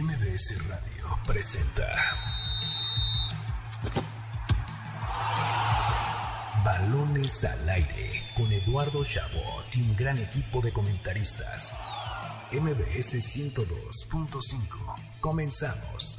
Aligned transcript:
MBS 0.00 0.68
Radio 0.68 1.18
presenta 1.24 1.86
Balones 6.64 7.44
al 7.44 7.68
aire 7.68 8.24
con 8.36 8.50
Eduardo 8.50 9.04
Chabot 9.04 9.64
y 9.76 9.82
un 9.82 9.94
gran 9.94 10.18
equipo 10.18 10.60
de 10.60 10.72
comentaristas. 10.72 11.76
MBS 12.50 13.14
102.5. 13.14 15.20
Comenzamos. 15.20 16.18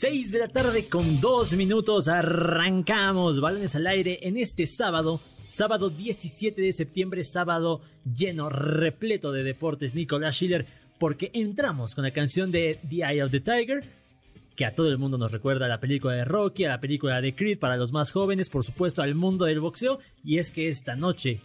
6 0.00 0.32
de 0.32 0.38
la 0.40 0.48
tarde 0.48 0.88
con 0.88 1.20
2 1.20 1.52
minutos 1.52 2.08
arrancamos 2.08 3.40
balones 3.40 3.76
al 3.76 3.86
aire 3.86 4.18
en 4.22 4.38
este 4.38 4.66
sábado, 4.66 5.20
sábado 5.50 5.90
17 5.90 6.62
de 6.62 6.72
septiembre, 6.72 7.24
sábado 7.24 7.82
lleno, 8.04 8.48
repleto 8.48 9.32
de 9.32 9.42
deportes, 9.42 9.96
Nicolás 9.96 10.36
Schiller, 10.36 10.66
porque 10.98 11.30
entramos 11.34 11.96
con 11.96 12.04
la 12.04 12.12
canción 12.12 12.52
de 12.52 12.78
The 12.88 12.96
Eye 13.04 13.22
of 13.22 13.32
the 13.32 13.40
Tiger, 13.40 13.82
que 14.54 14.64
a 14.64 14.76
todo 14.76 14.88
el 14.88 14.98
mundo 14.98 15.18
nos 15.18 15.32
recuerda 15.32 15.66
a 15.66 15.68
la 15.68 15.80
película 15.80 16.14
de 16.14 16.24
Rocky, 16.24 16.64
a 16.64 16.68
la 16.68 16.80
película 16.80 17.20
de 17.20 17.34
Creed 17.34 17.58
para 17.58 17.76
los 17.76 17.90
más 17.90 18.12
jóvenes, 18.12 18.48
por 18.48 18.64
supuesto 18.64 19.02
al 19.02 19.16
mundo 19.16 19.44
del 19.44 19.58
boxeo, 19.58 19.98
y 20.24 20.38
es 20.38 20.52
que 20.52 20.68
esta 20.68 20.94
noche, 20.94 21.40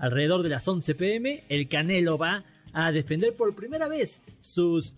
alrededor 0.00 0.42
de 0.42 0.48
las 0.48 0.66
11 0.66 0.94
pm, 0.96 1.44
el 1.48 1.68
Canelo 1.68 2.18
va 2.18 2.44
a 2.72 2.90
defender 2.90 3.36
por 3.36 3.54
primera 3.54 3.86
vez 3.86 4.22
sus 4.40 4.94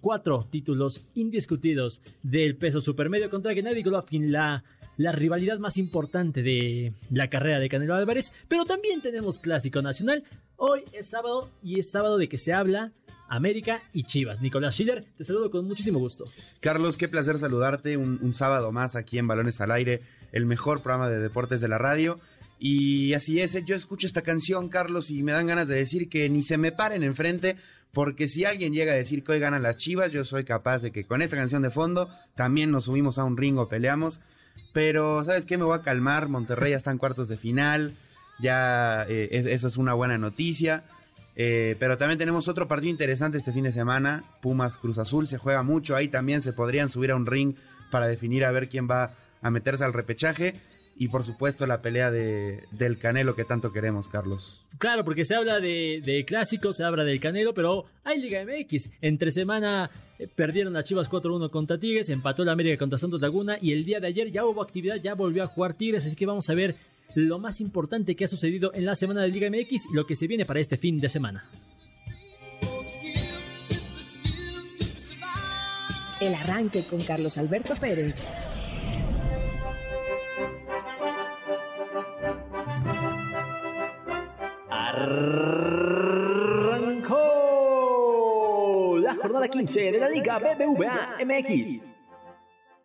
cuatro 0.00 0.46
títulos 0.50 1.04
indiscutidos 1.14 2.00
del 2.22 2.56
peso 2.56 2.80
supermedio 2.80 3.28
contra 3.28 3.52
Gennady 3.52 3.82
Golovkin, 3.82 4.32
la, 4.32 4.64
la 4.96 5.12
rivalidad 5.12 5.58
más 5.58 5.76
importante 5.76 6.42
de 6.42 6.92
la 7.10 7.28
carrera 7.28 7.60
de 7.60 7.68
Canelo 7.68 7.94
Álvarez. 7.94 8.32
Pero 8.48 8.64
también 8.64 9.02
tenemos 9.02 9.38
Clásico 9.38 9.82
Nacional. 9.82 10.24
Hoy 10.56 10.82
es 10.92 11.08
sábado 11.08 11.50
y 11.62 11.78
es 11.78 11.90
sábado 11.90 12.18
de 12.18 12.28
que 12.28 12.38
se 12.38 12.52
habla 12.52 12.92
América 13.28 13.82
y 13.92 14.04
Chivas. 14.04 14.40
Nicolás 14.40 14.74
Schiller, 14.74 15.04
te 15.16 15.24
saludo 15.24 15.50
con 15.50 15.66
muchísimo 15.66 15.98
gusto. 15.98 16.24
Carlos, 16.60 16.96
qué 16.96 17.08
placer 17.08 17.38
saludarte 17.38 17.96
un, 17.96 18.32
sábado 18.32 18.72
más 18.72 18.96
aquí 18.96 19.18
en 19.18 19.26
Balones 19.26 19.60
al 19.60 19.72
Aire, 19.72 20.02
el 20.32 20.46
mejor 20.46 20.82
programa 20.82 21.08
de 21.08 21.18
deportes 21.18 21.60
de 21.60 21.68
la 21.68 21.78
radio. 21.78 22.18
Y 22.58 23.12
así 23.12 23.40
es, 23.40 23.52
yo 23.64 23.74
escucho 23.74 24.06
esta 24.06 24.22
canción, 24.22 24.68
Carlos, 24.68 25.10
y 25.10 25.22
me 25.22 25.32
dan 25.32 25.46
ganas 25.46 25.68
de 25.68 25.76
decir 25.76 26.08
que 26.08 26.28
ni 26.30 26.42
se 26.42 26.56
me 26.56 26.72
paren 26.72 27.02
enfrente, 27.02 27.56
porque 27.92 28.28
si 28.28 28.44
alguien 28.44 28.72
llega 28.72 28.92
a 28.92 28.96
decir 28.96 29.22
que 29.22 29.32
hoy 29.32 29.40
ganan 29.40 29.62
las 29.62 29.76
Chivas, 29.76 30.12
yo 30.12 30.24
soy 30.24 30.44
capaz 30.44 30.80
de 30.80 30.90
que 30.90 31.04
con 31.04 31.20
esta 31.20 31.36
canción 31.36 31.62
de 31.62 31.70
fondo 31.70 32.08
también 32.34 32.70
nos 32.70 32.84
subimos 32.84 33.18
a 33.18 33.24
un 33.24 33.36
ring 33.36 33.58
o 33.58 33.68
peleamos. 33.68 34.20
Pero, 34.72 35.24
¿sabes 35.24 35.44
qué? 35.44 35.56
Me 35.58 35.64
voy 35.64 35.78
a 35.78 35.82
calmar, 35.82 36.28
Monterrey 36.28 36.72
ya 36.72 36.76
está 36.76 36.90
en 36.90 36.98
cuartos 36.98 37.28
de 37.28 37.36
final, 37.36 37.94
ya 38.38 39.04
eh, 39.08 39.28
eso 39.30 39.68
es 39.68 39.76
una 39.76 39.94
buena 39.94 40.18
noticia. 40.18 40.84
Eh, 41.38 41.76
pero 41.78 41.98
también 41.98 42.18
tenemos 42.18 42.48
otro 42.48 42.66
partido 42.66 42.90
interesante 42.90 43.36
este 43.38 43.52
fin 43.52 43.64
de 43.64 43.72
semana, 43.72 44.24
Pumas 44.40 44.78
Cruz 44.78 44.96
Azul, 44.98 45.26
se 45.26 45.36
juega 45.36 45.62
mucho, 45.62 45.94
ahí 45.94 46.08
también 46.08 46.40
se 46.40 46.54
podrían 46.54 46.88
subir 46.88 47.10
a 47.10 47.16
un 47.16 47.26
ring 47.26 47.54
para 47.90 48.06
definir 48.06 48.44
a 48.44 48.50
ver 48.50 48.70
quién 48.70 48.88
va 48.90 49.10
a 49.42 49.50
meterse 49.50 49.84
al 49.84 49.92
repechaje 49.92 50.54
y 50.98 51.08
por 51.08 51.24
supuesto 51.24 51.66
la 51.66 51.82
pelea 51.82 52.10
de, 52.10 52.64
del 52.70 52.98
Canelo 52.98 53.34
que 53.34 53.44
tanto 53.44 53.72
queremos, 53.72 54.08
Carlos. 54.08 54.64
Claro, 54.78 55.04
porque 55.04 55.24
se 55.24 55.34
habla 55.34 55.60
de, 55.60 56.02
de 56.04 56.24
clásicos, 56.24 56.76
se 56.76 56.84
habla 56.84 57.04
del 57.04 57.20
Canelo, 57.20 57.52
pero 57.52 57.84
hay 58.04 58.20
Liga 58.20 58.44
MX. 58.44 58.90
Entre 59.02 59.30
semana 59.30 59.90
eh, 60.18 60.26
perdieron 60.34 60.76
a 60.76 60.84
Chivas 60.84 61.10
4-1 61.10 61.50
contra 61.50 61.78
Tigres, 61.78 62.08
empató 62.08 62.44
la 62.44 62.52
América 62.52 62.78
contra 62.78 62.98
Santos 62.98 63.20
Laguna 63.20 63.58
y 63.60 63.72
el 63.72 63.84
día 63.84 64.00
de 64.00 64.06
ayer 64.06 64.30
ya 64.30 64.46
hubo 64.46 64.62
actividad, 64.62 64.96
ya 64.96 65.14
volvió 65.14 65.42
a 65.44 65.48
jugar 65.48 65.74
Tigres, 65.74 66.06
así 66.06 66.16
que 66.16 66.26
vamos 66.26 66.48
a 66.48 66.54
ver 66.54 66.76
lo 67.14 67.38
más 67.38 67.60
importante 67.60 68.16
que 68.16 68.24
ha 68.24 68.28
sucedido 68.28 68.72
en 68.74 68.86
la 68.86 68.94
semana 68.94 69.22
de 69.22 69.28
Liga 69.28 69.50
MX 69.50 69.86
y 69.90 69.94
lo 69.94 70.06
que 70.06 70.16
se 70.16 70.26
viene 70.26 70.46
para 70.46 70.60
este 70.60 70.76
fin 70.76 70.98
de 71.00 71.08
semana. 71.08 71.44
El 76.20 76.34
arranque 76.34 76.84
con 76.84 77.02
Carlos 77.02 77.36
Alberto 77.36 77.74
Pérez. 77.78 78.34
La 89.02 89.14
jornada 89.14 89.48
15 89.48 89.92
de 89.92 89.98
la 89.98 90.08
Liga 90.08 90.38
BBVA 90.38 91.18
MX. 91.24 91.78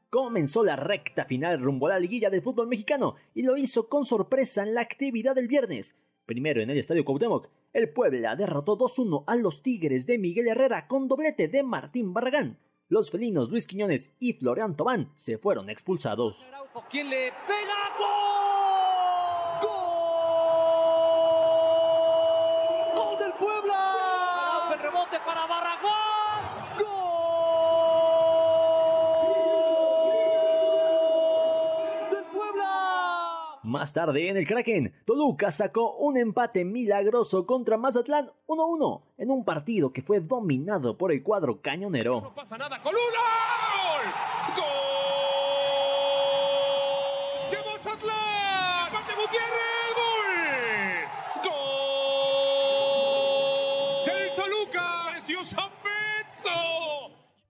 Comenzó 0.10 0.64
la 0.64 0.76
recta 0.76 1.24
final 1.24 1.62
rumbo 1.62 1.88
a 1.88 1.92
la 1.92 2.00
liguilla 2.00 2.30
del 2.30 2.42
fútbol 2.42 2.68
mexicano 2.68 3.16
y 3.34 3.44
lo 3.44 3.56
hizo 3.56 3.88
con 3.88 4.04
sorpresa 4.04 4.64
en 4.64 4.74
la 4.74 4.82
actividad 4.82 5.36
del 5.36 5.48
viernes. 5.48 5.98
Primero 6.26 6.62
en 6.62 6.70
el 6.70 6.78
Estadio 6.78 7.06
Cuauhtémoc, 7.06 7.48
el 7.72 7.90
Puebla 7.90 8.36
derrotó 8.36 8.78
2-1 8.78 9.24
a 9.26 9.38
los 9.38 9.64
Tigres 9.64 10.06
de 10.06 10.18
Miguel 10.18 10.50
Herrera 10.50 10.88
con 10.88 11.08
doblete 11.08 11.48
de 11.48 11.64
Martín 11.64 12.14
Barragán. 12.14 12.58
Los 12.90 13.10
felinos 13.10 13.50
Luis 13.50 13.66
Quiñones 13.66 14.12
y 14.20 14.34
Florian 14.34 14.76
Tobán 14.76 15.14
se 15.16 15.38
fueron 15.38 15.70
expulsados. 15.70 16.46
¿Quién 16.90 17.10
le 17.10 17.32
pega? 17.48 17.72
¡Gol 22.96 23.18
del 23.20 23.34
Puebla! 23.34 24.70
El 24.74 24.80
rebote 24.80 25.20
para 25.26 25.46
Barragán. 25.48 26.42
¡Gol! 26.78 26.88
¡Del 32.12 32.26
Puebla! 32.26 33.60
Más 33.82 33.94
tarde 33.94 34.30
en 34.30 34.38
el 34.38 34.46
Kraken, 34.46 34.94
Toluca 35.06 35.50
sacó 35.50 35.96
un 35.96 36.16
empate 36.16 36.64
milagroso 36.64 37.48
contra 37.48 37.78
Mazatlán 37.78 38.30
1-1 38.46 39.02
en 39.18 39.32
un 39.32 39.44
partido 39.44 39.92
que 39.92 40.04
fue 40.04 40.20
dominado 40.20 41.00
por 41.00 41.12
el 41.12 41.24
cuadro 41.24 41.64
cañonero. 41.64 42.22
No 42.22 42.36
pasa 42.36 42.60
nada 42.60 42.80
con. 42.84 42.94
¡De 42.94 43.00
Mazatlán! 47.58 48.94
¡Mate 48.94 49.14
Gutiérrez! 49.20 49.96
¡Gol! 49.98 50.30
¡Gol! 51.44 52.06
¡Del 54.06 54.30
Toluca! 54.36 55.08
¡Preciosa 55.10 55.72
Betso! 55.84 56.52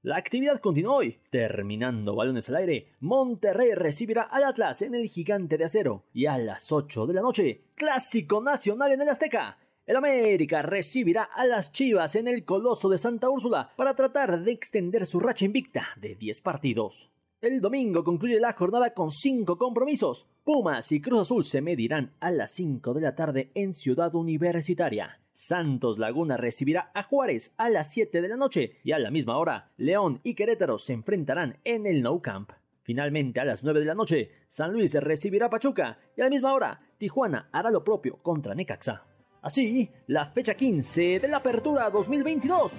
La 0.04 0.18
actividad 0.18 0.60
continúa 0.60 0.96
hoy. 0.96 1.20
Terminando 1.30 2.16
balones 2.16 2.50
al 2.50 2.56
aire, 2.56 2.88
Monterrey 3.02 3.76
recibirá 3.76 4.24
al 4.24 4.46
Atlas 4.46 4.82
en 4.82 4.96
el 4.96 5.08
Gigante 5.08 5.60
de 5.60 5.66
Acero. 5.66 6.06
Y 6.12 6.26
a 6.26 6.40
las 6.40 6.72
8 6.72 7.06
de 7.06 7.14
la 7.14 7.22
noche, 7.22 7.66
Clásico 7.76 8.42
Nacional 8.42 8.94
en 8.94 9.04
el 9.04 9.10
Azteca. 9.10 9.60
El 9.86 9.98
América 9.98 10.64
recibirá 10.64 11.26
a 11.26 11.46
las 11.46 11.72
Chivas 11.72 12.16
en 12.16 12.28
el 12.28 12.46
Coloso 12.46 12.90
de 12.90 12.98
Santa 12.98 13.30
Úrsula 13.30 13.74
para 13.76 13.96
tratar 13.96 14.42
de 14.42 14.52
extender 14.52 15.06
su 15.06 15.20
racha 15.20 15.46
invicta 15.46 15.90
de 15.98 16.16
10 16.16 16.42
partidos. 16.42 17.12
El 17.40 17.62
domingo 17.62 18.04
concluye 18.04 18.40
la 18.40 18.54
jornada 18.54 18.96
con 18.96 19.12
5 19.12 19.60
compromisos. 19.60 20.26
Pumas 20.44 20.92
y 20.92 21.00
Cruz 21.00 21.22
Azul 21.22 21.44
se 21.44 21.62
medirán 21.62 22.14
a 22.20 22.32
las 22.32 22.50
5 22.54 22.96
de 22.96 23.02
la 23.02 23.14
tarde 23.14 23.52
en 23.54 23.76
Ciudad 23.76 24.16
Universitaria. 24.16 25.21
Santos 25.34 25.98
Laguna 25.98 26.38
recibirá 26.38 26.92
a 26.94 27.04
Juárez 27.04 27.54
a 27.58 27.70
las 27.70 27.92
7 27.92 28.22
de 28.22 28.28
la 28.28 28.38
noche 28.38 28.78
y 28.84 28.92
a 28.92 29.00
la 29.00 29.12
misma 29.12 29.38
hora 29.38 29.72
León 29.78 30.20
y 30.24 30.36
Querétaro 30.36 30.78
se 30.78 30.94
enfrentarán 30.94 31.58
en 31.64 31.86
el 31.86 32.02
Nou 32.02 32.22
Camp. 32.22 32.52
Finalmente 32.84 33.40
a 33.40 33.46
las 33.46 33.64
9 33.64 33.80
de 33.80 33.86
la 33.86 33.96
noche 33.96 34.32
San 34.48 34.74
Luis 34.74 34.94
recibirá 34.94 35.48
a 35.48 35.50
Pachuca 35.50 35.98
y 36.16 36.22
a 36.22 36.26
la 36.26 36.30
misma 36.30 36.54
hora 36.54 36.80
Tijuana 36.98 37.50
hará 37.52 37.72
lo 37.72 37.84
propio 37.84 38.18
contra 38.18 38.56
Necaxa. 38.56 39.04
Así, 39.42 39.90
la 40.08 40.26
fecha 40.28 40.54
15 40.54 41.20
de 41.20 41.28
la 41.28 41.38
Apertura 41.38 41.90
2022. 41.90 42.74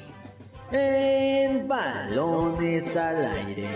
En 0.70 1.66
Balones 1.66 2.96
al 2.96 3.26
Aire. 3.26 3.68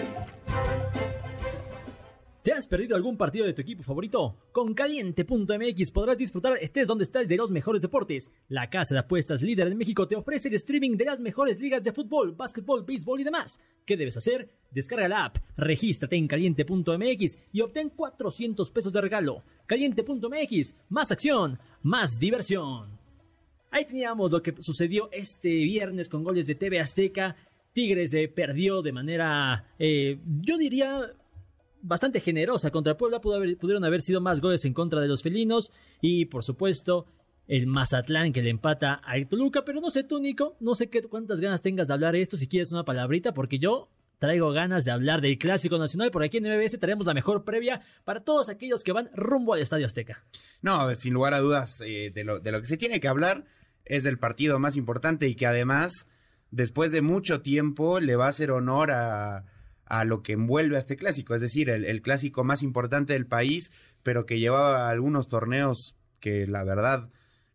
¿Te 2.47 2.53
has 2.53 2.69
perdido 2.69 2.95
algún 2.95 3.17
partido 3.17 3.45
de 3.45 3.55
tu 3.55 3.61
equipo 3.61 3.83
favorito? 3.83 4.37
Con 4.53 4.73
caliente.mx 4.73 5.91
podrás 5.91 6.17
disfrutar 6.17 6.57
estés 6.61 6.87
donde 6.87 7.03
estés 7.03 7.27
de 7.27 7.37
los 7.37 7.51
mejores 7.51 7.83
deportes. 7.83 8.31
La 8.49 8.71
casa 8.71 8.95
de 8.95 9.01
apuestas 9.01 9.43
líder 9.43 9.67
en 9.67 9.77
México 9.77 10.07
te 10.07 10.15
ofrece 10.15 10.47
el 10.47 10.55
streaming 10.55 10.97
de 10.97 11.07
las 11.07 11.19
mejores 11.19 11.59
ligas 11.59 11.83
de 11.83 11.91
fútbol, 11.91 12.37
básquetbol, 12.37 12.85
béisbol 12.85 13.21
y 13.21 13.25
demás. 13.25 13.59
¿Qué 13.85 13.97
debes 13.97 14.17
hacer? 14.17 14.49
Descarga 14.71 15.09
la 15.09 15.25
app, 15.25 15.39
regístrate 15.57 16.15
en 16.15 16.29
caliente.mx 16.29 17.37
y 17.53 17.63
obtén 17.63 17.91
400 17.91 18.71
pesos 18.71 18.93
de 18.93 19.01
regalo. 19.01 19.43
Caliente.mx, 19.67 20.75
más 20.91 21.11
acción, 21.11 21.59
más 21.83 22.21
diversión. 22.21 22.91
Ahí 23.73 23.87
teníamos 23.87 24.31
lo 24.31 24.41
que 24.41 24.55
sucedió 24.63 25.09
este 25.11 25.49
viernes 25.49 26.09
con 26.09 26.23
goles 26.23 26.47
de 26.47 26.55
TV 26.55 26.79
Azteca. 26.79 27.35
Tigres 27.73 28.15
eh, 28.15 28.29
perdió 28.29 28.83
de 28.83 28.93
manera, 28.93 29.65
eh, 29.81 30.21
yo 30.43 30.57
diría, 30.57 31.13
bastante 31.87 32.21
generosa 32.21 32.71
contra 32.71 32.97
Puebla. 32.97 33.21
Pudieron 33.21 33.85
haber 33.85 34.03
sido 34.03 34.21
más 34.21 34.41
goles 34.41 34.65
en 34.65 34.75
contra 34.75 35.01
de 35.01 35.09
los 35.09 35.23
felinos. 35.23 35.71
Y 36.01 36.27
por 36.27 36.45
supuesto, 36.45 37.07
el 37.47 37.67
Mazatlán 37.67 38.33
que 38.33 38.43
le 38.43 38.51
empata 38.51 39.01
a 39.05 39.15
Toluca. 39.29 39.65
Pero 39.65 39.81
no 39.81 39.91
sé 39.91 40.05
tú, 40.05 40.21
Nico, 40.21 40.57
no 40.61 40.75
sé 40.75 40.89
qué, 40.89 41.03
cuántas 41.03 41.41
ganas 41.41 41.63
tengas 41.63 41.89
de 41.89 41.95
hablar 41.95 42.13
de 42.13 42.23
esto. 42.23 42.37
Si 42.37 42.49
quieres 42.49 42.73
una 42.73 42.85
palabrita, 42.85 43.33
porque 43.33 43.59
yo 43.59 43.89
traigo 44.19 44.51
ganas 44.53 44.85
de 44.85 44.91
hablar 44.91 45.21
del 45.21 45.39
Clásico 45.39 45.79
Nacional. 45.79 46.11
Por 46.11 46.23
aquí 46.23 46.39
en 46.39 46.45
MBS 46.45 46.79
traemos 46.79 47.07
la 47.07 47.15
mejor 47.15 47.45
previa 47.45 47.83
para 48.05 48.21
todos 48.21 48.49
aquellos 48.49 48.83
que 48.83 48.93
van 48.93 49.11
rumbo 49.15 49.55
al 49.55 49.61
Estadio 49.61 49.87
Azteca. 49.87 50.25
No, 50.63 50.95
sin 50.95 51.15
lugar 51.15 51.35
a 51.35 51.41
dudas, 51.41 51.81
eh, 51.85 52.11
de, 52.15 52.25
lo, 52.25 52.41
de 52.41 52.53
lo 52.53 52.61
que 52.61 52.67
se 52.67 52.77
tiene 52.77 53.01
que 53.01 53.09
hablar 53.09 53.45
es 53.85 54.03
del 54.03 54.19
partido 54.19 54.59
más 54.59 54.77
importante 54.77 55.29
y 55.29 55.37
que 55.37 55.47
además, 55.47 56.09
después 56.51 56.91
de 56.93 57.03
mucho 57.03 57.43
tiempo, 57.43 58.01
le 58.01 58.17
va 58.17 58.27
a 58.27 58.31
hacer 58.31 58.51
honor 58.51 58.91
a, 58.91 59.45
a 59.87 60.05
lo 60.05 60.23
que 60.23 60.33
envuelve 60.33 60.77
a 60.77 60.81
este 60.81 60.97
clásico, 60.97 61.35
es 61.35 61.41
decir, 61.41 61.71
el, 61.71 62.03
clásico 62.03 62.45
más 62.45 62.63
importante 62.63 63.13
del 63.13 63.27
país, 63.27 63.73
pero 64.03 64.27
que 64.27 64.39
llevaba 64.39 64.91
algunos 64.91 65.29
torneos 65.29 65.97
que 66.21 66.47
la 66.47 66.65
verdad 66.65 67.09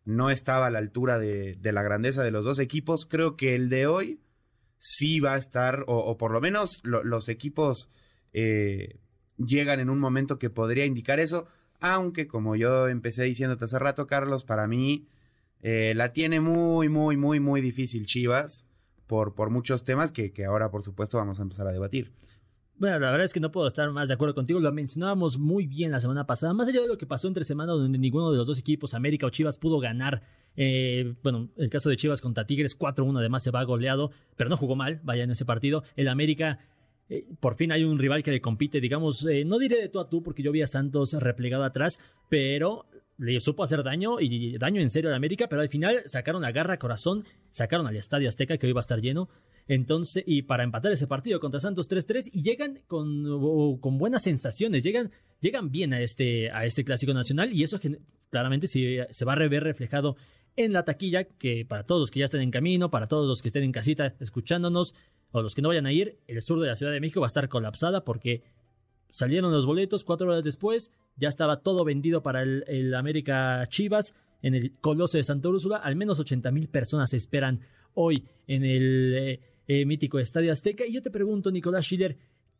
no 0.04 0.30
estaba 0.30 0.66
a 0.66 0.70
la 0.70 0.78
altura 0.78 1.18
de, 1.18 1.58
la 1.62 1.82
grandeza 1.82 2.24
de 2.24 2.30
los 2.30 2.44
dos 2.44 2.58
equipos. 2.58 3.06
Creo 3.06 3.36
que 3.36 3.54
el 3.54 3.68
de 3.68 3.86
hoy 3.86 4.20
sí 4.78 5.20
va 5.20 5.34
a 5.34 5.38
estar, 5.38 5.84
o, 5.86 6.16
por 6.16 6.32
lo 6.32 6.40
menos 6.40 6.80
los 6.84 7.28
equipos 7.28 7.90
eh, 8.32 8.96
llegan 9.36 9.78
en 9.78 9.90
un 9.90 10.00
momento 10.00 10.38
que 10.38 10.50
podría 10.50 10.86
indicar 10.86 11.20
eso, 11.20 11.46
aunque 11.80 12.26
como 12.26 12.56
yo 12.56 12.88
empecé 12.88 13.24
diciéndote 13.24 13.66
hace 13.66 13.78
rato, 13.78 14.06
Carlos, 14.06 14.44
para 14.44 14.66
mí 14.66 15.06
eh, 15.60 15.92
la 15.94 16.12
tiene 16.12 16.40
muy, 16.40 16.88
muy, 16.88 17.16
muy, 17.16 17.40
muy 17.40 17.60
difícil 17.60 18.06
Chivas 18.06 18.64
por, 19.12 19.50
muchos 19.50 19.84
temas 19.84 20.10
que, 20.10 20.32
que 20.32 20.46
ahora, 20.46 20.70
por 20.70 20.82
supuesto, 20.82 21.18
vamos 21.18 21.38
a 21.38 21.42
empezar 21.42 21.66
a 21.66 21.72
debatir. 21.72 22.12
Bueno, 22.78 22.98
la 22.98 23.10
verdad 23.10 23.26
es 23.26 23.32
que 23.34 23.40
no 23.40 23.52
puedo 23.52 23.66
estar 23.68 23.90
más 23.90 24.08
de 24.08 24.14
acuerdo 24.14 24.34
contigo. 24.34 24.58
Lo 24.58 24.72
mencionábamos 24.72 25.36
muy 25.36 25.66
bien 25.66 25.92
la 25.92 26.00
semana 26.00 26.26
pasada. 26.26 26.54
Más 26.54 26.66
allá 26.66 26.80
de 26.80 26.88
lo 26.88 26.96
que 26.96 27.06
pasó 27.06 27.28
entre 27.28 27.44
semanas, 27.44 27.76
donde 27.76 27.98
ninguno 27.98 28.32
de 28.32 28.38
los 28.38 28.46
dos 28.46 28.58
equipos, 28.58 28.94
América 28.94 29.26
o 29.26 29.30
Chivas, 29.30 29.58
pudo 29.58 29.78
ganar. 29.80 30.22
Eh, 30.56 31.14
bueno, 31.22 31.50
el 31.58 31.68
caso 31.68 31.90
de 31.90 31.96
Chivas 31.96 32.22
contra 32.22 32.46
Tigres, 32.46 32.78
4-1, 32.78 33.18
además 33.18 33.42
se 33.42 33.50
va 33.50 33.62
goleado, 33.64 34.10
pero 34.36 34.48
no 34.48 34.56
jugó 34.56 34.76
mal, 34.76 35.00
vaya 35.04 35.24
en 35.24 35.30
ese 35.30 35.44
partido. 35.44 35.84
El 35.94 36.08
América, 36.08 36.58
eh, 37.10 37.26
por 37.38 37.56
fin 37.56 37.70
hay 37.70 37.84
un 37.84 37.98
rival 37.98 38.22
que 38.22 38.30
le 38.30 38.40
compite, 38.40 38.80
digamos, 38.80 39.26
eh, 39.26 39.44
no 39.44 39.58
diré 39.58 39.76
de 39.76 39.88
tú 39.90 40.00
a 40.00 40.08
tú, 40.08 40.22
porque 40.22 40.42
yo 40.42 40.52
vi 40.52 40.62
a 40.62 40.66
Santos 40.66 41.12
replegado 41.12 41.64
atrás, 41.64 42.00
pero 42.30 42.86
le 43.18 43.38
supo 43.40 43.62
hacer 43.62 43.82
daño 43.82 44.20
y 44.20 44.58
daño 44.58 44.80
en 44.80 44.90
serio 44.90 45.10
al 45.10 45.16
América, 45.16 45.46
pero 45.48 45.62
al 45.62 45.68
final 45.68 46.02
sacaron 46.06 46.42
la 46.42 46.52
garra, 46.52 46.78
corazón, 46.78 47.24
sacaron 47.50 47.86
al 47.86 47.96
Estadio 47.96 48.28
Azteca 48.28 48.56
que 48.56 48.66
hoy 48.66 48.72
va 48.72 48.80
a 48.80 48.82
estar 48.82 49.00
lleno. 49.00 49.28
Entonces, 49.68 50.24
y 50.26 50.42
para 50.42 50.64
empatar 50.64 50.92
ese 50.92 51.06
partido 51.06 51.38
contra 51.38 51.60
Santos 51.60 51.88
3-3 51.88 52.30
y 52.32 52.42
llegan 52.42 52.80
con, 52.88 53.78
con, 53.80 53.98
buenas 53.98 54.22
sensaciones, 54.22 54.82
llegan, 54.82 55.12
llegan 55.40 55.70
bien 55.70 55.92
a 55.92 56.00
este, 56.00 56.50
a 56.50 56.64
este 56.64 56.84
clásico 56.84 57.14
nacional 57.14 57.52
y 57.52 57.62
eso 57.62 57.78
claramente 58.30 58.66
se, 58.66 59.06
se 59.10 59.24
va 59.24 59.34
a 59.34 59.48
ver 59.48 59.62
reflejado 59.62 60.16
en 60.56 60.72
la 60.72 60.84
taquilla, 60.84 61.24
que 61.24 61.64
para 61.64 61.84
todos 61.84 62.00
los 62.00 62.10
que 62.10 62.20
ya 62.20 62.24
estén 62.26 62.42
en 62.42 62.50
camino, 62.50 62.90
para 62.90 63.06
todos 63.06 63.26
los 63.26 63.40
que 63.40 63.48
estén 63.48 63.62
en 63.62 63.72
casita 63.72 64.14
escuchándonos 64.20 64.94
o 65.30 65.42
los 65.42 65.54
que 65.54 65.62
no 65.62 65.68
vayan 65.68 65.86
a 65.86 65.92
ir, 65.92 66.18
el 66.26 66.42
sur 66.42 66.60
de 66.60 66.66
la 66.66 66.76
Ciudad 66.76 66.92
de 66.92 67.00
México 67.00 67.20
va 67.20 67.26
a 67.26 67.28
estar 67.28 67.48
colapsada 67.48 68.04
porque 68.04 68.42
salieron 69.12 69.52
los 69.52 69.66
boletos 69.66 70.02
cuatro 70.02 70.26
horas 70.26 70.42
después, 70.42 70.90
ya 71.16 71.28
estaba 71.28 71.60
todo 71.60 71.84
vendido 71.84 72.22
para 72.22 72.42
el, 72.42 72.94
América 72.94 73.64
Chivas 73.68 74.14
en 74.42 74.54
el 74.54 74.72
Coloso 74.80 75.18
de 75.18 75.22
Santa 75.22 75.48
Úrsula. 75.48 75.76
Al 75.76 75.94
menos 75.94 76.18
80 76.18 76.50
mil 76.50 76.68
personas 76.68 77.14
esperan 77.14 77.60
hoy 77.94 78.24
en 78.48 78.64
el 78.64 79.14
eh, 79.14 79.40
eh, 79.68 79.84
mítico 79.84 80.18
Estadio 80.18 80.50
Azteca. 80.50 80.84
Y 80.84 80.94
yo 80.94 81.02
te 81.02 81.10
pregunto, 81.10 81.50
Nicolás 81.50 81.84
Schiller, 81.84 82.16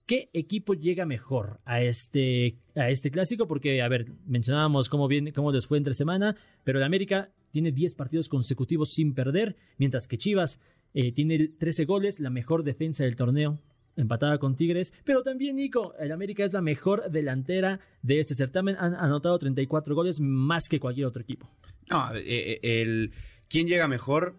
¿qué 0.06 0.28
equipo 0.32 0.74
llega 0.74 1.06
mejor 1.06 1.58
a 1.64 1.82
este, 1.82 2.58
a 2.76 2.90
este 2.90 3.10
clásico? 3.10 3.48
Porque, 3.48 3.82
a 3.82 3.88
ver, 3.88 4.12
mencionábamos 4.26 4.88
cómo, 4.88 5.08
viene, 5.08 5.32
cómo 5.32 5.50
les 5.50 5.66
fue 5.66 5.78
entre 5.78 5.94
semana, 5.94 6.36
pero 6.64 6.78
el 6.78 6.84
América 6.84 7.30
tiene 7.50 7.72
10 7.72 7.94
partidos 7.94 8.28
consecutivos 8.28 8.92
sin 8.92 9.14
perder, 9.14 9.56
mientras 9.78 10.06
que 10.06 10.18
Chivas 10.18 10.60
eh, 10.94 11.12
tiene 11.12 11.48
13 11.48 11.86
goles, 11.86 12.20
la 12.20 12.30
mejor 12.30 12.62
defensa 12.62 13.04
del 13.04 13.16
torneo 13.16 13.58
empatada 13.96 14.38
con 14.38 14.56
Tigres, 14.56 14.92
pero 15.04 15.22
también 15.22 15.56
Nico, 15.56 15.94
el 15.98 16.12
América 16.12 16.44
es 16.44 16.52
la 16.52 16.62
mejor 16.62 17.10
delantera 17.10 17.80
de 18.02 18.20
este 18.20 18.34
certamen, 18.34 18.76
han 18.78 18.94
anotado 18.94 19.38
34 19.38 19.94
goles 19.94 20.20
más 20.20 20.68
que 20.68 20.80
cualquier 20.80 21.06
otro 21.06 21.22
equipo. 21.22 21.48
No, 21.90 22.14
eh, 22.14 22.22
eh, 22.24 22.60
el 22.62 23.12
quién 23.48 23.66
llega 23.66 23.88
mejor 23.88 24.36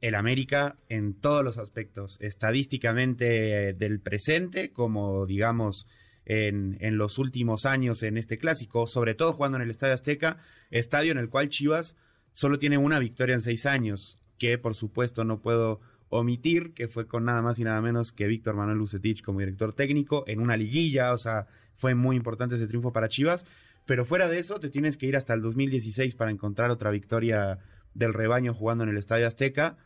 el 0.00 0.14
América 0.14 0.76
en 0.88 1.14
todos 1.14 1.44
los 1.44 1.58
aspectos, 1.58 2.18
estadísticamente 2.20 3.68
eh, 3.68 3.72
del 3.72 4.00
presente, 4.00 4.72
como 4.72 5.26
digamos 5.26 5.86
en, 6.26 6.76
en, 6.80 6.96
los 6.96 7.18
últimos 7.18 7.66
años 7.66 8.02
en 8.02 8.16
este 8.16 8.38
clásico, 8.38 8.86
sobre 8.86 9.14
todo 9.14 9.32
jugando 9.32 9.56
en 9.56 9.62
el 9.62 9.70
Estadio 9.70 9.94
Azteca, 9.94 10.38
estadio 10.70 11.12
en 11.12 11.18
el 11.18 11.28
cual 11.28 11.48
Chivas 11.48 11.96
solo 12.32 12.58
tiene 12.58 12.78
una 12.78 12.98
victoria 12.98 13.34
en 13.34 13.40
seis 13.40 13.66
años, 13.66 14.18
que 14.38 14.58
por 14.58 14.74
supuesto 14.74 15.24
no 15.24 15.40
puedo 15.40 15.80
omitir 16.14 16.72
que 16.74 16.86
fue 16.86 17.06
con 17.06 17.24
nada 17.24 17.42
más 17.42 17.58
y 17.58 17.64
nada 17.64 17.80
menos 17.80 18.12
que 18.12 18.26
Víctor 18.26 18.54
Manuel 18.54 18.78
Lucetich 18.78 19.22
como 19.22 19.40
director 19.40 19.72
técnico 19.72 20.24
en 20.28 20.40
una 20.40 20.56
liguilla, 20.56 21.12
o 21.12 21.18
sea, 21.18 21.46
fue 21.76 21.94
muy 21.94 22.16
importante 22.16 22.54
ese 22.54 22.68
triunfo 22.68 22.92
para 22.92 23.08
Chivas, 23.08 23.44
pero 23.84 24.04
fuera 24.04 24.28
de 24.28 24.38
eso 24.38 24.60
te 24.60 24.70
tienes 24.70 24.96
que 24.96 25.06
ir 25.06 25.16
hasta 25.16 25.34
el 25.34 25.42
2016 25.42 26.14
para 26.14 26.30
encontrar 26.30 26.70
otra 26.70 26.90
victoria 26.90 27.58
del 27.94 28.14
rebaño 28.14 28.54
jugando 28.54 28.84
en 28.84 28.90
el 28.90 28.96
Estadio 28.96 29.26
Azteca. 29.26 29.76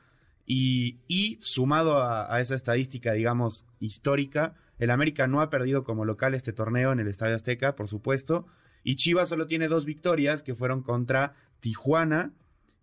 Y, 0.51 1.39
sumado 1.43 1.99
a, 1.99 2.35
a 2.35 2.41
esa 2.41 2.55
estadística, 2.55 3.13
digamos, 3.13 3.67
histórica, 3.81 4.55
el 4.79 4.91
América 4.91 5.27
no 5.27 5.43
ha 5.43 5.51
perdido 5.51 5.85
como 5.85 6.07
local 6.07 6.35
este 6.35 6.55
torneo 6.55 6.91
en 6.93 7.01
el 7.01 7.09
Estadio 7.09 7.35
Azteca, 7.35 7.75
por 7.75 7.87
supuesto, 7.87 8.47
y 8.83 8.97
Chivas 8.97 9.29
solo 9.29 9.47
tiene 9.47 9.69
dos 9.69 9.85
victorias 9.85 10.43
que 10.43 10.55
fueron 10.55 10.83
contra 10.83 11.35
Tijuana 11.61 12.33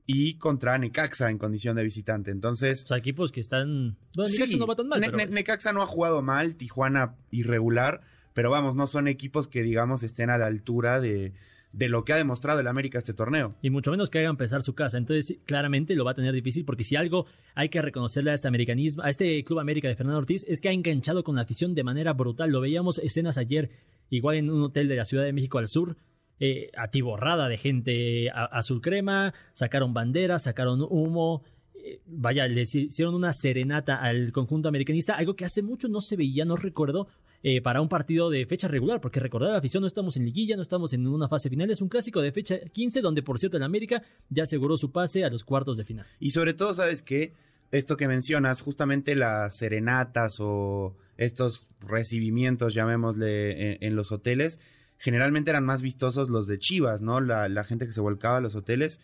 y 0.08 0.36
contra 0.36 0.78
Necaxa 0.78 1.30
en 1.30 1.38
condición 1.38 1.76
de 1.76 1.84
visitante. 1.84 2.32
Entonces. 2.32 2.86
O 2.86 2.88
sea, 2.90 2.98
equipos 2.98 3.32
que 3.32 3.42
están. 3.42 3.98
Necaxa 4.18 4.58
no 4.58 4.68
va 4.68 4.76
tan 4.76 4.88
mal. 4.88 5.02
Necaxa 5.30 5.74
no 5.74 5.82
ha 5.82 5.88
jugado 5.88 6.22
mal, 6.22 6.56
Tijuana 6.56 7.16
irregular, 7.32 8.02
pero 8.34 8.52
vamos, 8.52 8.76
no 8.76 8.88
son 8.88 9.08
equipos 9.08 9.48
que, 9.48 9.64
digamos, 9.64 10.04
estén 10.04 10.30
a 10.30 10.38
la 10.38 10.46
altura 10.46 11.00
de, 11.00 11.34
de 11.74 11.90
lo 11.90 12.06
que 12.06 12.14
ha 12.14 12.18
demostrado 12.18 12.60
el 12.60 12.68
América 12.68 13.00
este 13.00 13.14
torneo. 13.14 13.56
Y 13.62 13.70
mucho 13.70 13.92
menos 13.92 14.10
que 14.10 14.20
hagan 14.20 14.38
pesar 14.38 14.62
su 14.62 14.76
casa. 14.76 14.98
Entonces, 14.98 15.38
claramente 15.46 15.96
lo 15.96 16.06
va 16.06 16.12
a 16.12 16.16
tener 16.16 16.34
difícil, 16.34 16.66
porque 16.66 16.84
si 16.84 16.96
algo 16.96 17.26
hay 17.56 17.70
que 17.70 17.82
reconocerle 17.82 18.32
a 18.32 18.36
este 18.36 18.48
americanismo, 18.48 19.04
a 19.04 19.10
este 19.10 19.44
Club 19.44 19.60
América 19.60 19.88
de 19.88 19.96
Fernando 19.96 20.20
Ortiz, 20.20 20.46
es 20.48 20.62
que 20.62 20.70
ha 20.70 20.74
enganchado 20.74 21.24
con 21.24 21.36
la 21.36 21.42
afición 21.42 21.74
de 21.74 21.84
manera 21.84 22.14
brutal. 22.14 22.52
Lo 22.52 22.62
veíamos 22.62 23.00
escenas 23.00 23.38
ayer, 23.38 23.72
igual 24.12 24.36
en 24.36 24.52
un 24.52 24.62
hotel 24.62 24.88
de 24.88 24.96
la 24.98 25.06
Ciudad 25.06 25.24
de 25.24 25.34
México 25.34 25.58
al 25.58 25.68
sur 25.68 25.98
eh, 26.40 26.72
atiborrada 26.78 27.48
de 27.48 27.58
gente 27.58 28.30
azul 28.30 28.82
crema, 28.82 29.34
sacaron 29.54 29.94
banderas, 29.94 30.44
sacaron 30.44 30.82
humo, 30.82 31.44
eh, 31.76 32.02
vaya, 32.08 32.48
le 32.48 32.64
hicieron 32.64 33.14
una 33.14 33.32
serenata 33.32 33.98
al 33.98 34.32
conjunto 34.32 34.68
americanista, 34.68 35.14
algo 35.14 35.36
que 35.36 35.46
hace 35.46 35.62
mucho 35.62 35.88
no 35.88 36.02
se 36.02 36.16
veía, 36.16 36.44
no 36.44 36.56
recuerdo, 36.56 37.08
eh, 37.44 37.62
para 37.62 37.80
un 37.80 37.88
partido 37.88 38.32
de 38.32 38.46
fecha 38.48 38.68
regular, 38.68 39.00
porque 39.00 39.20
recordar 39.20 39.52
la 39.52 39.60
afición, 39.60 39.82
no 39.82 39.88
estamos 39.88 40.18
en 40.18 40.26
liguilla, 40.26 40.56
no 40.56 40.64
estamos 40.64 40.94
en 40.94 41.06
una 41.06 41.28
fase 41.28 41.50
final, 41.50 41.70
es 41.70 41.82
un 41.82 41.90
clásico 41.90 42.22
de 42.22 42.32
fecha 42.32 42.58
15, 42.60 43.02
donde 43.02 43.22
por 43.22 43.38
cierto 43.38 43.58
el 43.58 43.64
América 43.64 44.02
ya 44.30 44.44
aseguró 44.44 44.78
su 44.78 44.92
pase 44.92 45.24
a 45.24 45.30
los 45.30 45.44
cuartos 45.44 45.78
de 45.78 45.86
final. 45.86 46.08
Y 46.20 46.32
sobre 46.32 46.54
todo, 46.54 46.74
¿sabes 46.74 47.02
qué? 47.04 47.34
Esto 47.72 47.98
que 47.98 48.08
mencionas, 48.08 48.62
justamente 48.62 49.16
las 49.16 49.56
serenatas 49.56 50.40
o 50.40 50.96
estos 51.18 51.68
recibimientos, 51.82 52.74
llamémosle, 52.74 53.86
en 53.86 53.96
los 53.96 54.12
hoteles, 54.12 54.60
generalmente 55.06 55.52
eran 55.52 55.64
más 55.64 55.84
vistosos 55.84 56.32
los 56.32 56.48
de 56.48 56.58
Chivas, 56.58 57.00
¿no? 57.00 57.22
La, 57.22 57.64
gente 57.64 57.86
que 57.86 57.94
se 57.94 58.02
volcaba 58.02 58.38
a 58.38 58.42
los 58.42 58.56
hoteles. 58.56 59.00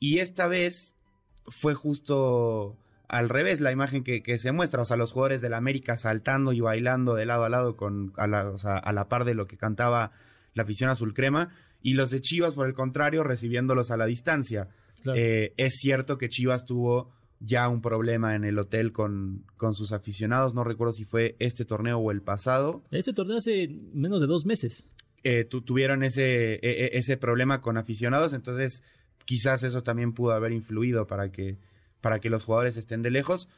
Y 0.00 0.20
esta 0.20 0.48
vez 0.48 0.96
fue 1.44 1.74
justo 1.74 2.74
al 3.06 3.28
revés 3.28 3.60
la 3.60 3.70
imagen 3.70 4.02
que, 4.02 4.38
se 4.38 4.52
muestra, 4.52 4.80
o 4.80 4.86
sea, 4.86 4.96
los 4.96 5.12
jugadores 5.12 5.42
del 5.42 5.52
América 5.52 5.98
saltando 5.98 6.54
y 6.54 6.60
bailando 6.60 7.14
de 7.14 7.26
lado 7.26 7.44
a 7.44 7.50
lado 7.50 7.76
con, 7.76 8.14
a, 8.16 8.26
la, 8.26 8.50
a 8.64 8.92
la 8.94 9.08
par 9.10 9.26
de 9.26 9.34
lo 9.34 9.46
que 9.46 9.58
cantaba 9.58 10.12
la 10.54 10.62
afición 10.62 10.88
azul 10.88 11.12
crema, 11.12 11.50
y 11.82 11.92
los 11.92 12.10
de 12.10 12.22
Chivas, 12.22 12.54
por 12.54 12.66
el 12.66 12.72
contrario, 12.72 13.22
recibiéndolos 13.22 13.90
a 13.90 13.98
la 13.98 14.06
distancia. 14.06 14.68
Eh, 15.14 15.52
es 15.58 15.74
cierto 15.74 16.16
que 16.16 16.30
Chivas 16.30 16.64
tuvo 16.64 17.12
ya 17.40 17.68
un 17.68 17.82
problema 17.82 18.34
en 18.36 18.44
el 18.44 18.58
hotel 18.58 18.90
con, 18.90 19.44
con 19.58 19.74
sus 19.74 19.92
aficionados, 19.92 20.54
no 20.54 20.64
recuerdo 20.64 20.94
si 20.94 21.04
fue 21.04 21.36
este 21.40 21.66
torneo 21.66 21.98
o 21.98 22.10
el 22.10 22.22
pasado. 22.22 22.82
Este 22.90 23.12
torneo 23.12 23.36
hace 23.36 23.68
menos 23.92 24.22
de 24.22 24.26
dos 24.26 24.46
meses. 24.46 24.90
Eh, 25.28 25.44
tuvieron 25.44 26.04
ese, 26.04 26.54
e, 26.54 26.58
e, 26.62 26.98
ese 26.98 27.16
problema 27.16 27.60
con 27.60 27.76
aficionados, 27.76 28.32
entonces 28.32 28.84
quizás 29.24 29.64
eso 29.64 29.82
también 29.82 30.12
pudo 30.12 30.30
haber 30.34 30.52
influido 30.52 31.08
para 31.08 31.32
que, 31.32 31.56
para 32.00 32.20
que 32.20 32.30
los 32.30 32.44
jugadores 32.44 32.76
estén 32.76 33.02
de 33.02 33.10
lejos. 33.10 33.48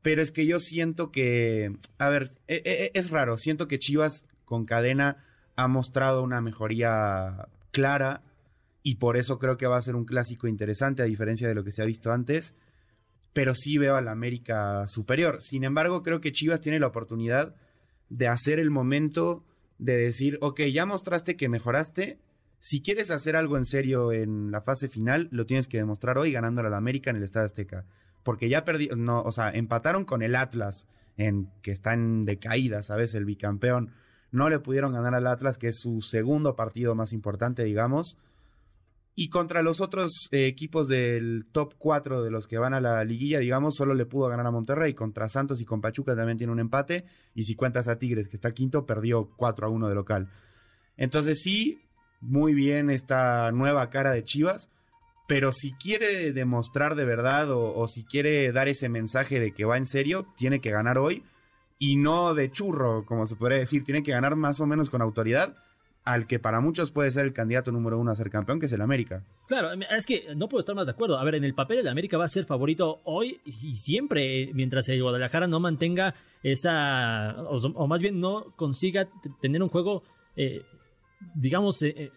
Pero 0.00 0.22
es 0.22 0.30
que 0.30 0.46
yo 0.46 0.60
siento 0.60 1.10
que, 1.10 1.72
a 1.98 2.08
ver, 2.08 2.30
e, 2.46 2.92
es 2.94 3.10
raro, 3.10 3.36
siento 3.36 3.66
que 3.66 3.80
Chivas 3.80 4.26
con 4.44 4.64
cadena 4.64 5.16
ha 5.56 5.66
mostrado 5.66 6.22
una 6.22 6.40
mejoría 6.40 7.48
clara 7.72 8.22
y 8.84 8.94
por 8.94 9.16
eso 9.16 9.40
creo 9.40 9.56
que 9.56 9.66
va 9.66 9.76
a 9.76 9.82
ser 9.82 9.96
un 9.96 10.04
clásico 10.04 10.46
interesante 10.46 11.02
a 11.02 11.06
diferencia 11.06 11.48
de 11.48 11.56
lo 11.56 11.64
que 11.64 11.72
se 11.72 11.82
ha 11.82 11.84
visto 11.84 12.12
antes, 12.12 12.54
pero 13.32 13.56
sí 13.56 13.76
veo 13.76 13.96
a 13.96 14.02
la 14.02 14.12
América 14.12 14.86
superior. 14.86 15.42
Sin 15.42 15.64
embargo, 15.64 16.04
creo 16.04 16.20
que 16.20 16.30
Chivas 16.30 16.60
tiene 16.60 16.78
la 16.78 16.86
oportunidad 16.86 17.56
de 18.08 18.28
hacer 18.28 18.60
el 18.60 18.70
momento 18.70 19.42
de 19.78 19.96
decir, 19.96 20.38
ok, 20.40 20.60
ya 20.72 20.86
mostraste 20.86 21.36
que 21.36 21.48
mejoraste. 21.48 22.18
Si 22.60 22.82
quieres 22.82 23.10
hacer 23.10 23.36
algo 23.36 23.56
en 23.56 23.64
serio 23.64 24.12
en 24.12 24.50
la 24.50 24.60
fase 24.60 24.88
final, 24.88 25.28
lo 25.30 25.46
tienes 25.46 25.68
que 25.68 25.78
demostrar 25.78 26.18
hoy 26.18 26.32
ganándole 26.32 26.68
a 26.68 26.70
la 26.72 26.76
América 26.76 27.10
en 27.10 27.16
el 27.16 27.22
Estadio 27.22 27.46
Azteca. 27.46 27.84
Porque 28.24 28.48
ya 28.48 28.64
perdí, 28.64 28.88
no, 28.96 29.22
o 29.22 29.32
sea, 29.32 29.50
empataron 29.50 30.04
con 30.04 30.22
el 30.22 30.34
Atlas, 30.34 30.88
en 31.16 31.50
que 31.62 31.70
está 31.70 31.94
en 31.94 32.24
decaída, 32.24 32.82
¿sabes? 32.82 33.14
El 33.14 33.24
bicampeón. 33.24 33.92
No 34.30 34.48
le 34.48 34.58
pudieron 34.58 34.92
ganar 34.92 35.14
al 35.14 35.26
Atlas, 35.26 35.58
que 35.58 35.68
es 35.68 35.78
su 35.78 36.02
segundo 36.02 36.56
partido 36.56 36.94
más 36.94 37.12
importante, 37.12 37.64
digamos. 37.64 38.18
Y 39.20 39.30
contra 39.30 39.64
los 39.64 39.80
otros 39.80 40.28
eh, 40.30 40.46
equipos 40.46 40.86
del 40.86 41.46
top 41.50 41.74
4 41.76 42.22
de 42.22 42.30
los 42.30 42.46
que 42.46 42.56
van 42.56 42.72
a 42.72 42.80
la 42.80 43.02
liguilla, 43.02 43.40
digamos, 43.40 43.74
solo 43.74 43.92
le 43.92 44.06
pudo 44.06 44.28
ganar 44.28 44.46
a 44.46 44.52
Monterrey. 44.52 44.94
Contra 44.94 45.28
Santos 45.28 45.60
y 45.60 45.64
con 45.64 45.80
Pachuca 45.80 46.14
también 46.14 46.38
tiene 46.38 46.52
un 46.52 46.60
empate. 46.60 47.04
Y 47.34 47.42
si 47.42 47.56
cuentas 47.56 47.88
a 47.88 47.98
Tigres, 47.98 48.28
que 48.28 48.36
está 48.36 48.52
quinto, 48.52 48.86
perdió 48.86 49.28
4 49.36 49.66
a 49.66 49.70
1 49.70 49.88
de 49.88 49.94
local. 49.96 50.30
Entonces 50.96 51.40
sí, 51.42 51.80
muy 52.20 52.54
bien 52.54 52.90
esta 52.90 53.50
nueva 53.50 53.90
cara 53.90 54.12
de 54.12 54.22
Chivas. 54.22 54.70
Pero 55.26 55.50
si 55.50 55.72
quiere 55.72 56.32
demostrar 56.32 56.94
de 56.94 57.04
verdad 57.04 57.50
o, 57.50 57.74
o 57.74 57.88
si 57.88 58.04
quiere 58.04 58.52
dar 58.52 58.68
ese 58.68 58.88
mensaje 58.88 59.40
de 59.40 59.50
que 59.50 59.64
va 59.64 59.78
en 59.78 59.86
serio, 59.86 60.28
tiene 60.36 60.60
que 60.60 60.70
ganar 60.70 60.96
hoy. 60.96 61.24
Y 61.80 61.96
no 61.96 62.34
de 62.34 62.52
churro, 62.52 63.04
como 63.04 63.26
se 63.26 63.34
podría 63.34 63.58
decir. 63.58 63.82
Tiene 63.82 64.04
que 64.04 64.12
ganar 64.12 64.36
más 64.36 64.60
o 64.60 64.66
menos 64.66 64.90
con 64.90 65.02
autoridad 65.02 65.56
al 66.08 66.26
que 66.26 66.38
para 66.38 66.60
muchos 66.60 66.90
puede 66.90 67.10
ser 67.10 67.26
el 67.26 67.34
candidato 67.34 67.70
número 67.70 67.98
uno 67.98 68.10
a 68.10 68.14
ser 68.14 68.30
campeón, 68.30 68.58
que 68.58 68.64
es 68.64 68.72
el 68.72 68.80
América. 68.80 69.22
Claro, 69.46 69.72
es 69.94 70.06
que 70.06 70.34
no 70.34 70.48
puedo 70.48 70.60
estar 70.60 70.74
más 70.74 70.86
de 70.86 70.92
acuerdo. 70.92 71.18
A 71.18 71.24
ver, 71.24 71.34
en 71.34 71.44
el 71.44 71.54
papel 71.54 71.80
el 71.80 71.88
América 71.88 72.16
va 72.16 72.24
a 72.24 72.28
ser 72.28 72.46
favorito 72.46 73.00
hoy 73.04 73.40
y 73.44 73.74
siempre, 73.74 74.50
mientras 74.54 74.88
el 74.88 75.02
Guadalajara 75.02 75.46
no 75.46 75.60
mantenga 75.60 76.14
esa, 76.42 77.36
o, 77.42 77.86
más 77.86 78.00
bien 78.00 78.20
no 78.20 78.54
consiga 78.56 79.06
tener 79.42 79.62
un 79.62 79.68
juego, 79.68 80.02
eh, 80.34 80.62
digamos, 81.34 81.82
eh, 81.82 81.94
eh, 81.94 82.10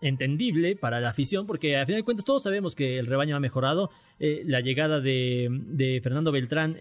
entendible 0.00 0.74
para 0.74 1.00
la 1.00 1.10
afición, 1.10 1.46
porque 1.46 1.76
a 1.76 1.86
final 1.86 2.00
de 2.00 2.04
cuentas 2.04 2.24
todos 2.24 2.42
sabemos 2.42 2.74
que 2.74 2.98
el 2.98 3.06
rebaño 3.06 3.36
ha 3.36 3.40
mejorado. 3.40 3.90
la 4.18 4.60
llegada 4.60 5.00
de 5.00 6.00
Fernando 6.02 6.32
Beltrán 6.32 6.78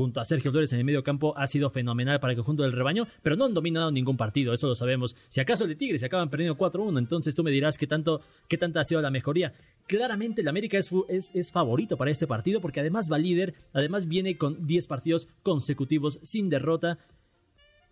junto 0.00 0.18
a 0.18 0.24
Sergio 0.24 0.50
Flores 0.50 0.72
en 0.72 0.78
el 0.78 0.84
medio 0.86 1.04
campo 1.04 1.36
ha 1.36 1.46
sido 1.46 1.68
fenomenal 1.68 2.20
para 2.20 2.32
el 2.32 2.38
conjunto 2.38 2.62
del 2.62 2.72
rebaño, 2.72 3.06
pero 3.22 3.36
no 3.36 3.44
han 3.44 3.52
dominado 3.52 3.90
ningún 3.90 4.16
partido, 4.16 4.54
eso 4.54 4.66
lo 4.66 4.74
sabemos. 4.74 5.14
Si 5.28 5.40
acaso 5.40 5.64
el 5.64 5.70
de 5.70 5.76
Tigres 5.76 6.00
se 6.00 6.06
acaban 6.06 6.30
perdiendo 6.30 6.56
4-1, 6.56 6.98
entonces 6.98 7.34
tú 7.34 7.44
me 7.44 7.50
dirás 7.50 7.76
qué 7.76 7.86
tanto, 7.86 8.22
qué 8.48 8.56
tanta 8.56 8.80
ha 8.80 8.84
sido 8.84 9.02
la 9.02 9.10
mejoría. 9.10 9.52
Claramente 9.86 10.40
el 10.40 10.48
América 10.48 10.78
es, 10.78 10.90
es, 11.10 11.34
es, 11.34 11.52
favorito 11.52 11.98
para 11.98 12.10
este 12.10 12.26
partido 12.26 12.62
porque 12.62 12.80
además 12.80 13.12
va 13.12 13.18
líder, 13.18 13.52
además 13.74 14.08
viene 14.08 14.38
con 14.38 14.66
10 14.66 14.86
partidos 14.86 15.28
consecutivos 15.42 16.18
sin 16.22 16.48
derrota, 16.48 16.98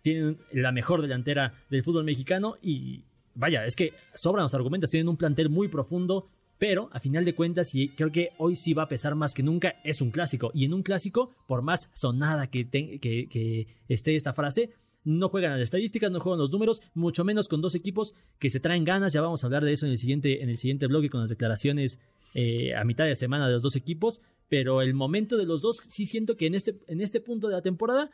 tienen 0.01 0.39
la 0.51 0.71
mejor 0.71 1.03
delantera 1.03 1.53
del 1.69 1.83
fútbol 1.83 2.05
mexicano 2.05 2.55
y 2.59 3.03
vaya, 3.35 3.65
es 3.65 3.75
que 3.75 3.93
sobran 4.15 4.43
los 4.43 4.55
argumentos, 4.55 4.89
tienen 4.89 5.09
un 5.09 5.17
plantel 5.17 5.49
muy 5.49 5.67
profundo, 5.67 6.27
pero 6.59 6.89
a 6.91 6.99
final 6.99 7.23
de 7.23 7.33
cuentas, 7.33 7.73
y 7.73 7.87
creo 7.87 8.11
que 8.11 8.31
hoy 8.37 8.55
sí 8.57 8.73
va 8.73 8.83
a 8.83 8.89
pesar 8.89 9.15
más 9.15 9.33
que 9.33 9.41
nunca, 9.41 9.75
es 9.85 10.01
un 10.01 10.11
clásico. 10.11 10.51
Y 10.53 10.65
en 10.65 10.73
un 10.73 10.83
clásico, 10.83 11.33
por 11.47 11.61
más 11.61 11.89
sonada 11.93 12.47
que, 12.47 12.69
que, 12.69 13.67
esté 13.87 14.15
esta 14.15 14.33
frase, 14.33 14.71
no 15.05 15.29
juegan 15.29 15.53
las 15.53 15.61
estadísticas, 15.61 16.11
no 16.11 16.19
juegan 16.19 16.39
los 16.39 16.51
números, 16.51 16.81
mucho 16.93 17.23
menos 17.23 17.47
con 17.47 17.61
dos 17.61 17.75
equipos 17.75 18.13
que 18.39 18.49
se 18.49 18.59
traen 18.59 18.83
ganas. 18.83 19.13
Ya 19.13 19.21
vamos 19.21 19.41
a 19.41 19.47
hablar 19.47 19.63
de 19.63 19.71
eso 19.71 19.85
en 19.85 19.93
el 19.93 19.97
siguiente, 19.97 20.43
en 20.43 20.49
el 20.49 20.57
siguiente 20.57 20.87
bloque 20.87 21.09
con 21.09 21.21
las 21.21 21.29
declaraciones 21.29 21.97
eh, 22.33 22.75
a 22.75 22.83
mitad 22.83 23.05
de 23.05 23.15
semana 23.15 23.47
de 23.47 23.53
los 23.53 23.63
dos 23.63 23.77
equipos. 23.77 24.21
Pero 24.49 24.81
el 24.81 24.93
momento 24.93 25.37
de 25.37 25.45
los 25.45 25.61
dos, 25.61 25.77
sí 25.77 26.05
siento 26.05 26.35
que 26.35 26.47
en 26.47 26.55
este, 26.55 26.75
en 26.87 26.99
este 26.99 27.21
punto 27.21 27.47
de 27.47 27.53
la 27.53 27.61
temporada 27.61 28.11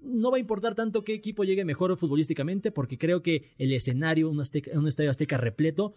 no 0.00 0.30
va 0.30 0.36
a 0.36 0.40
importar 0.40 0.76
tanto 0.76 1.02
qué 1.02 1.12
equipo 1.12 1.42
llegue 1.42 1.64
mejor 1.64 1.96
futbolísticamente, 1.96 2.70
porque 2.70 2.98
creo 2.98 3.20
que 3.20 3.50
el 3.58 3.72
escenario, 3.72 4.30
un 4.30 4.40
estadio 4.40 5.10
azteca 5.10 5.36
repleto, 5.36 5.94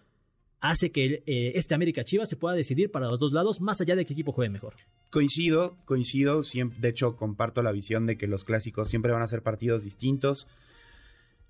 hace 0.63 0.91
que 0.91 1.23
eh, 1.25 1.51
este 1.55 1.75
América 1.75 2.05
Chivas 2.05 2.29
se 2.29 2.37
pueda 2.37 2.55
decidir 2.55 2.89
para 2.89 3.07
los 3.07 3.19
dos 3.19 3.33
lados, 3.33 3.59
más 3.59 3.81
allá 3.81 3.97
de 3.97 4.05
qué 4.05 4.13
equipo 4.13 4.31
juegue 4.31 4.49
mejor. 4.49 4.75
Coincido, 5.11 5.75
coincido, 5.83 6.41
de 6.41 6.87
hecho 6.87 7.17
comparto 7.17 7.61
la 7.61 7.73
visión 7.73 8.05
de 8.07 8.17
que 8.17 8.27
los 8.27 8.45
clásicos 8.45 8.87
siempre 8.87 9.11
van 9.11 9.21
a 9.21 9.27
ser 9.27 9.43
partidos 9.43 9.83
distintos, 9.83 10.47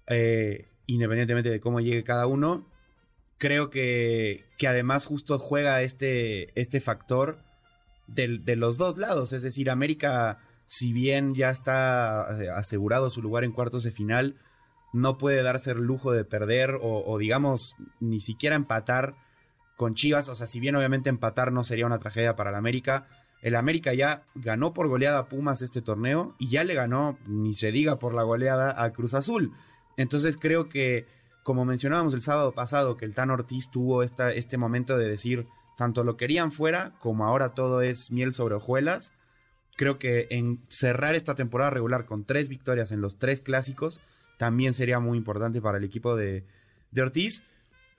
eh, 0.08 0.65
independientemente 0.88 1.51
de 1.51 1.60
cómo 1.60 1.79
llegue 1.79 2.03
cada 2.03 2.25
uno. 2.25 2.67
Creo 3.38 3.70
que, 3.70 4.46
que 4.58 4.67
además 4.67 5.05
justo 5.05 5.38
juega 5.38 5.84
este, 5.84 6.60
este 6.60 6.82
factor 6.82 7.38
de, 8.08 8.39
de 8.39 8.55
los 8.55 8.79
dos 8.79 8.98
lados, 8.98 9.32
es 9.32 9.43
decir, 9.43 9.70
América, 9.70 10.39
si 10.65 10.91
bien 10.91 11.36
ya 11.36 11.51
está 11.51 12.29
eh, 12.41 12.50
asegurado 12.50 13.12
su 13.12 13.22
lugar 13.22 13.43
en 13.43 13.51
cuartos 13.51 13.84
de 13.84 13.91
final, 13.91 14.38
no 14.93 15.17
puede 15.17 15.41
darse 15.43 15.71
el 15.71 15.79
lujo 15.79 16.12
de 16.12 16.23
perder 16.23 16.77
o, 16.81 17.17
digamos 17.17 17.75
ni 18.00 18.21
siquiera 18.21 18.55
empatar 18.55 19.15
con 19.75 19.95
Chivas. 19.95 20.29
O 20.29 20.35
sea, 20.35 20.47
si 20.47 20.59
bien 20.59 20.75
obviamente 20.75 21.09
empatar 21.09 21.51
no 21.51 21.63
sería 21.63 21.88
una 21.88 22.00
tragedia 22.00 22.35
para 22.35 22.51
el 22.51 22.55
América, 22.55 23.07
el 23.41 23.55
América 23.55 23.93
ya 23.93 24.23
ganó 24.35 24.73
por 24.73 24.88
goleada 24.88 25.19
a 25.19 25.25
Pumas 25.25 25.62
este 25.62 25.81
torneo 25.81 26.35
y 26.38 26.50
ya 26.50 26.63
le 26.63 26.75
ganó, 26.75 27.17
ni 27.27 27.55
se 27.55 27.71
diga 27.71 28.00
por 28.00 28.13
la 28.13 28.23
goleada, 28.23 28.81
a 28.81 28.93
Cruz 28.93 29.15
Azul. 29.15 29.51
Entonces 29.97 30.38
creo 30.38 30.69
que, 30.69 31.07
como 31.43 31.65
mencionábamos 31.65 32.13
el 32.13 32.21
sábado 32.21 32.53
pasado, 32.53 32.95
que 32.95 33.05
el 33.05 33.13
Tan 33.13 33.31
Ortiz 33.31 33.69
tuvo 33.69 34.03
esta, 34.03 34.31
este 34.31 34.57
momento 34.57 34.95
de 34.95 35.09
decir, 35.09 35.47
tanto 35.75 36.03
lo 36.03 36.17
querían 36.17 36.51
fuera 36.51 36.93
como 37.00 37.25
ahora 37.25 37.53
todo 37.53 37.81
es 37.81 38.12
miel 38.12 38.33
sobre 38.33 38.55
hojuelas. 38.55 39.13
Creo 39.75 39.97
que 39.97 40.27
en 40.29 40.62
cerrar 40.69 41.15
esta 41.15 41.33
temporada 41.33 41.71
regular 41.71 42.05
con 42.05 42.25
tres 42.25 42.47
victorias 42.47 42.91
en 42.91 43.01
los 43.01 43.17
tres 43.17 43.41
clásicos 43.41 44.00
también 44.43 44.73
sería 44.73 45.00
muy 45.00 45.17
importante 45.17 45.62
para 45.62 45.77
el 45.77 45.85
equipo 45.85 46.17
de, 46.17 46.43
Ortiz. 46.97 47.43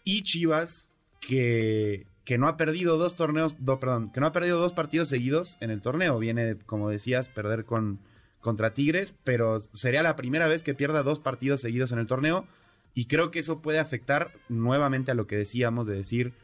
Y 0.04 0.24
Chivas, 0.24 0.90
que, 1.18 2.06
que, 2.26 2.36
no 2.36 2.48
ha 2.48 2.58
perdido 2.58 2.98
dos 2.98 3.16
torneos, 3.16 3.54
perdón, 3.80 4.12
que 4.12 4.20
no 4.20 4.26
ha 4.26 4.32
perdido 4.32 4.58
dos 4.58 4.74
partidos 4.74 5.08
seguidos 5.08 5.56
en 5.62 5.70
el 5.70 5.80
torneo. 5.80 6.18
Viene, 6.18 6.58
como 6.66 6.90
decías, 6.90 7.30
perder 7.30 7.64
con, 7.64 7.98
contra 8.42 8.74
Tigres, 8.74 9.14
pero 9.24 9.58
sería 9.58 10.02
la 10.02 10.16
primera 10.16 10.46
vez 10.46 10.62
que 10.62 10.74
pierda 10.74 11.02
dos 11.02 11.18
partidos 11.18 11.62
seguidos 11.62 11.92
en 11.92 11.98
el 11.98 12.06
torneo. 12.06 12.46
Y 12.92 13.06
creo 13.06 13.30
que 13.30 13.38
eso 13.38 13.62
puede 13.62 13.78
afectar 13.78 14.32
nuevamente 14.50 15.12
a 15.12 15.14
lo 15.14 15.26
que 15.26 15.38
decíamos 15.38 15.86
de 15.86 15.94
decir, 15.94 16.34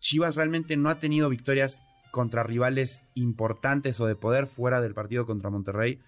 Chivas 0.00 0.36
realmente 0.36 0.78
no 0.78 0.88
ha 0.88 1.00
tenido 1.00 1.28
victorias 1.28 1.82
contra 2.12 2.44
rivales 2.44 3.04
importantes 3.14 4.00
o 4.00 4.06
de 4.06 4.16
poder 4.16 4.46
fuera 4.46 4.80
del 4.80 4.94
partido 4.94 5.26
contra 5.26 5.50
Monterrey 5.50 6.00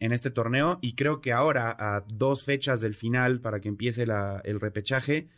en 0.00 0.12
este 0.12 0.30
torneo 0.30 0.78
y 0.80 0.94
creo 0.94 1.20
que 1.20 1.32
ahora 1.32 1.74
a 1.78 2.04
dos 2.08 2.44
fechas 2.44 2.80
del 2.80 2.94
final 2.94 3.40
para 3.40 3.60
que 3.60 3.68
empiece 3.68 4.02
el 4.02 4.60
repechaje, 4.60 5.28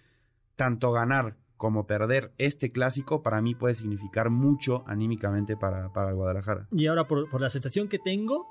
tanto 0.56 0.92
ganar 0.92 1.36
como 1.56 1.86
perder 1.86 2.32
este 2.38 2.70
clásico 2.70 3.22
para 3.22 3.40
mí 3.40 3.54
puede 3.54 3.74
significar 3.74 4.30
mucho 4.30 4.84
anímicamente 4.86 5.56
para, 5.56 5.92
para 5.92 6.12
Guadalajara. 6.12 6.68
Y 6.72 6.86
ahora 6.86 7.06
por, 7.06 7.40
la 7.40 7.48
sensación 7.48 7.88
que 7.88 7.98
tengo, 7.98 8.46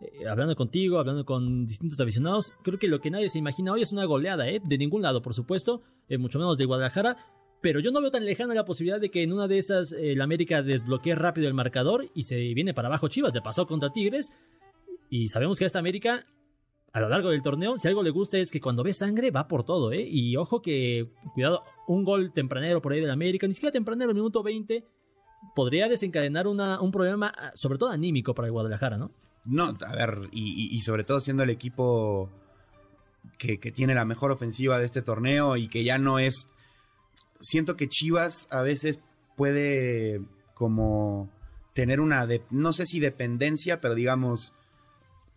eh, 0.00 0.26
hablando 0.28 0.56
contigo, 0.56 0.98
hablando 0.98 1.24
con 1.24 1.66
distintos 1.66 2.00
aficionados, 2.00 2.52
creo 2.62 2.78
que 2.78 2.88
lo 2.88 3.00
que 3.00 3.10
nadie 3.10 3.28
se 3.28 3.38
imagina 3.38 3.72
hoy 3.72 3.82
es 3.82 3.92
una 3.92 4.04
goleada, 4.04 4.48
¿eh? 4.48 4.60
de 4.64 4.78
ningún 4.78 5.02
lado 5.02 5.22
por 5.22 5.34
supuesto, 5.34 5.82
eh, 6.08 6.18
mucho 6.18 6.38
menos 6.38 6.58
de 6.58 6.64
Guadalajara, 6.64 7.16
pero 7.60 7.80
yo 7.80 7.90
no 7.90 8.00
veo 8.00 8.10
tan 8.10 8.24
lejana 8.24 8.54
la 8.54 8.64
posibilidad 8.64 9.00
de 9.00 9.10
que 9.10 9.22
en 9.22 9.32
una 9.32 9.48
de 9.48 9.58
esas 9.58 9.92
el 9.92 10.20
América 10.20 10.62
desbloquee 10.62 11.14
rápido 11.14 11.48
el 11.48 11.54
marcador 11.54 12.06
y 12.14 12.24
se 12.24 12.36
viene 12.54 12.74
para 12.74 12.88
abajo 12.88 13.08
Chivas, 13.08 13.32
de 13.32 13.42
pasó 13.42 13.66
contra 13.66 13.92
Tigres 13.92 14.32
y 15.10 15.28
sabemos 15.28 15.58
que 15.58 15.64
esta 15.64 15.78
América, 15.78 16.26
a 16.92 17.00
lo 17.00 17.08
largo 17.08 17.30
del 17.30 17.42
torneo, 17.42 17.78
si 17.78 17.88
algo 17.88 18.02
le 18.02 18.10
gusta 18.10 18.38
es 18.38 18.50
que 18.50 18.60
cuando 18.60 18.82
ve 18.82 18.92
sangre 18.92 19.30
va 19.30 19.48
por 19.48 19.64
todo, 19.64 19.92
¿eh? 19.92 20.06
Y 20.08 20.36
ojo 20.36 20.62
que, 20.62 21.08
cuidado, 21.34 21.62
un 21.86 22.04
gol 22.04 22.32
tempranero 22.32 22.80
por 22.80 22.92
ahí 22.92 23.00
del 23.00 23.10
América, 23.10 23.46
ni 23.46 23.54
siquiera 23.54 23.72
tempranero, 23.72 24.14
minuto 24.14 24.42
20, 24.42 24.84
podría 25.54 25.88
desencadenar 25.88 26.46
una, 26.46 26.80
un 26.80 26.90
problema, 26.90 27.32
sobre 27.54 27.78
todo 27.78 27.90
anímico 27.90 28.34
para 28.34 28.46
el 28.46 28.52
Guadalajara, 28.52 28.96
¿no? 28.96 29.10
No, 29.46 29.76
a 29.86 29.94
ver, 29.94 30.28
y, 30.32 30.80
sobre 30.82 31.04
todo 31.04 31.20
siendo 31.20 31.42
el 31.42 31.50
equipo 31.50 32.28
que, 33.38 33.58
que 33.58 33.72
tiene 33.72 33.94
la 33.94 34.04
mejor 34.04 34.30
ofensiva 34.30 34.78
de 34.78 34.84
este 34.84 35.00
torneo 35.00 35.56
y 35.56 35.68
que 35.68 35.84
ya 35.84 35.96
no 35.96 36.18
es. 36.18 36.52
Siento 37.40 37.76
que 37.76 37.88
Chivas 37.88 38.48
a 38.50 38.62
veces 38.62 38.98
puede 39.36 40.20
como 40.54 41.30
tener 41.72 42.00
una, 42.00 42.26
no 42.50 42.72
sé 42.72 42.84
si 42.84 42.98
dependencia, 42.98 43.80
pero 43.80 43.94
digamos, 43.94 44.52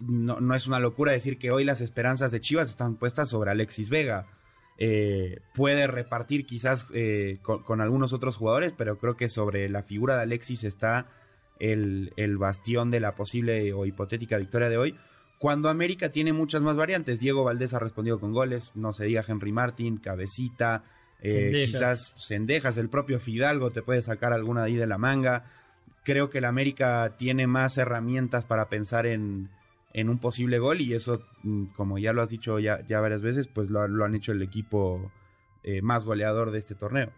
no, 0.01 0.55
es 0.55 0.67
una 0.67 0.79
locura 0.79 1.11
decir 1.11 1.37
que 1.37 1.51
hoy 1.51 1.63
las 1.63 1.81
esperanzas 1.81 2.31
de 2.31 2.41
Chivas 2.41 2.69
están 2.69 2.95
puestas 2.95 3.29
sobre 3.29 3.51
Alexis 3.51 3.89
Vega. 3.89 4.27
Eh, 4.77 5.39
puede 5.53 5.85
repartir 5.85 6.45
quizás 6.45 6.87
eh, 6.93 7.37
con, 7.41 7.81
algunos 7.81 8.13
otros 8.13 8.35
jugadores, 8.35 8.73
pero 8.75 8.97
creo 8.97 9.15
que 9.15 9.29
sobre 9.29 9.69
la 9.69 9.83
figura 9.83 10.15
de 10.15 10.23
Alexis 10.23 10.63
está 10.63 11.07
el, 11.59 12.37
bastión 12.39 12.89
de 12.89 12.99
la 12.99 13.13
posible 13.13 13.73
o 13.73 13.85
hipotética 13.85 14.37
victoria 14.37 14.69
de 14.69 14.77
hoy. 14.77 14.97
Cuando 15.37 15.69
América 15.69 16.11
tiene 16.11 16.33
muchas 16.33 16.61
más 16.61 16.75
variantes, 16.75 17.19
Diego 17.19 17.43
Valdés 17.43 17.73
ha 17.73 17.79
respondido 17.79 18.19
con 18.19 18.31
goles, 18.31 18.71
no 18.75 18.93
se 18.93 19.05
diga 19.05 19.23
Henry 19.27 19.51
Martin, 19.51 19.97
Cabecita, 19.97 20.83
eh, 21.21 21.65
quizás 21.65 22.13
Sendejas, 22.17 22.77
el 22.77 22.89
propio 22.89 23.19
Fidalgo 23.19 23.71
te 23.71 23.83
puede 23.83 24.01
sacar 24.01 24.33
alguna 24.33 24.61
de 24.61 24.67
ahí 24.67 24.75
de 24.75 24.87
la 24.87 24.97
manga. 24.97 25.45
Creo 26.03 26.31
que 26.31 26.39
el 26.39 26.45
América 26.45 27.15
tiene 27.17 27.45
más 27.45 27.77
herramientas 27.77 28.45
para 28.45 28.69
pensar 28.69 29.05
en, 29.05 29.49
en 29.93 30.09
un 30.09 30.19
posible 30.19 30.59
gol 30.59 30.81
y 30.81 30.93
eso, 30.93 31.21
mm, 31.43 31.65
como 31.75 31.97
ya 31.97 32.13
lo 32.13 32.21
has 32.21 32.29
dicho 32.29 32.59
ya, 32.59 32.85
ya 32.87 32.99
varias 32.99 33.21
veces, 33.21 33.47
pues 33.47 33.69
lo, 33.69 33.81
han 33.81 34.15
hecho 34.15 34.31
el 34.31 34.41
equipo 34.41 35.11
eh, 35.63 35.81
más 35.81 36.05
goleador 36.05 36.51
de 36.51 36.59
este 36.59 36.75
torneo. 36.75 37.11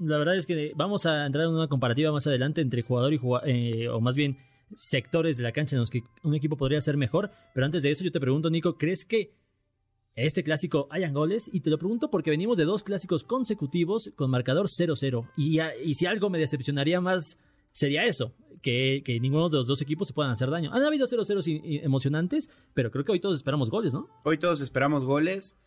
La 0.00 0.18
verdad 0.18 0.36
es 0.36 0.46
que 0.46 0.72
vamos 0.74 1.06
a 1.06 1.26
entrar 1.26 1.44
en 1.44 1.50
una 1.50 1.68
comparativa 1.68 2.12
más 2.12 2.26
adelante 2.26 2.60
entre 2.60 2.82
jugador 2.82 3.12
y 3.12 3.18
jugador, 3.18 3.48
eh, 3.48 3.88
o 3.88 4.00
más 4.00 4.14
bien 4.14 4.38
sectores 4.74 5.36
de 5.36 5.42
la 5.42 5.52
cancha 5.52 5.76
en 5.76 5.80
los 5.80 5.90
que 5.90 6.02
un 6.22 6.34
equipo 6.34 6.56
podría 6.56 6.80
ser 6.80 6.96
mejor, 6.96 7.30
pero 7.52 7.66
antes 7.66 7.82
de 7.82 7.90
eso 7.90 8.04
yo 8.04 8.10
te 8.10 8.20
pregunto, 8.20 8.50
Nico, 8.50 8.76
¿crees 8.76 9.04
que 9.04 9.32
este 10.16 10.44
clásico 10.44 10.86
hayan 10.90 11.12
goles 11.12 11.50
y 11.52 11.60
te 11.60 11.70
lo 11.70 11.78
pregunto 11.78 12.10
porque 12.10 12.30
venimos 12.30 12.56
de 12.56 12.64
dos 12.64 12.82
clásicos 12.82 13.24
consecutivos 13.24 14.12
con 14.14 14.30
marcador 14.30 14.66
0-0 14.66 15.28
y, 15.36 15.60
y, 15.60 15.94
si 15.94 16.06
algo 16.06 16.30
me 16.30 16.38
decepcionaría 16.38 17.00
más 17.00 17.38
sería 17.74 18.04
eso, 18.04 18.32
que, 18.62 19.02
que, 19.04 19.20
ninguno 19.20 19.50
de 19.50 19.58
los 19.58 19.66
dos 19.66 19.82
equipos 19.82 20.08
se 20.08 20.14
puedan 20.14 20.32
hacer 20.32 20.48
daño. 20.48 20.72
Han 20.72 20.82
habido 20.82 21.06
0-0 21.06 21.82
emocionantes, 21.82 22.48
pero 22.72 22.90
creo 22.90 23.04
que 23.04 23.12
hoy 23.12 23.20
todos 23.20 23.36
esperamos 23.36 23.68
goles, 23.68 23.92
¿no? 23.92 24.08
Hoy 24.22 24.38
todos 24.38 24.62
esperamos 24.62 25.04
goles. 25.04 25.58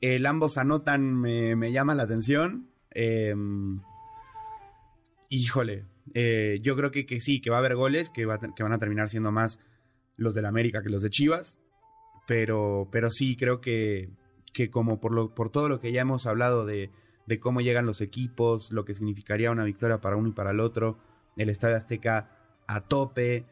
El 0.00 0.24
ambos 0.24 0.56
anotan 0.56 1.14
me, 1.14 1.56
me 1.56 1.72
llama 1.72 1.94
la 1.94 2.04
atención. 2.04 2.70
Em, 2.90 3.80
híjole, 5.28 5.84
eh, 6.14 6.60
yo 6.62 6.76
creo 6.76 6.90
que, 6.90 7.04
que, 7.04 7.20
sí, 7.20 7.40
que 7.40 7.50
va 7.50 7.56
a 7.56 7.58
haber 7.58 7.74
goles, 7.74 8.10
que, 8.10 8.24
va, 8.24 8.38
que 8.38 8.62
van 8.62 8.72
a 8.72 8.78
terminar 8.78 9.08
siendo 9.08 9.32
más 9.32 9.60
los 10.16 10.34
del 10.34 10.46
América 10.46 10.82
que 10.82 10.90
los 10.90 11.02
de 11.02 11.10
Chivas. 11.10 11.58
Pero, 12.26 12.88
pero 12.90 13.10
sí, 13.10 13.36
creo 13.36 13.60
que, 13.60 14.08
que 14.52 14.70
como 14.70 15.00
por, 15.00 15.12
lo, 15.12 15.34
por 15.34 15.50
todo 15.50 15.68
lo 15.68 15.80
que 15.80 15.92
ya 15.92 16.02
hemos 16.02 16.26
hablado 16.26 16.64
de, 16.64 16.90
de 17.26 17.40
cómo 17.40 17.60
llegan 17.60 17.86
los 17.86 18.00
equipos, 18.00 18.70
lo 18.72 18.84
que 18.84 18.94
significaría 18.94 19.50
una 19.50 19.64
victoria 19.64 20.00
para 20.00 20.16
uno 20.16 20.28
y 20.28 20.32
para 20.32 20.52
el 20.52 20.60
otro, 20.60 20.96
el 21.36 21.48
Estadio 21.48 21.76
Azteca 21.76 22.30
a 22.66 22.80
tope, 22.82 23.46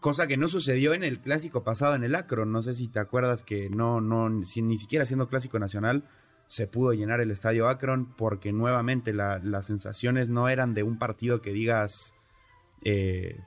cosa 0.00 0.26
que 0.26 0.36
no 0.36 0.48
sucedió 0.48 0.94
en 0.94 1.04
el 1.04 1.20
clásico 1.20 1.64
pasado 1.64 1.94
en 1.94 2.04
el 2.04 2.14
Acro. 2.14 2.46
No 2.46 2.62
sé 2.62 2.74
si 2.74 2.88
te 2.88 3.00
acuerdas 3.00 3.42
que 3.42 3.68
no, 3.70 4.00
no, 4.00 4.28
ni 4.28 4.76
siquiera 4.76 5.06
siendo 5.06 5.28
clásico 5.28 5.58
nacional 5.58 6.04
se 6.48 6.66
pudo 6.66 6.94
llenar 6.94 7.20
el 7.20 7.30
estadio 7.30 7.68
Akron 7.68 8.14
porque 8.16 8.52
nuevamente 8.52 9.12
las 9.12 9.66
sensaciones 9.66 10.30
no 10.30 10.48
eran 10.48 10.72
de 10.72 10.82
un 10.82 10.98
partido 10.98 11.42
que 11.42 11.52
digas 11.52 12.14
eh, 12.82 13.38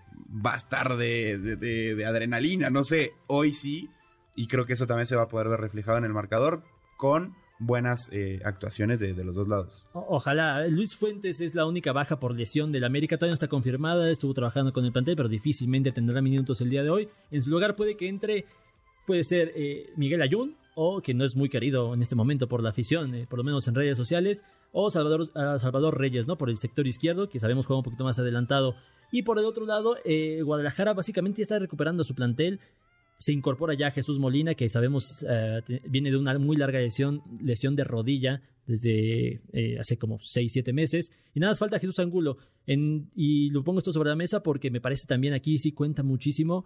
va 0.46 0.54
a 0.54 0.58
estar 0.58 0.96
de, 0.98 1.38
de, 1.38 2.06
adrenalina, 2.06 2.70
no 2.70 2.84
sé, 2.84 3.14
hoy 3.28 3.54
sí, 3.54 3.90
y 4.36 4.48
creo 4.48 4.66
que 4.66 4.74
eso 4.74 4.88
también 4.88 5.08
se 5.08 5.16
va 5.16 5.24
a 5.24 5.28
poder 5.28 5.50
ver 5.50 5.60
reflejado 5.60 5.98
en 5.98 6.04
el 6.04 6.14
marcador 6.14 6.64
con 6.96 7.36
buenas 7.62 8.10
eh, 8.12 8.42
actuaciones 8.44 9.00
de, 9.00 9.14
los 9.24 9.36
dos 9.36 9.48
lados. 9.48 9.86
ojalá. 9.94 10.68
Luis 10.68 10.96
Fuentes 10.96 11.40
es 11.42 11.56
la 11.56 11.66
única 11.66 11.94
baja 11.94 12.20
por 12.20 12.36
lesión 12.36 12.72
del 12.72 12.84
América. 12.84 13.18
Todavía 13.18 13.32
no 13.32 13.36
está 13.36 13.48
confirmada. 13.48 14.10
Estuvo 14.10 14.34
trabajando 14.34 14.74
con 14.74 14.84
el 14.84 14.92
plantel, 14.92 15.16
pero 15.16 15.30
difícilmente 15.30 15.92
tendrá 15.92 16.22
minutos 16.22 16.60
el 16.62 16.70
día 16.70 16.84
de 16.84 16.90
hoy. 16.90 17.10
En 17.30 17.42
su 17.42 17.50
lugar 17.50 17.76
puede 17.76 17.96
que 17.96 18.10
entre, 18.10 18.46
puede 19.06 19.24
ser 19.24 19.52
eh, 19.56 19.92
Miguel 19.96 20.22
Ayun, 20.22 20.56
o 20.74 21.02
que 21.02 21.14
no 21.14 21.24
es 21.24 21.36
muy 21.36 21.50
querido 21.50 21.94
en 21.94 22.02
este 22.02 22.16
momento 22.16 22.48
por 22.48 22.64
la 22.64 22.70
afición, 22.70 23.14
eh, 23.14 23.28
por 23.30 23.38
lo 23.38 23.44
menos 23.44 23.68
en 23.68 23.76
redes 23.76 23.98
sociales, 23.98 24.44
o 24.72 24.90
Salvador, 24.90 25.28
Salvador 25.60 26.00
Reyes, 26.00 26.28
¿no? 26.28 26.38
Por 26.38 26.50
el 26.50 26.58
sector 26.58 26.88
izquierdo, 26.88 27.30
que 27.30 27.40
sabemos 27.40 27.66
juega 27.66 27.80
un 27.80 27.84
poquito 27.84 28.04
más 28.04 28.18
adelantado. 28.18 28.76
Y 29.12 29.24
por 29.24 29.38
el 29.38 29.46
otro 29.46 29.66
lado, 29.66 29.98
Guadalajara 30.46 30.94
básicamente 30.94 31.42
está 31.42 31.60
recuperando 31.60 32.06
su 32.06 32.16
plantel 32.16 32.62
se 33.22 33.34
incorpora 33.34 33.76
ya 33.76 33.92
Jesús 33.92 34.18
Molina, 34.18 34.56
que 34.56 34.68
sabemos 34.68 35.24
eh, 35.30 35.62
viene 35.88 36.10
de 36.10 36.18
una 36.18 36.40
muy 36.40 36.58
larga 36.58 36.80
lesión, 36.80 37.22
lesión 37.40 37.76
de 37.76 37.84
rodilla 37.84 38.42
desde 38.66 39.42
eh, 39.54 39.78
hace 39.80 40.00
como 40.00 40.18
6, 40.20 40.52
7 40.52 40.74
meses. 40.74 41.12
Y 41.36 41.40
nada 41.40 41.52
más 41.52 41.60
falta 41.60 41.78
Jesús 41.78 42.00
Angulo. 42.00 42.38
y 42.66 43.52
lo 43.52 43.64
pongo 43.64 43.78
esto 43.78 43.94
sobre 43.94 44.10
la 44.10 44.16
mesa 44.16 44.42
porque 44.42 44.72
me 44.72 44.82
parece 44.82 45.06
también 45.06 45.36
aquí 45.36 45.60
sí 45.60 45.72
cuenta 45.72 46.02
muchísimo 46.02 46.66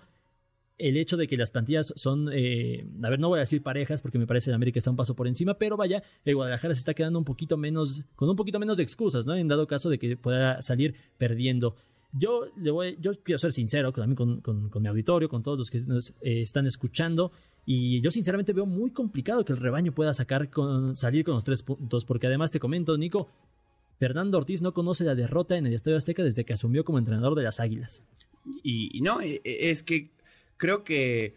el 0.77 0.95
hecho 0.95 1.17
de 1.17 1.27
que 1.27 1.35
las 1.35 1.51
plantillas 1.51 1.93
son, 1.97 2.29
eh, 2.31 2.85
a 3.03 3.09
ver, 3.09 3.19
no 3.19 3.27
voy 3.27 3.39
a 3.39 3.41
decir 3.41 3.61
parejas 3.61 4.01
porque 4.01 4.17
me 4.17 4.25
parece 4.25 4.49
que 4.49 4.55
América 4.55 4.79
está 4.79 4.91
un 4.91 4.95
paso 4.95 5.13
por 5.13 5.27
encima, 5.27 5.55
pero 5.57 5.75
vaya, 5.75 6.03
el 6.23 6.35
Guadalajara 6.35 6.73
se 6.73 6.79
está 6.79 6.93
quedando 6.93 7.19
un 7.19 7.25
poquito 7.25 7.57
menos, 7.57 8.01
con 8.15 8.29
un 8.29 8.37
poquito 8.37 8.59
menos 8.59 8.77
de 8.77 8.83
excusas, 8.83 9.25
¿no? 9.25 9.35
En 9.35 9.49
dado 9.49 9.67
caso 9.67 9.89
de 9.89 9.99
que 9.99 10.15
pueda 10.15 10.61
salir 10.61 10.95
perdiendo. 11.17 11.75
Yo, 12.17 12.45
le 12.55 12.71
voy, 12.71 12.97
yo 13.01 13.11
quiero 13.23 13.37
ser 13.37 13.51
sincero 13.51 13.91
también 13.91 14.15
con, 14.15 14.71
mi 14.81 14.87
auditorio, 14.87 15.27
con 15.27 15.43
todos 15.43 15.57
los 15.57 15.69
que 15.69 15.79
nos 15.81 16.11
eh, 16.21 16.41
están 16.41 16.65
escuchando. 16.65 17.31
Y 17.65 17.99
yo 18.01 18.09
sinceramente 18.11 18.53
veo 18.53 18.65
muy 18.65 18.91
complicado 18.91 19.43
que 19.43 19.51
el 19.51 19.59
rebaño 19.59 19.91
pueda 19.91 20.13
sacar 20.13 20.49
con, 20.49 20.95
salir 20.95 21.25
con 21.25 21.33
los 21.33 21.43
tres 21.43 21.61
puntos. 21.61 22.05
Porque 22.05 22.27
además 22.27 22.51
te 22.51 22.59
comento, 22.59 22.97
Nico, 22.97 23.27
Fernando 23.99 24.37
Ortiz 24.37 24.61
no 24.61 24.73
conoce 24.73 25.03
la 25.03 25.15
derrota 25.15 25.57
en 25.57 25.65
el 25.65 25.73
Estadio 25.73 25.97
Azteca 25.97 26.23
desde 26.23 26.45
que 26.45 26.53
asumió 26.53 26.85
como 26.85 26.99
entrenador 26.99 27.35
de 27.35 27.43
las 27.43 27.59
Águilas. 27.59 28.03
Y, 28.63 29.01
no, 29.01 29.21
e, 29.21 29.41
e, 29.43 29.71
es 29.71 29.83
que 29.83 30.11
creo 30.57 30.83
que, 30.83 31.35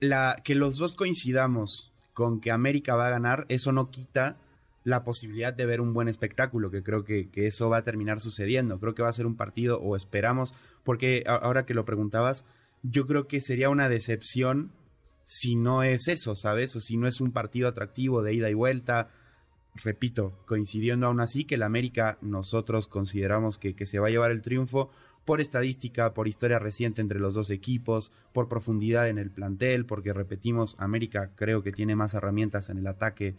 la, 0.00 0.40
que 0.44 0.54
los 0.54 0.78
dos 0.78 0.94
coincidamos 0.94 1.90
con 2.12 2.40
que 2.40 2.50
América 2.50 2.94
va 2.94 3.08
a 3.08 3.10
ganar, 3.10 3.46
eso 3.48 3.72
no 3.72 3.90
quita 3.90 4.36
la 4.84 5.02
posibilidad 5.02 5.54
de 5.54 5.64
ver 5.64 5.80
un 5.80 5.94
buen 5.94 6.08
espectáculo, 6.08 6.70
que 6.70 6.82
creo 6.82 7.04
que, 7.04 7.30
eso 7.34 7.70
va 7.70 7.78
a 7.78 7.84
terminar 7.84 8.20
sucediendo. 8.20 8.78
Creo 8.78 8.94
que 8.94 9.02
va 9.02 9.08
a 9.08 9.14
ser 9.14 9.26
un 9.26 9.36
partido, 9.36 9.80
o 9.80 9.96
esperamos, 9.96 10.54
porque 10.84 11.24
ahora 11.26 11.64
que 11.64 11.74
lo 11.74 11.86
preguntabas, 11.86 12.44
yo 12.82 13.06
creo 13.06 13.26
que 13.26 13.40
sería 13.40 13.70
una 13.70 13.88
decepción 13.88 14.72
si 15.24 15.56
no 15.56 15.82
es 15.82 16.06
eso, 16.08 16.34
¿sabes? 16.36 16.76
O 16.76 16.80
si 16.80 16.98
no 16.98 17.08
es 17.08 17.22
un 17.22 17.32
partido 17.32 17.66
atractivo 17.66 18.22
de 18.22 18.34
ida 18.34 18.50
y 18.50 18.54
vuelta. 18.54 19.08
Repito, 19.82 20.38
coincidiendo 20.46 21.06
aún 21.06 21.20
así 21.20 21.46
que 21.46 21.54
el 21.54 21.62
América 21.62 22.18
nosotros 22.20 22.86
consideramos 22.86 23.56
que, 23.56 23.74
que 23.74 23.86
se 23.86 23.98
va 23.98 24.08
a 24.08 24.10
llevar 24.10 24.30
el 24.30 24.42
triunfo 24.42 24.90
por 25.24 25.40
estadística, 25.40 26.12
por 26.12 26.28
historia 26.28 26.58
reciente 26.58 27.00
entre 27.00 27.18
los 27.18 27.32
dos 27.32 27.48
equipos, 27.48 28.12
por 28.34 28.48
profundidad 28.50 29.08
en 29.08 29.16
el 29.16 29.30
plantel, 29.30 29.86
porque 29.86 30.12
repetimos, 30.12 30.76
América 30.78 31.30
creo 31.34 31.62
que 31.62 31.72
tiene 31.72 31.96
más 31.96 32.12
herramientas 32.12 32.68
en 32.68 32.76
el 32.76 32.86
ataque 32.86 33.34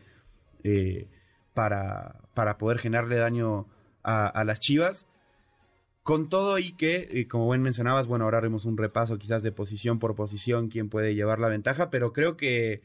eh, 0.63 1.08
para, 1.56 2.22
para 2.36 2.60
poder 2.60 2.78
generarle 2.78 3.15
daño 3.15 3.65
a, 4.04 4.44
las 4.46 4.60
Chivas. 4.60 5.08
Con 6.04 6.30
todo 6.30 6.60
y 6.60 6.74
que, 6.74 7.08
eh, 7.12 7.28
como 7.28 7.50
bien 7.50 7.63
mencionabas, 7.63 8.06
bueno, 8.06 8.26
ahora 8.26 8.38
haremos 8.38 8.65
un 8.65 8.78
repaso 8.78 9.18
quizás 9.18 9.41
de 9.41 9.52
posición 9.52 9.98
por 9.98 10.13
posición, 10.13 10.70
quién 10.70 10.89
puede 10.89 11.15
llevar 11.15 11.39
la 11.39 11.50
ventaja, 11.50 11.89
pero 11.89 12.13
creo 12.13 12.38
que, 12.38 12.84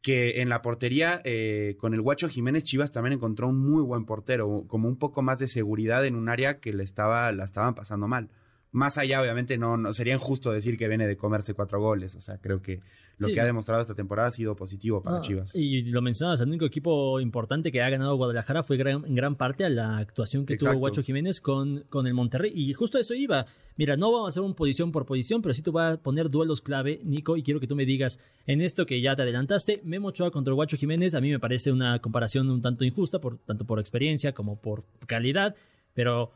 que 0.00 0.40
en 0.40 0.48
la 0.48 0.62
portería, 0.62 1.20
eh, 1.24 1.76
con 1.78 1.92
el 1.92 2.00
Guacho 2.00 2.30
Jiménez, 2.30 2.64
Chivas 2.64 2.92
también 2.92 3.12
encontró 3.12 3.48
un 3.48 3.58
muy 3.58 3.82
buen 3.82 4.06
portero, 4.06 4.64
como 4.68 4.88
un 4.88 4.96
poco 4.96 5.20
más 5.20 5.38
de 5.38 5.48
seguridad 5.48 6.06
en 6.06 6.14
un 6.14 6.30
área 6.30 6.58
que 6.58 6.72
le 6.72 6.82
estaba, 6.82 7.30
la 7.32 7.44
estaban 7.44 7.74
pasando 7.74 8.08
mal 8.08 8.30
más 8.76 8.98
allá, 8.98 9.22
obviamente, 9.22 9.56
no, 9.56 9.78
no 9.78 9.94
sería 9.94 10.12
injusto 10.12 10.52
decir 10.52 10.76
que 10.76 10.86
viene 10.86 11.06
de 11.06 11.16
comerse 11.16 11.54
cuatro 11.54 11.80
goles. 11.80 12.14
O 12.14 12.20
sea, 12.20 12.36
creo 12.36 12.60
que 12.60 12.80
lo 13.16 13.28
que 13.28 13.40
ha 13.40 13.46
demostrado 13.46 13.80
esta 13.80 13.94
temporada 13.94 14.28
ha 14.28 14.30
sido 14.30 14.54
positivo 14.54 15.02
para 15.02 15.22
Chivas. 15.22 15.56
Y 15.56 15.80
lo 15.84 16.02
mencionabas, 16.02 16.40
el 16.40 16.48
único 16.48 16.66
equipo 16.66 17.18
importante 17.18 17.72
que 17.72 17.80
ha 17.80 17.88
ganado 17.88 18.14
Guadalajara 18.16 18.64
fue 18.64 18.78
en 18.78 19.14
gran 19.14 19.34
parte 19.36 19.64
a 19.64 19.70
la 19.70 19.96
actuación 19.96 20.44
que 20.44 20.58
tuvo 20.58 20.74
Guacho 20.74 21.02
Jiménez 21.02 21.40
con, 21.40 21.84
con 21.88 22.06
el 22.06 22.12
Monterrey. 22.12 22.52
Y 22.54 22.74
justo 22.74 22.98
eso 22.98 23.14
iba. 23.14 23.46
Mira, 23.78 23.96
no 23.96 24.12
vamos 24.12 24.26
a 24.26 24.30
hacer 24.30 24.42
un 24.42 24.52
posición 24.52 24.92
por 24.92 25.06
posición, 25.06 25.40
pero 25.40 25.54
sí 25.54 25.62
te 25.62 25.70
voy 25.70 25.82
a 25.82 25.96
poner 25.96 26.28
duelos 26.28 26.60
clave, 26.60 27.00
Nico, 27.02 27.38
y 27.38 27.42
quiero 27.42 27.60
que 27.60 27.66
tú 27.66 27.76
me 27.76 27.86
digas, 27.86 28.18
en 28.46 28.60
esto 28.60 28.84
que 28.84 29.00
ya 29.00 29.16
te 29.16 29.22
adelantaste, 29.22 29.80
Memo 29.84 30.08
Ochoa 30.08 30.30
contra 30.30 30.52
Guacho 30.52 30.76
Jiménez, 30.76 31.14
a 31.14 31.22
mí 31.22 31.30
me 31.30 31.38
parece 31.38 31.72
una 31.72 31.98
comparación 32.00 32.50
un 32.50 32.60
tanto 32.60 32.84
injusta, 32.84 33.20
por, 33.20 33.38
tanto 33.38 33.64
por 33.64 33.80
experiencia 33.80 34.32
como 34.32 34.60
por 34.60 34.84
calidad, 35.06 35.54
pero 35.94 36.30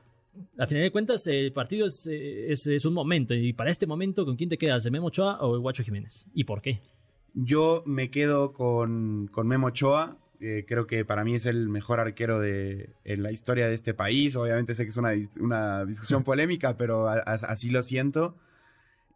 a 0.58 0.66
final 0.66 0.82
de 0.82 0.92
cuentas, 0.92 1.26
el 1.26 1.52
partido 1.52 1.86
eh, 2.08 2.46
es, 2.48 2.84
un 2.84 2.94
momento. 2.94 3.34
Y 3.34 3.52
para 3.52 3.70
este 3.70 3.86
momento, 3.86 4.24
¿con 4.24 4.36
quién 4.36 4.48
te 4.48 4.58
quedas? 4.58 4.84
¿De 4.84 4.90
Memo 4.90 5.08
Ochoa 5.08 5.40
o 5.40 5.54
el 5.54 5.60
Guacho 5.60 5.82
Jiménez? 5.82 6.26
¿Y 6.34 6.44
por 6.44 6.62
qué? 6.62 6.80
Yo 7.34 7.82
me 7.86 8.10
quedo 8.10 8.52
con, 8.52 9.28
con 9.28 9.46
Memo 9.46 9.68
Ochoa. 9.68 10.18
Eh, 10.40 10.64
creo 10.66 10.86
que 10.86 11.04
para 11.04 11.24
mí 11.24 11.34
es 11.34 11.46
el 11.46 11.68
mejor 11.68 12.00
arquero 12.00 12.40
de, 12.40 12.90
en 13.04 13.22
la 13.22 13.32
historia 13.32 13.66
de 13.66 13.74
este 13.74 13.92
país. 13.92 14.36
Obviamente 14.36 14.74
sé 14.74 14.84
que 14.84 14.90
es 14.90 14.96
una, 14.96 15.84
discusión 15.84 16.24
polémica, 16.24 16.76
pero 16.76 17.08
así 17.08 17.70
lo 17.70 17.82
siento. 17.82 18.36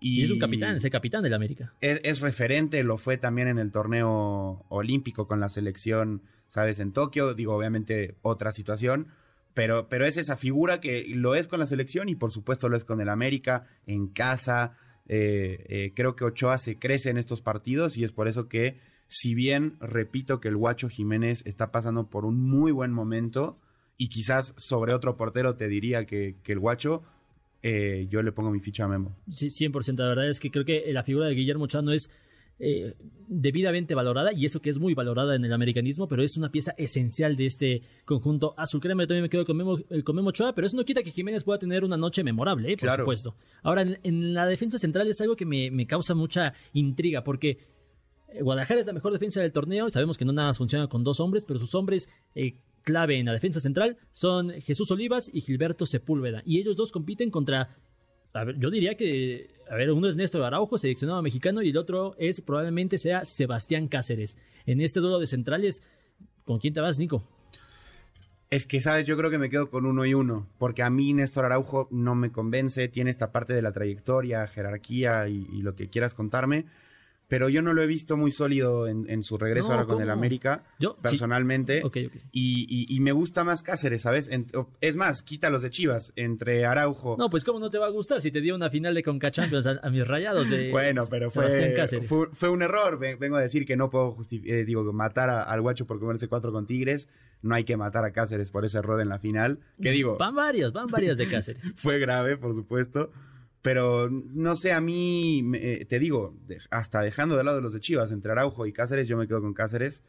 Y, 0.01 0.23
es 0.23 0.31
un 0.31 0.39
capitán, 0.39 0.77
es 0.77 0.85
el 0.85 0.91
capitán 0.91 1.23
del 1.23 1.33
América. 1.33 1.73
Es, 1.81 2.01
es, 2.03 2.21
referente, 2.21 2.83
lo 2.83 2.99
fue 2.99 3.17
también 3.17 3.49
en 3.49 3.59
el 3.59 3.73
torneo 3.73 4.67
olímpico 4.69 5.27
con 5.27 5.41
la 5.41 5.49
selección, 5.49 6.23
¿sabes? 6.49 6.79
En 6.79 6.93
Tokio. 6.93 7.33
Digo, 7.33 7.55
obviamente 7.55 8.17
otra 8.21 8.53
situación 8.53 9.09
pero, 9.55 9.89
pero 9.89 10.07
es 10.07 10.17
esa 10.17 10.37
figura 10.37 10.81
que 10.81 11.05
lo 11.09 11.35
es 11.35 11.49
con 11.49 11.61
la 11.61 11.67
selección 11.67 12.09
y 12.09 12.17
por 12.17 12.33
supuesto 12.33 12.69
lo 12.69 12.77
es 12.77 12.85
con 12.85 13.01
el 13.01 13.09
América, 13.09 13.67
en 13.87 14.09
casa. 14.09 14.77
Eh, 15.07 15.65
eh, 15.69 15.93
creo 15.95 16.17
que 16.17 16.25
Ochoa 16.25 16.59
se 16.59 16.79
crece 16.79 17.11
en 17.11 17.19
estos 17.19 17.41
partidos 17.41 17.97
y 17.97 18.05
es 18.05 18.13
por 18.13 18.27
eso 18.27 18.49
que, 18.49 18.81
si 19.07 19.35
bien 19.35 19.77
repito 19.81 20.41
que 20.41 20.49
el 20.49 20.57
Guacho 20.57 20.89
Jiménez 20.89 21.43
está 21.47 21.71
pasando 21.71 22.09
por 22.09 22.25
un 22.25 22.41
muy 22.41 22.73
buen 22.73 22.93
momento 22.93 23.59
y 23.97 24.09
quizás 24.09 24.55
sobre 24.57 24.93
otro 24.93 25.17
portero 25.17 25.55
te 25.55 25.69
diría 25.69 26.05
que, 26.05 26.35
que 26.43 26.53
el 26.53 26.59
Guacho, 26.59 27.03
eh, 27.63 28.09
yo 28.11 28.23
le 28.23 28.33
pongo 28.33 28.51
mi 28.51 28.61
ficha 28.61 28.85
a 28.85 28.89
Memo. 28.89 29.17
Sí, 29.33 29.49
100%. 29.49 29.97
La 29.97 30.09
verdad 30.09 30.29
es 30.29 30.41
que 30.41 30.51
creo 30.51 30.65
que 30.65 30.85
la 30.93 31.05
figura 31.05 31.27
de 31.27 31.35
Guillermo 31.35 31.65
Ochoa 31.65 31.83
no 31.83 31.93
es 31.93 32.11
eh, 32.61 32.95
debidamente 33.27 33.95
valorada, 33.95 34.33
y 34.33 34.45
eso 34.45 34.61
que 34.61 34.71
es 34.71 34.79
muy 34.79 34.95
valorada 34.95 35.35
en 35.35 35.45
el 35.45 35.53
americanismo, 35.53 36.07
pero 36.07 36.23
es 36.23 36.37
una 36.37 36.51
pieza 36.51 36.73
esencial 36.79 37.37
de 37.37 37.47
este 37.47 37.83
conjunto 38.05 38.55
azul 38.57 38.81
crema. 38.81 39.03
Yo 39.03 39.09
también 39.09 39.25
me 39.25 39.29
quedo 39.29 39.45
con 39.45 39.57
Memo, 39.57 39.79
eh, 39.91 40.03
con 40.05 40.15
Memo 40.15 40.29
Ochoa, 40.29 40.55
pero 40.55 40.67
eso 40.67 40.77
no 40.77 40.85
quita 40.85 41.03
que 41.03 41.11
Jiménez 41.11 41.43
pueda 41.43 41.59
tener 41.59 41.85
una 41.85 41.97
noche 41.97 42.23
memorable, 42.23 42.73
eh, 42.73 42.77
por 42.77 42.91
supuesto. 42.91 43.35
Ahora, 43.63 43.85
en, 44.03 44.35
la 44.35 44.47
defensa 44.47 44.79
central 44.79 45.09
es 45.09 45.21
algo 45.21 45.35
que 45.37 45.47
me, 45.47 45.87
causa 45.87 46.15
mucha 46.15 46.55
intriga, 46.73 47.25
porque 47.25 47.59
Guadalajara 48.41 48.81
es 48.81 48.87
la 48.87 48.93
mejor 48.93 49.13
defensa 49.13 49.41
del 49.41 49.53
torneo, 49.53 49.91
sabemos 49.91 50.17
que 50.17 50.25
no 50.25 50.33
nada 50.33 50.49
más 50.49 50.59
funciona 50.59 50.87
con 50.87 51.03
dos 51.03 51.21
hombres, 51.21 51.45
pero 51.45 51.59
sus 51.59 51.75
hombres 51.75 52.09
clave 52.85 53.19
en 53.19 53.27
la 53.27 53.33
defensa 53.33 53.61
central 53.61 53.97
son 54.13 54.51
Jesús 54.61 54.91
Olivas 54.91 55.31
y 55.33 55.41
Gilberto 55.41 55.87
Sepúlveda, 55.87 56.43
y 56.47 56.61
ellos 56.61 56.77
dos 56.77 56.93
compiten 56.93 57.31
contra, 57.31 57.77
yo 58.59 58.71
diría 58.71 58.97
que 58.97 59.55
a 59.71 59.77
ver, 59.77 59.91
uno 59.91 60.09
es 60.09 60.17
Néstor 60.17 60.43
Araujo, 60.43 60.79
seleccionado 60.79 61.23
mexicano, 61.23 61.63
y 61.63 61.71
el 61.71 61.77
otro 61.77 62.15
es 62.19 62.41
probablemente 62.41 62.99
sea 62.99 63.25
Sebastián 63.25 63.89
Cáceres. 63.89 64.37
En 64.67 64.81
este 64.81 65.01
duelo 65.01 65.19
de 65.19 65.27
centrales, 65.27 65.83
¿con 66.45 66.59
quién 66.59 66.75
te 66.75 66.81
vas, 66.81 66.99
Nico? 66.99 67.23
Es 68.51 68.67
que, 68.67 68.81
¿sabes? 68.81 69.07
Yo 69.07 69.17
creo 69.17 69.31
que 69.31 69.39
me 69.39 69.51
quedo 69.51 69.71
con 69.71 69.87
uno 69.87 70.05
y 70.05 70.15
uno, 70.15 70.47
porque 70.59 70.83
a 70.83 70.91
mí 70.91 71.13
Néstor 71.13 71.47
Araujo 71.47 71.89
no 71.91 72.15
me 72.15 72.31
convence, 72.31 72.89
tiene 72.89 73.11
esta 73.11 73.33
parte 73.33 73.53
de 73.53 73.63
la 73.63 73.73
trayectoria, 73.73 74.47
jerarquía 74.47 75.29
y, 75.29 75.47
y 75.53 75.63
lo 75.63 75.75
que 75.75 75.89
quieras 75.89 76.15
contarme, 76.15 76.67
pero 77.35 77.49
yo 77.49 77.63
no 77.63 77.73
lo 77.73 77.83
he 77.83 77.87
visto 77.89 78.17
muy 78.17 78.31
sólido 78.31 78.87
en, 78.87 79.11
en 79.11 79.25
su 79.25 79.37
regreso 79.37 79.71
No, 79.71 79.75
ahora 79.75 79.87
con 79.87 80.01
el. 80.01 80.09
América, 80.09 80.63
Yo, 80.79 80.91
sí. 80.95 81.03
personalmente. 81.03 81.83
Y, 82.31 82.65
y- 82.69 82.95
y 82.97 83.01
me 83.01 83.11
gusta 83.11 83.43
más 83.43 83.65
Cáceres, 83.65 84.03
¿sabes? 84.03 84.29
En- 84.29 84.47
es 84.81 84.95
más, 84.95 85.23
quítalos 85.25 85.63
de 85.63 85.71
Chivas, 85.71 86.13
entre 86.15 86.65
Araujo. 86.65 87.17
No, 87.19 87.29
pues 87.31 87.43
cómo 87.45 87.59
no 87.59 87.71
te 87.71 87.79
va 87.79 87.87
a 87.87 87.91
gustar 87.91 88.21
si 88.21 88.31
te 88.31 88.41
dio 88.41 88.55
una 88.55 88.71
final 88.71 88.95
de 88.95 89.03
Conca 89.03 89.33
Champions 89.33 89.67
a, 89.67 89.81
a 89.83 89.91
mis 89.91 90.07
rayados 90.07 90.49
de 90.49 90.71
bueno, 90.71 91.03
pero 91.11 91.29
Sebastián 91.29 91.71
fue, 91.71 91.75
Cáceres. 91.75 92.09
fue, 92.09 92.27
fue 92.35 92.51
un 92.51 92.63
error. 92.63 93.01
Ven- 93.01 93.19
Vengo 93.19 93.35
a 93.37 93.41
decir 93.41 93.67
que 93.67 93.77
no 93.77 93.91
puedo 93.91 94.17
eh, 94.31 94.65
digo, 94.65 94.93
matar 94.93 95.29
a- 95.29 95.43
al 95.43 95.61
guacho 95.61 95.87
por 95.87 95.99
comerse 95.99 96.29
cuatro 96.29 96.53
con 96.53 96.69
Tigres. 96.69 97.09
No 97.43 97.57
hay 97.57 97.65
que 97.65 97.77
matar 97.77 98.05
a 98.05 98.13
Cáceres 98.13 98.53
por 98.53 98.65
ese 98.65 98.79
error 98.79 99.01
en 99.01 99.09
la 99.09 99.19
final. 99.19 99.59
Que 99.83 99.91
digo, 99.91 100.17
Van 100.19 100.37
varias, 100.37 100.73
van 100.73 100.87
varias 100.87 101.17
de 101.19 101.29
Cáceres. 101.29 101.63
fue 101.77 101.99
grave, 101.99 102.37
por 102.37 102.55
supuesto. 102.55 103.11
Pero 103.65 104.11
no 104.11 104.57
sé, 104.57 104.73
a 104.75 104.83
mí, 104.83 105.43
eh, 105.55 105.87
te 105.89 105.99
digo, 105.99 106.37
hasta 106.69 107.01
dejando 107.01 107.35
de 107.35 107.45
lado 107.45 107.63
los 107.63 107.73
de 107.73 107.81
Chivas, 107.81 108.13
entre 108.13 108.31
Araujo 108.31 108.67
y 108.67 108.75
Cáceres, 108.75 109.09
yo 109.09 109.17
me 109.17 109.27
quedo 109.27 109.41
con 109.41 109.55
Cáceres. 109.55 110.05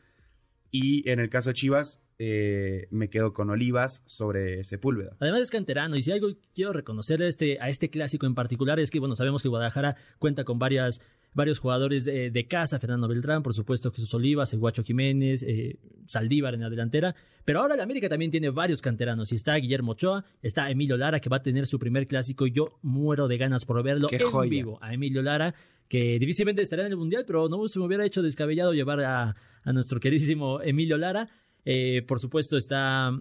Y 0.76 1.10
en 1.10 1.22
el 1.22 1.30
caso 1.30 1.52
de 1.52 1.54
Chivas, 1.54 2.02
eh, 2.20 2.88
me 2.92 3.10
quedo 3.10 3.32
con 3.34 3.50
Olivas 3.50 4.04
sobre 4.06 4.62
Sepúlveda. 4.66 5.16
Además 5.22 5.44
es 5.44 5.50
canterano 5.50 5.96
y 5.96 6.02
si 6.02 6.12
algo 6.12 6.28
quiero 6.54 6.74
reconocer 6.74 7.22
a 7.24 7.28
este, 7.28 7.62
a 7.62 7.70
este 7.70 7.90
clásico 7.90 8.26
en 8.26 8.36
particular 8.36 8.78
es 8.82 8.92
que, 8.92 9.00
bueno, 9.00 9.16
sabemos 9.16 9.42
que 9.42 9.48
Guadalajara 9.48 9.96
cuenta 10.20 10.44
con 10.44 10.60
varias, 10.60 11.00
varios 11.34 11.60
jugadores 11.60 12.04
de, 12.04 12.30
de 12.30 12.48
casa, 12.48 12.78
Fernando 12.78 13.08
Beltrán, 13.08 13.42
por 13.42 13.54
supuesto 13.54 13.90
Jesús 13.90 14.14
Olivas, 14.14 14.52
el 14.52 14.60
Guacho 14.60 14.84
Jiménez, 14.84 15.44
eh, 15.44 15.78
Saldívar 16.08 16.56
en 16.56 16.62
la 16.62 16.70
delantera, 16.70 17.16
pero 17.46 17.62
ahora 17.62 17.76
el 17.76 17.80
América 17.80 18.10
también 18.10 18.32
tiene 18.32 18.50
varios 18.50 18.82
canteranos 18.82 19.32
y 19.32 19.36
está 19.36 19.56
Guillermo 19.56 19.94
Ochoa, 19.94 20.26
está 20.42 20.70
Emilio 20.70 20.98
Lara 20.98 21.22
que 21.22 21.30
va 21.30 21.38
a 21.38 21.44
tener 21.44 21.68
su 21.68 21.80
primer 21.80 22.06
clásico 22.06 22.46
y 22.48 22.52
yo 22.52 22.80
muero 22.82 23.30
de 23.30 23.38
ganas 23.38 23.64
por 23.64 23.82
verlo 23.82 24.10
¡Qué 24.10 24.18
en 24.18 24.24
joya! 24.24 24.50
vivo 24.50 24.78
a 24.82 24.94
Emilio 24.94 25.22
Lara 25.22 25.56
que 25.88 26.18
difícilmente 26.20 26.62
estará 26.62 26.86
en 26.86 26.92
el 26.92 26.98
Mundial, 26.98 27.24
pero 27.28 27.48
no 27.48 27.68
se 27.68 27.80
me 27.80 27.86
hubiera 27.86 28.06
hecho 28.06 28.22
descabellado 28.22 28.74
llevar 28.74 29.02
a, 29.02 29.36
a 29.66 29.74
nuestro 29.74 30.00
queridísimo 30.00 30.62
Emilio 30.62 30.98
Lara. 30.98 31.28
Eh, 31.66 32.04
por 32.08 32.20
supuesto 32.20 32.56
está 32.58 33.12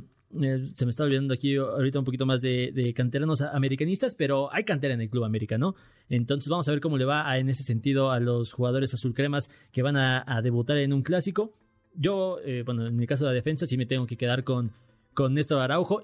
eh, 0.42 0.70
se 0.74 0.84
me 0.84 0.90
está 0.90 1.04
olvidando 1.04 1.32
aquí 1.34 1.56
ahorita 1.56 1.98
un 1.98 2.04
poquito 2.04 2.26
más 2.26 2.40
de, 2.40 2.92
canteranos 2.96 3.40
americanistas, 3.40 4.14
pero 4.14 4.52
hay 4.52 4.64
cantera 4.64 4.94
en 4.94 5.00
el 5.00 5.08
club 5.08 5.24
americano. 5.24 5.76
Entonces 6.08 6.48
vamos 6.48 6.66
a 6.68 6.72
ver 6.72 6.80
cómo 6.80 6.98
le 6.98 7.04
va 7.04 7.38
en 7.38 7.48
ese 7.48 7.62
sentido 7.62 8.10
a 8.10 8.20
los 8.20 8.52
jugadores 8.52 8.94
azulcremas 8.94 9.48
que 9.72 9.82
van 9.82 9.96
a, 9.96 10.40
debutar 10.42 10.78
en 10.78 10.92
un 10.92 11.02
clásico. 11.02 11.52
Yo, 11.94 12.38
eh, 12.44 12.62
bueno, 12.66 12.86
en 12.86 13.00
el 13.00 13.06
caso 13.06 13.24
de 13.24 13.30
la 13.30 13.34
defensa 13.34 13.66
sí 13.66 13.76
me 13.76 13.86
tengo 13.86 14.06
que 14.06 14.16
quedar 14.16 14.42
con, 14.42 14.72
con 15.14 15.34
Néstor 15.34 15.60
Araujo, 15.60 16.02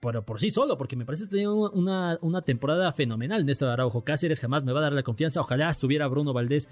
pero 0.00 0.24
por 0.24 0.38
sí 0.38 0.50
solo, 0.50 0.78
porque 0.78 0.94
me 0.94 1.04
parece 1.04 1.24
que 1.24 1.30
tenido 1.30 1.70
una, 1.72 2.18
una 2.20 2.42
temporada 2.42 2.92
fenomenal 2.92 3.44
Néstor 3.44 3.70
Araujo. 3.70 4.04
Cáceres 4.04 4.38
jamás 4.38 4.64
me 4.64 4.72
va 4.72 4.78
a 4.78 4.82
dar 4.82 4.92
la 4.92 5.02
confianza. 5.02 5.40
Ojalá 5.40 5.70
estuviera 5.70 6.06
Bruno 6.06 6.32
Valdés. 6.32 6.68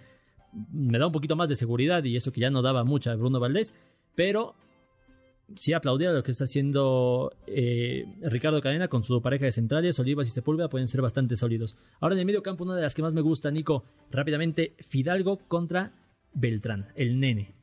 Me 0.73 0.99
da 0.99 1.07
un 1.07 1.13
poquito 1.13 1.37
más 1.37 1.49
de 1.49 1.57
seguridad 1.57 2.05
y 2.05 2.17
eso 2.17 2.33
que 2.33 2.41
ya 2.41 2.51
no 2.51 2.63
daba 2.63 2.85
mucha 2.85 3.15
Bruno 3.15 3.41
Valdés. 3.41 3.75
Pero 4.15 4.55
sí 5.57 5.73
aplaudir 5.73 6.09
a 6.09 6.13
lo 6.13 6.23
que 6.23 6.31
está 6.31 6.45
haciendo 6.45 7.33
eh, 7.47 8.05
Ricardo 8.23 8.61
Cadena 8.61 8.89
con 8.89 9.05
su 9.05 9.21
pareja 9.21 9.45
de 9.45 9.53
centrales, 9.53 9.99
Olivas 9.99 10.27
y 10.27 10.31
Sepúlveda 10.31 10.69
pueden 10.69 10.89
ser 10.89 11.03
bastante 11.03 11.37
sólidos. 11.37 11.77
Ahora 12.01 12.15
en 12.15 12.21
el 12.21 12.27
medio 12.27 12.43
campo, 12.43 12.65
una 12.65 12.77
de 12.77 12.83
las 12.83 12.95
que 12.95 13.03
más 13.03 13.15
me 13.15 13.21
gusta, 13.21 13.51
Nico, 13.51 13.85
rápidamente, 14.11 14.75
Fidalgo 14.89 15.39
contra 15.49 15.93
Beltrán, 16.33 16.89
el 16.97 17.21
nene. 17.21 17.55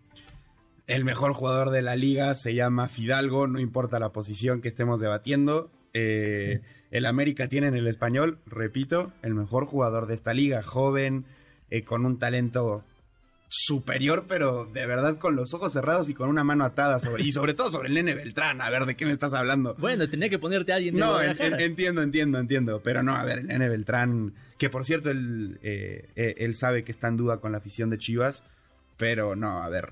El 0.87 1.05
mejor 1.05 1.33
jugador 1.33 1.69
de 1.69 1.81
la 1.81 1.95
liga 1.95 2.35
se 2.35 2.53
llama 2.53 2.87
Fidalgo, 2.87 3.47
no 3.47 3.59
importa 3.59 3.99
la 3.99 4.09
posición 4.09 4.61
que 4.61 4.67
estemos 4.67 4.99
debatiendo. 4.99 5.71
Eh, 5.93 6.61
el 6.91 7.05
América 7.05 7.47
tiene 7.47 7.67
en 7.67 7.75
el 7.75 7.87
español, 7.87 8.39
repito, 8.45 9.11
el 9.21 9.33
mejor 9.33 9.65
jugador 9.65 10.07
de 10.07 10.15
esta 10.15 10.33
liga, 10.33 10.63
joven, 10.63 11.25
eh, 11.71 11.83
con 11.83 12.05
un 12.05 12.19
talento 12.19 12.83
superior, 13.53 14.25
pero 14.29 14.65
de 14.65 14.85
verdad 14.85 15.17
con 15.17 15.35
los 15.35 15.53
ojos 15.53 15.73
cerrados 15.73 16.07
y 16.09 16.13
con 16.13 16.29
una 16.29 16.43
mano 16.43 16.63
atada 16.63 16.99
sobre, 16.99 17.23
y 17.23 17.31
sobre 17.33 17.53
todo 17.53 17.69
sobre 17.69 17.89
el 17.89 17.95
nene 17.95 18.15
Beltrán. 18.15 18.61
A 18.61 18.69
ver, 18.69 18.85
¿de 18.85 18.95
qué 18.95 19.05
me 19.05 19.11
estás 19.11 19.33
hablando? 19.33 19.75
Bueno, 19.77 20.07
tenía 20.09 20.29
que 20.29 20.39
ponerte 20.39 20.71
a 20.71 20.75
alguien 20.77 20.93
de 20.93 20.99
No, 21.01 21.07
en- 21.07 21.11
Guadalajara. 21.35 21.55
en- 21.57 21.61
entiendo, 21.71 22.01
entiendo, 22.01 22.39
entiendo. 22.39 22.81
Pero 22.81 23.03
no, 23.03 23.13
a 23.15 23.25
ver, 23.25 23.39
el 23.39 23.47
nene 23.47 23.67
Beltrán, 23.67 24.33
que 24.57 24.69
por 24.69 24.85
cierto 24.85 25.09
él, 25.09 25.59
eh, 25.63 26.07
eh, 26.15 26.35
él 26.37 26.55
sabe 26.55 26.83
que 26.85 26.93
está 26.93 27.09
en 27.09 27.17
duda 27.17 27.37
con 27.41 27.51
la 27.51 27.57
afición 27.57 27.89
de 27.89 27.97
Chivas, 27.97 28.43
pero 28.95 29.35
no, 29.35 29.61
a 29.63 29.67
ver, 29.67 29.89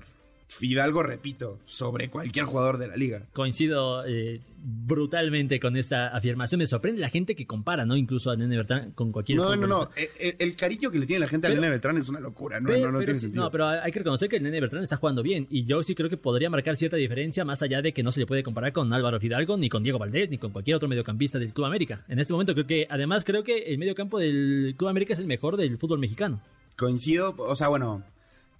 Fidalgo, 0.52 1.04
repito, 1.04 1.58
sobre 1.64 2.10
cualquier 2.10 2.44
jugador 2.44 2.76
de 2.78 2.88
la 2.88 2.96
liga. 2.96 3.22
Coincido 3.32 4.04
eh, 4.04 4.40
brutalmente 4.62 5.60
con 5.60 5.76
esta 5.76 6.08
afirmación. 6.08 6.58
Me 6.58 6.66
sorprende 6.66 7.00
la 7.00 7.08
gente 7.08 7.36
que 7.36 7.46
compara, 7.46 7.84
¿no? 7.86 7.96
Incluso 7.96 8.32
a 8.32 8.36
Nene 8.36 8.56
Bertrán 8.56 8.90
con 8.90 9.12
cualquier 9.12 9.38
No, 9.38 9.54
no, 9.54 9.66
no, 9.68 9.84
eh, 9.96 10.10
eh, 10.18 10.36
el, 10.40 10.56
cariño 10.56 10.90
que 10.90 10.98
le 10.98 11.06
tiene 11.06 11.20
la 11.20 11.28
gente 11.28 11.46
al 11.46 11.52
Pero- 11.52 11.60
nene 11.62 11.70
Beltrán 11.70 11.96
es 11.98 12.08
una 12.08 12.18
locura, 12.18 12.58
no, 12.58 12.66
Pe- 12.66 12.80
no, 12.80 12.86
no 12.90 12.98
pero 12.98 13.04
tiene 13.04 13.14
sí- 13.14 13.20
sentido. 13.26 13.44
no, 13.44 13.50
pero 13.52 13.68
hay 13.68 13.92
que 13.92 14.00
reconocer 14.00 14.28
que 14.28 14.36
el 14.38 14.42
Nene 14.42 14.60
Bertrán 14.60 14.82
está 14.82 14.96
jugando 14.96 15.22
bien 15.22 15.46
y 15.50 15.64
yo 15.66 15.82
sí 15.84 15.94
creo 15.94 16.10
que 16.10 16.16
podría 16.16 16.50
marcar 16.50 16.76
cierta 16.76 16.96
diferencia 16.96 17.44
más 17.44 17.62
allá 17.62 17.80
de 17.80 17.92
que 17.92 18.02
no 18.02 18.10
se 18.10 18.18
le 18.18 18.26
puede 18.26 18.42
comparar 18.42 18.72
con 18.72 18.92
Álvaro 18.92 19.20
Fidalgo, 19.20 19.56
ni 19.56 19.68
con 19.68 19.84
Diego 19.84 20.00
Valdés, 20.00 20.28
ni 20.30 20.38
con 20.38 20.50
cualquier 20.50 20.74
otro 20.76 20.88
mediocampista 20.88 21.38
del 21.38 21.52
Club 21.52 21.66
América. 21.66 22.04
En 22.08 22.18
este 22.18 22.32
momento 22.32 22.54
creo 22.54 22.66
que, 22.66 22.86
además 22.90 23.24
creo 23.24 23.44
que 23.44 23.56
el 23.72 23.78
mediocampo 23.78 24.18
del 24.18 24.74
Club 24.76 24.88
América 24.90 25.12
es 25.12 25.20
el 25.20 25.26
mejor 25.26 25.56
del 25.56 25.78
fútbol 25.78 26.00
mexicano. 26.00 26.40
Coincido, 26.76 27.34
o 27.38 27.54
sea, 27.54 27.68
bueno, 27.68 28.02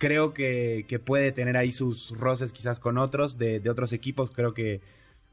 creo 0.01 0.33
que, 0.33 0.87
que 0.89 0.99
puede 0.99 1.31
tener 1.31 1.57
ahí 1.59 1.71
sus 1.71 2.19
roces 2.19 2.53
quizás 2.53 2.81
con 2.81 2.97
otros 2.97 3.37
de, 3.37 3.63
otros 3.69 3.93
equipos, 3.93 4.31
creo 4.31 4.55
que, 4.55 4.81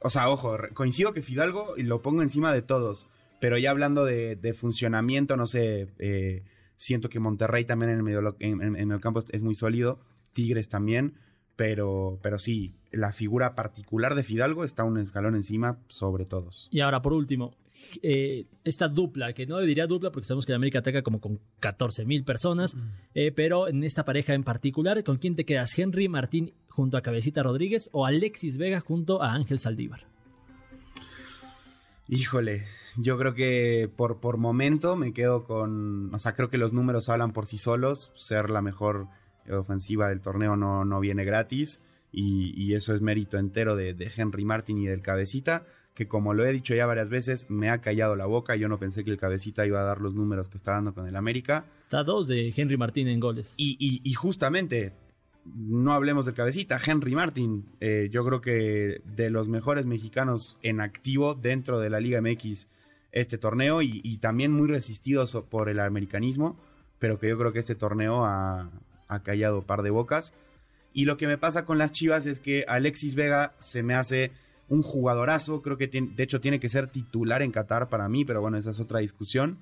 o 0.01 0.09
sea, 0.09 0.29
ojo, 0.29 0.57
coincido 0.73 1.13
que 1.13 1.23
Fidalgo 1.23 1.73
lo 1.77 2.01
pongo 2.01 2.21
encima 2.21 2.53
de 2.53 2.61
todos, 2.61 3.07
pero 3.39 3.57
ya 3.57 3.71
hablando 3.71 4.03
de, 4.03 4.53
funcionamiento, 4.53 5.37
no 5.37 5.47
sé, 5.47 5.87
eh, 5.99 6.43
siento 6.75 7.09
que 7.09 7.19
Monterrey 7.19 7.63
también 7.63 7.91
en 7.91 7.97
el 7.97 8.03
medio, 8.03 8.35
en 8.39 8.91
el 8.91 8.99
campo 8.99 9.19
es, 9.19 9.27
es 9.31 9.41
muy 9.41 9.55
sólido, 9.55 9.99
Tigres 10.33 10.67
también, 10.67 11.13
pero, 11.55 12.19
pero 12.21 12.37
sí, 12.37 12.75
la 12.91 13.13
figura 13.13 13.55
particular 13.55 14.15
de 14.15 14.23
Fidalgo 14.23 14.65
está 14.65 14.83
un 14.83 14.99
escalón 14.99 15.35
encima 15.35 15.79
sobre 15.87 16.25
todos. 16.25 16.67
Y 16.71 16.81
ahora, 16.81 17.01
por 17.01 17.13
último, 17.13 17.55
eh, 18.01 18.45
esta 18.63 18.87
dupla, 18.87 19.33
que 19.33 19.45
no 19.45 19.59
diría 19.59 19.87
dupla 19.87 20.11
porque 20.11 20.25
sabemos 20.25 20.45
que 20.45 20.51
el 20.51 20.57
América 20.57 20.79
ataca 20.79 21.01
como 21.01 21.19
con 21.19 21.39
14 21.59 22.05
mil 22.05 22.23
personas, 22.23 22.75
eh, 23.13 23.31
pero 23.35 23.67
en 23.67 23.83
esta 23.83 24.05
pareja 24.05 24.33
en 24.33 24.43
particular, 24.43 25.03
¿con 25.03 25.17
quién 25.17 25.35
te 25.35 25.45
quedas? 25.45 25.77
¿Henry 25.77 26.07
Martín 26.07 26.53
junto 26.67 26.97
a 26.97 27.01
Cabecita 27.01 27.43
Rodríguez 27.43 27.89
o 27.91 28.05
Alexis 28.05 28.57
Vega 28.57 28.79
junto 28.79 29.21
a 29.21 29.33
Ángel 29.33 29.59
Saldívar? 29.59 30.05
Híjole, 32.09 32.65
yo 32.95 33.17
creo 33.17 33.33
que 33.33 33.89
por, 33.93 34.19
por 34.19 34.37
momento 34.37 34.95
me 34.95 35.13
quedo 35.13 35.43
con, 35.43 36.13
o 36.13 36.19
sea, 36.19 36.35
creo 36.35 36.49
que 36.49 36.57
los 36.57 36.71
números 36.71 37.09
hablan 37.09 37.33
por 37.33 37.47
sí 37.47 37.57
solos, 37.57 38.13
ser 38.15 38.49
la 38.49 38.61
mejor 38.61 39.07
ofensiva 39.49 40.09
del 40.09 40.21
torneo 40.21 40.55
no, 40.55 40.85
no 40.85 40.99
viene 40.99 41.25
gratis 41.25 41.81
y, 42.11 42.53
y 42.61 42.75
eso 42.75 42.93
es 42.93 43.01
mérito 43.01 43.37
entero 43.37 43.75
de, 43.75 43.93
de 43.93 44.11
Henry 44.15 44.45
Martin 44.45 44.77
y 44.77 44.87
del 44.87 45.01
cabecita, 45.01 45.65
que 45.97 46.07
como 46.07 46.35
lo 46.35 46.45
he 46.45 46.53
dicho 46.53 46.75
ya 46.75 46.85
varias 46.85 47.09
veces, 47.09 47.49
me 47.49 47.71
ha 47.71 47.79
callado 47.81 48.15
la 48.15 48.27
boca, 48.27 48.55
yo 48.55 48.69
no 48.69 48.77
pensé 48.77 49.03
que 49.03 49.09
el 49.09 49.17
cabecita 49.17 49.65
iba 49.65 49.79
a 49.81 49.83
dar 49.83 49.99
los 49.99 50.13
números 50.13 50.47
que 50.47 50.55
está 50.57 50.73
dando 50.73 50.93
con 50.93 51.07
el 51.07 51.15
América. 51.15 51.65
Está 51.81 51.99
a 51.99 52.03
dos 52.03 52.27
de 52.27 52.53
Henry 52.55 52.77
Martín 52.77 53.07
en 53.07 53.19
goles. 53.19 53.55
Y, 53.57 53.75
y- 53.79 54.01
y 54.07 54.13
justamente, 54.13 54.93
no 55.43 55.93
hablemos 55.93 56.27
del 56.27 56.35
cabecita, 56.35 56.79
Henry 56.85 57.15
Martin, 57.15 57.65
eh, 57.79 58.09
yo 58.11 58.23
creo 58.23 58.41
que 58.41 59.01
de 59.15 59.31
los 59.31 59.47
mejores 59.47 59.87
mexicanos 59.87 60.59
en 60.61 60.81
activo 60.81 61.33
dentro 61.33 61.79
de 61.79 61.89
la 61.89 61.99
Liga 61.99 62.21
MX 62.21 62.67
este 63.11 63.39
torneo 63.39 63.81
y, 63.81 63.99
y 64.03 64.17
también 64.17 64.51
muy 64.51 64.67
resistidos 64.67 65.35
por 65.49 65.67
el 65.69 65.79
americanismo, 65.79 66.59
pero 66.99 67.17
que 67.17 67.27
yo 67.29 67.39
creo 67.39 67.53
que 67.53 67.59
este 67.59 67.73
torneo 67.73 68.23
ha, 68.23 68.69
ha 69.07 69.19
callado 69.23 69.63
par 69.63 69.81
de 69.81 69.89
bocas. 69.89 70.31
Y 70.93 71.05
lo 71.05 71.17
que 71.17 71.25
me 71.25 71.39
pasa 71.39 71.65
con 71.65 71.79
las 71.79 71.91
Chivas 71.91 72.27
es 72.27 72.39
que 72.39 72.65
Alexis 72.67 73.15
Vega 73.15 73.53
se 73.57 73.81
me 73.81 73.95
hace 73.95 74.31
un 74.69 74.81
jugadorazo, 74.83 75.61
creo 75.61 75.77
que 75.77 75.87
tiene- 75.87 76.09
de 76.15 76.23
hecho 76.23 76.41
tiene 76.41 76.59
que 76.59 76.69
ser 76.69 76.87
titular 76.87 77.41
en 77.41 77.51
Qatar 77.51 77.89
para 77.89 78.09
mí, 78.09 78.25
pero 78.25 78.41
bueno, 78.41 78.57
esa 78.57 78.71
es 78.71 78.79
otra 78.79 78.99
discusión. 78.99 79.59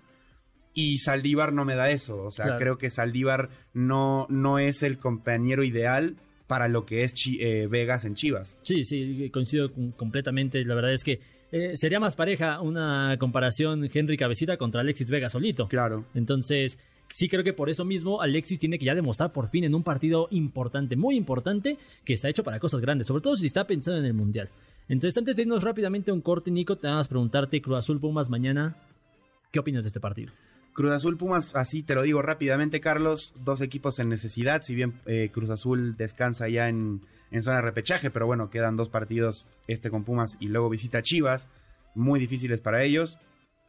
Y 0.73 0.97
Saldívar 0.97 1.53
no 1.53 1.63
me 1.63 1.75
da 1.75 1.89
eso, 1.89 2.23
o 2.23 2.31
sea, 2.31 2.45
Claro. 2.45 2.59
creo 2.59 2.77
que 2.77 2.89
Saldívar 2.89 3.49
no, 3.73 4.25
no 4.29 4.59
es 4.59 4.83
el 4.83 4.97
compañero 4.97 5.63
ideal 5.63 6.17
para 6.47 6.67
lo 6.67 6.85
que 6.85 7.03
es 7.03 7.13
eh, 7.39 7.67
Vegas 7.69 8.03
en 8.05 8.15
Chivas. 8.15 8.57
Sí, 8.63 8.83
sí, 8.83 9.29
coincido 9.31 9.71
con- 9.71 9.91
completamente. 9.93 10.63
La 10.65 10.75
verdad 10.75 10.93
es 10.93 11.03
que 11.03 11.19
eh, 11.51 11.71
sería 11.75 11.99
más 11.99 12.15
pareja 12.15 12.59
una 12.59 13.15
comparación 13.19 13.87
Henry 13.91 14.17
Cabecita 14.17 14.57
contra 14.57 14.81
Alexis 14.81 15.09
Vega 15.09 15.29
solito. 15.29 15.67
Claro. 15.69 16.05
Entonces, 16.13 16.77
sí 17.13 17.29
creo 17.29 17.43
que 17.43 17.53
por 17.53 17.69
eso 17.69 17.85
mismo 17.85 18.21
Alexis 18.21 18.59
tiene 18.59 18.77
que 18.77 18.85
ya 18.85 18.95
demostrar 18.95 19.31
por 19.31 19.47
fin 19.49 19.63
en 19.63 19.73
un 19.75 19.83
partido 19.83 20.27
importante, 20.31 20.95
muy 20.97 21.15
importante, 21.15 21.77
que 22.03 22.13
está 22.13 22.29
hecho 22.29 22.43
para 22.43 22.59
cosas 22.59 22.81
grandes, 22.81 23.07
sobre 23.07 23.21
todo 23.21 23.35
si 23.37 23.45
está 23.45 23.65
pensando 23.65 23.99
en 23.99 24.05
el 24.05 24.13
Mundial. 24.13 24.49
Entonces, 24.87 25.17
antes 25.17 25.35
de 25.35 25.41
irnos 25.43 25.63
rápidamente 25.63 26.11
a 26.11 26.13
un 26.13 26.21
corte, 26.21 26.51
Nico, 26.51 26.77
te 26.77 26.87
vamos 26.87 27.07
a 27.07 27.09
preguntarte, 27.09 27.61
Cruz 27.61 27.79
Azul 27.79 27.99
Pumas 27.99 28.29
mañana, 28.29 28.75
¿qué 29.51 29.59
opinas 29.59 29.83
de 29.83 29.87
este 29.87 29.99
partido? 29.99 30.31
Cruz 30.73 30.91
Azul 30.91 31.17
Pumas, 31.17 31.55
así 31.55 31.83
te 31.83 31.95
lo 31.95 32.03
digo 32.03 32.21
rápidamente, 32.21 32.81
Carlos, 32.81 33.33
dos 33.43 33.61
equipos 33.61 33.97
en 33.99 34.09
necesidad, 34.09 34.61
si 34.61 34.75
bien 34.75 34.99
eh, 35.05 35.29
Cruz 35.31 35.49
Azul 35.49 35.95
descansa 35.95 36.49
ya 36.49 36.67
en, 36.67 37.01
en, 37.31 37.41
zona 37.41 37.57
de 37.57 37.61
repechaje, 37.63 38.11
pero 38.11 38.27
bueno, 38.27 38.49
quedan 38.49 38.75
dos 38.75 38.89
partidos, 38.89 39.47
este 39.67 39.89
con 39.89 40.03
Pumas 40.03 40.37
y 40.39 40.49
luego 40.49 40.69
visita 40.69 41.01
Chivas, 41.01 41.47
muy 41.95 42.19
difíciles 42.19 42.61
para 42.61 42.83
ellos. 42.83 43.17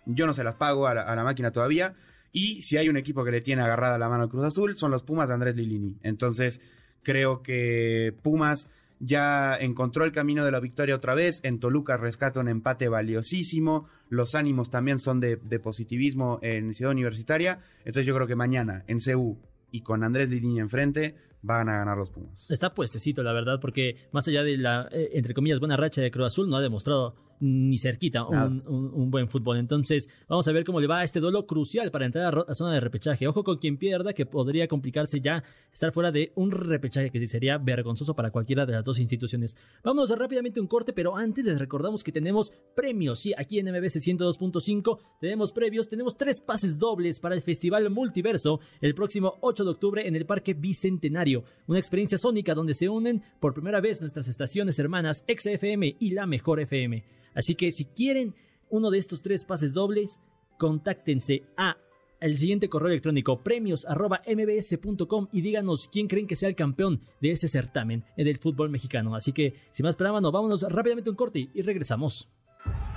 Yo 0.05 0.27
no 0.27 0.33
se 0.33 0.45
las 0.45 0.57
pago 0.57 0.87
a 0.87 0.95
la, 0.95 1.03
a 1.03 1.17
la 1.17 1.25
máquina 1.25 1.53
todavía. 1.53 1.95
Y 2.33 2.63
si 2.63 2.77
hay 2.77 2.89
un 2.89 2.97
equipo 2.97 3.25
que 3.25 3.31
le 3.31 3.41
tiene 3.41 3.63
agarrada 3.63 3.99
la 3.99 4.09
mano 4.09 4.25
a 4.25 4.29
Cruz 4.29 4.45
Azul, 4.45 4.77
son 4.77 4.91
los 4.91 5.03
Pumas 5.03 5.29
de 5.29 5.35
Andrés 5.35 5.57
Lilini. 5.57 5.97
Entonces, 6.03 6.61
creo 7.03 7.43
que 7.43 8.15
Pumas 8.23 8.69
ya 8.99 9.57
encontró 9.57 10.05
el 10.05 10.13
camino 10.13 10.45
de 10.45 10.51
la 10.51 10.61
victoria 10.61 10.95
otra 10.95 11.15
vez. 11.15 11.41
En 11.45 11.59
Toluca 11.59 11.97
rescata 11.97 12.41
un 12.41 12.49
empate 12.49 12.89
valiosísimo. 12.89 13.89
Los 14.09 14.35
ánimos 14.35 14.71
también 14.71 14.99
son 14.99 15.21
de, 15.21 15.37
positivismo 15.63 16.39
en 16.43 16.75
Ciudad 16.75 16.93
Universitaria. 16.93 17.61
Entonces 17.81 18.07
yo 18.07 18.15
creo 18.15 18.27
que 18.27 18.37
mañana 18.37 18.85
en 18.87 18.99
CU 19.01 19.39
y 19.71 19.83
con 19.83 20.05
Andrés 20.05 20.29
Lilini 20.31 20.61
enfrente 20.61 21.17
van 21.43 21.69
a 21.69 21.79
ganar 21.79 21.97
los 21.97 22.11
Pumas. 22.11 22.51
Está 22.51 22.75
puestecito, 22.75 23.23
la 23.23 23.33
verdad, 23.33 23.61
porque 23.61 24.09
más 24.13 24.27
allá 24.27 24.43
de 24.43 24.57
la, 24.57 24.89
eh, 24.91 25.11
entre 25.13 25.35
comillas, 25.35 25.61
buena 25.61 25.77
racha 25.77 26.01
de 26.01 26.11
Cruz 26.11 26.27
Azul, 26.27 26.49
no 26.49 26.57
ha 26.57 26.61
demostrado 26.61 27.15
ni 27.41 27.79
cerquita 27.79 28.25
un, 28.25 28.63
un, 28.67 28.91
un, 28.95 29.11
buen 29.11 29.29
fútbol. 29.29 29.59
Entonces, 29.59 30.09
vamos 30.29 30.47
a 30.49 30.53
ver 30.53 30.65
cómo 30.65 30.81
le 30.81 30.87
va 30.87 31.01
a 31.01 31.05
este 31.05 31.21
duelo 31.21 31.47
crucial 31.47 31.91
para 31.91 32.07
entrar 32.07 32.35
a, 32.35 32.41
a, 32.51 32.55
zona 32.55 32.73
de 32.75 32.81
repechaje. 32.81 33.27
Ojo 33.27 33.45
con 33.45 33.59
quien 33.59 33.77
pierda, 33.77 34.13
que 34.13 34.27
podría 34.27 34.69
complicarse 34.69 35.21
ya 35.21 35.43
estar 35.73 35.93
fuera 35.93 36.11
de 36.11 36.33
un 36.37 36.51
repechaje 36.51 37.11
que 37.11 37.27
sería 37.27 37.59
vergonzoso 37.59 38.15
para 38.15 38.31
cualquiera 38.31 38.67
de 38.67 38.73
las 38.73 38.85
dos 38.85 38.99
instituciones. 38.99 39.57
Vamos 39.83 40.11
a 40.11 40.17
rápidamente 40.17 40.61
un 40.61 40.67
corte, 40.67 40.93
pero 40.93 41.17
antes 41.17 41.45
les 41.45 41.59
recordamos 41.59 42.03
que 42.03 42.13
tenemos 42.13 42.53
premios. 42.75 43.21
Sí, 43.21 43.33
aquí 43.37 43.59
en 43.59 43.67
MBS 43.67 43.97
102.5 43.97 44.99
tenemos 45.21 45.53
previos, 45.53 45.89
tenemos 45.89 46.17
tres 46.17 46.41
pases 46.41 46.79
dobles 46.79 47.21
para 47.21 47.35
el 47.35 47.43
Festival 47.43 47.91
Multiverso 47.91 48.61
el 48.81 48.95
próximo 48.95 49.39
8 49.41 49.65
de 49.65 49.71
octubre 49.71 50.07
en 50.07 50.17
el 50.17 50.27
Parque 50.27 50.55
Bicentenario. 50.55 51.45
Una 51.67 51.79
experiencia 51.79 52.19
sónica 52.19 52.55
donde 52.55 52.75
se 52.75 52.89
unen 52.89 53.23
por 53.41 53.55
primera 53.55 53.81
vez 53.81 54.01
nuestras 54.01 54.29
estaciones 54.29 54.79
hermanas 54.79 55.25
XFM 55.27 55.97
y 55.99 56.11
la 56.11 56.27
Mejor 56.27 56.61
FM. 56.61 57.05
Así 57.37 57.55
que 57.55 57.71
si 57.71 57.85
quieren 57.85 58.35
uno 58.71 58.91
de 58.91 58.99
estos 58.99 59.23
tres 59.23 59.45
pases 59.45 59.75
dobles, 59.75 60.19
contáctense 60.59 61.45
a 61.57 61.77
el 62.21 62.39
siguiente 62.39 62.69
correo 62.69 62.89
electrónico 62.89 63.43
premios@mbs.com 63.43 65.29
y 65.33 65.43
díganos 65.43 65.89
quién 65.93 66.09
creen 66.09 66.27
que 66.27 66.35
sea 66.35 66.49
el 66.49 66.57
campeón 66.57 67.03
de 67.21 67.31
este 67.31 67.47
certamen 67.47 68.05
del 68.17 68.39
fútbol 68.39 68.71
mexicano. 68.71 69.15
Así 69.15 69.33
que 69.33 69.55
sin 69.71 69.85
más 69.85 69.97
preámbulo, 69.97 70.33
vámonos 70.33 70.63
rápidamente 70.63 71.11
a 71.11 71.13
un 71.13 71.17
corte 71.17 71.51
y 71.53 71.63
regresamos. 71.63 72.29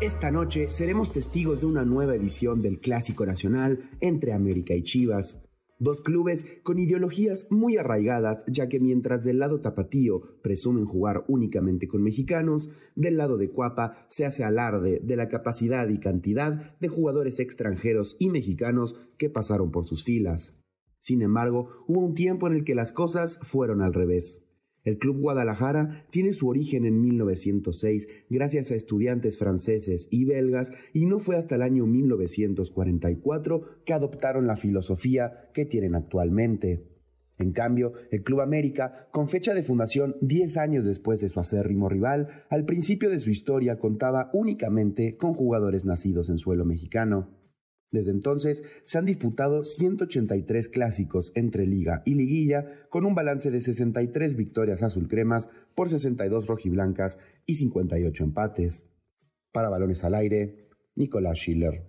Esta 0.01 0.31
noche 0.31 0.71
seremos 0.71 1.11
testigos 1.11 1.59
de 1.59 1.67
una 1.67 1.85
nueva 1.85 2.15
edición 2.15 2.63
del 2.63 2.79
Clásico 2.79 3.27
Nacional 3.27 3.91
entre 4.01 4.33
América 4.33 4.73
y 4.73 4.81
Chivas. 4.81 5.39
Dos 5.79 6.01
clubes 6.01 6.45
con 6.63 6.79
ideologías 6.79 7.47
muy 7.49 7.77
arraigadas, 7.77 8.45
ya 8.47 8.69
que 8.69 8.79
mientras 8.79 9.23
del 9.23 9.39
lado 9.39 9.59
tapatío 9.59 10.21
presumen 10.41 10.85
jugar 10.85 11.25
únicamente 11.27 11.87
con 11.87 12.03
mexicanos, 12.03 12.69
del 12.95 13.17
lado 13.17 13.37
de 13.37 13.49
Cuapa 13.49 14.05
se 14.07 14.25
hace 14.25 14.43
alarde 14.43 15.01
de 15.03 15.15
la 15.15 15.29
capacidad 15.29 15.89
y 15.89 15.99
cantidad 15.99 16.77
de 16.79 16.87
jugadores 16.87 17.39
extranjeros 17.39 18.15
y 18.19 18.29
mexicanos 18.29 18.95
que 19.17 19.29
pasaron 19.29 19.71
por 19.71 19.85
sus 19.85 20.03
filas. 20.03 20.59
Sin 20.99 21.21
embargo, 21.21 21.69
hubo 21.87 21.99
un 21.99 22.13
tiempo 22.13 22.47
en 22.47 22.53
el 22.53 22.63
que 22.63 22.75
las 22.75 22.91
cosas 22.91 23.37
fueron 23.39 23.81
al 23.81 23.93
revés. 23.93 24.45
El 24.83 24.97
Club 24.97 25.19
Guadalajara 25.19 26.05
tiene 26.09 26.33
su 26.33 26.49
origen 26.49 26.85
en 26.85 26.99
1906 27.01 28.07
gracias 28.29 28.71
a 28.71 28.75
estudiantes 28.75 29.39
franceses 29.39 30.09
y 30.11 30.25
belgas 30.25 30.71
y 30.93 31.05
no 31.05 31.19
fue 31.19 31.37
hasta 31.37 31.55
el 31.55 31.61
año 31.61 31.85
1944 31.85 33.83
que 33.85 33.93
adoptaron 33.93 34.45
la 34.45 34.57
filosofía 34.57 35.49
que 35.53 35.65
tienen 35.65 35.95
actualmente. 35.95 36.83
En 37.39 37.51
cambio, 37.51 37.93
el 38.11 38.23
Club 38.23 38.41
América, 38.41 39.07
con 39.11 39.27
fecha 39.27 39.53
de 39.53 39.63
fundación 39.63 40.15
10 40.21 40.57
años 40.57 40.85
después 40.85 41.19
de 41.19 41.29
su 41.29 41.39
acérrimo 41.39 41.89
rival, 41.89 42.43
al 42.49 42.65
principio 42.65 43.09
de 43.09 43.19
su 43.19 43.31
historia 43.31 43.79
contaba 43.79 44.29
únicamente 44.33 45.17
con 45.17 45.33
jugadores 45.33 45.83
nacidos 45.83 46.29
en 46.29 46.37
suelo 46.37 46.63
mexicano. 46.63 47.29
Desde 47.93 48.09
entonces 48.09 48.63
se 48.85 48.97
han 48.97 49.05
disputado 49.05 49.63
183 49.63 50.67
clásicos 50.67 51.31
entre 51.35 51.67
liga 51.67 52.01
y 52.05 52.15
liguilla 52.15 52.65
con 52.89 53.05
un 53.05 53.13
balance 53.13 53.51
de 53.51 53.61
63 53.61 54.35
victorias 54.35 54.81
azulcremas 54.81 55.47
por 55.75 55.89
62 55.89 56.47
rojiblancas 56.47 57.19
y 57.45 57.53
58 57.53 58.23
empates. 58.23 58.89
Para 59.51 59.69
balones 59.69 60.03
al 60.03 60.15
aire, 60.15 60.69
Nicolás 60.95 61.37
Schiller. 61.37 61.83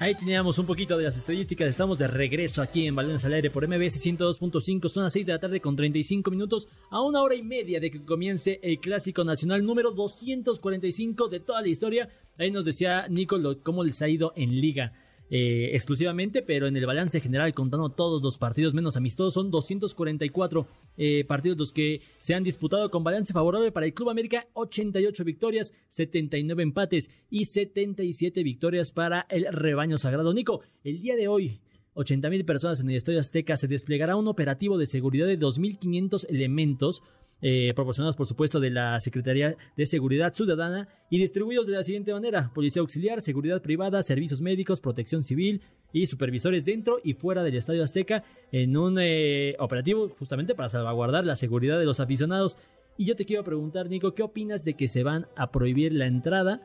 Ahí 0.00 0.14
teníamos 0.14 0.58
un 0.58 0.66
poquito 0.66 0.96
de 0.96 1.04
las 1.04 1.16
estadísticas. 1.16 1.68
Estamos 1.68 1.98
de 1.98 2.08
regreso 2.08 2.62
aquí 2.62 2.86
en 2.86 2.94
Balones 2.94 3.24
al 3.24 3.32
Aire 3.32 3.50
por 3.50 3.66
MBS 3.66 4.04
102.5. 4.04 4.88
Son 4.88 5.02
las 5.02 5.12
6 5.12 5.26
de 5.26 5.32
la 5.32 5.40
tarde 5.40 5.60
con 5.60 5.74
35 5.74 6.30
minutos. 6.30 6.68
A 6.90 7.00
una 7.02 7.20
hora 7.20 7.34
y 7.34 7.42
media 7.42 7.80
de 7.80 7.90
que 7.90 8.04
comience 8.04 8.60
el 8.62 8.78
Clásico 8.78 9.24
Nacional 9.24 9.64
número 9.64 9.90
245 9.90 11.28
de 11.28 11.40
toda 11.40 11.62
la 11.62 11.68
historia. 11.68 12.08
Ahí 12.38 12.50
nos 12.50 12.64
decía 12.64 13.06
Nico 13.08 13.36
cómo 13.62 13.84
les 13.84 14.00
ha 14.00 14.08
ido 14.08 14.32
en 14.36 14.60
Liga. 14.60 14.92
Eh, 15.30 15.72
exclusivamente, 15.74 16.40
pero 16.40 16.68
en 16.68 16.76
el 16.78 16.86
balance 16.86 17.20
general, 17.20 17.52
contando 17.52 17.90
todos 17.90 18.22
los 18.22 18.38
partidos 18.38 18.72
menos 18.72 18.96
amistosos, 18.96 19.34
son 19.34 19.50
244 19.50 20.66
eh, 20.96 21.24
partidos 21.28 21.58
los 21.58 21.70
que 21.70 22.00
se 22.18 22.34
han 22.34 22.42
disputado 22.42 22.90
con 22.90 23.04
balance 23.04 23.34
favorable 23.34 23.70
para 23.70 23.84
el 23.84 23.92
Club 23.92 24.08
América, 24.08 24.46
88 24.54 25.24
victorias, 25.24 25.74
79 25.90 26.62
empates 26.62 27.10
y 27.28 27.44
77 27.44 28.42
victorias 28.42 28.90
para 28.90 29.26
el 29.28 29.46
rebaño 29.52 29.98
sagrado. 29.98 30.32
Nico, 30.32 30.62
el 30.82 31.02
día 31.02 31.14
de 31.14 31.28
hoy, 31.28 31.60
80 31.92 32.30
mil 32.30 32.46
personas 32.46 32.80
en 32.80 32.88
el 32.88 32.96
Estadio 32.96 33.20
Azteca, 33.20 33.58
se 33.58 33.68
desplegará 33.68 34.16
un 34.16 34.28
operativo 34.28 34.78
de 34.78 34.86
seguridad 34.86 35.26
de 35.26 35.38
2.500 35.38 36.24
elementos 36.30 37.02
eh, 37.40 37.72
proporcionados 37.74 38.16
por 38.16 38.26
supuesto 38.26 38.60
de 38.60 38.70
la 38.70 38.98
Secretaría 39.00 39.56
de 39.76 39.86
Seguridad 39.86 40.34
Ciudadana 40.34 40.88
y 41.10 41.18
distribuidos 41.18 41.66
de 41.66 41.72
la 41.74 41.84
siguiente 41.84 42.12
manera, 42.12 42.50
Policía 42.54 42.80
Auxiliar, 42.80 43.22
Seguridad 43.22 43.62
Privada, 43.62 44.02
Servicios 44.02 44.40
Médicos, 44.40 44.80
Protección 44.80 45.22
Civil 45.22 45.62
y 45.92 46.06
supervisores 46.06 46.64
dentro 46.64 46.98
y 47.02 47.14
fuera 47.14 47.42
del 47.42 47.56
Estadio 47.56 47.84
Azteca 47.84 48.24
en 48.52 48.76
un 48.76 48.98
eh, 49.00 49.56
operativo 49.58 50.08
justamente 50.18 50.54
para 50.54 50.68
salvaguardar 50.68 51.24
la 51.24 51.36
seguridad 51.36 51.78
de 51.78 51.84
los 51.84 52.00
aficionados. 52.00 52.58
Y 52.96 53.04
yo 53.04 53.16
te 53.16 53.24
quiero 53.24 53.44
preguntar, 53.44 53.88
Nico, 53.88 54.14
¿qué 54.14 54.22
opinas 54.22 54.64
de 54.64 54.74
que 54.74 54.88
se 54.88 55.04
van 55.04 55.26
a 55.36 55.52
prohibir 55.52 55.92
la 55.92 56.06
entrada 56.06 56.62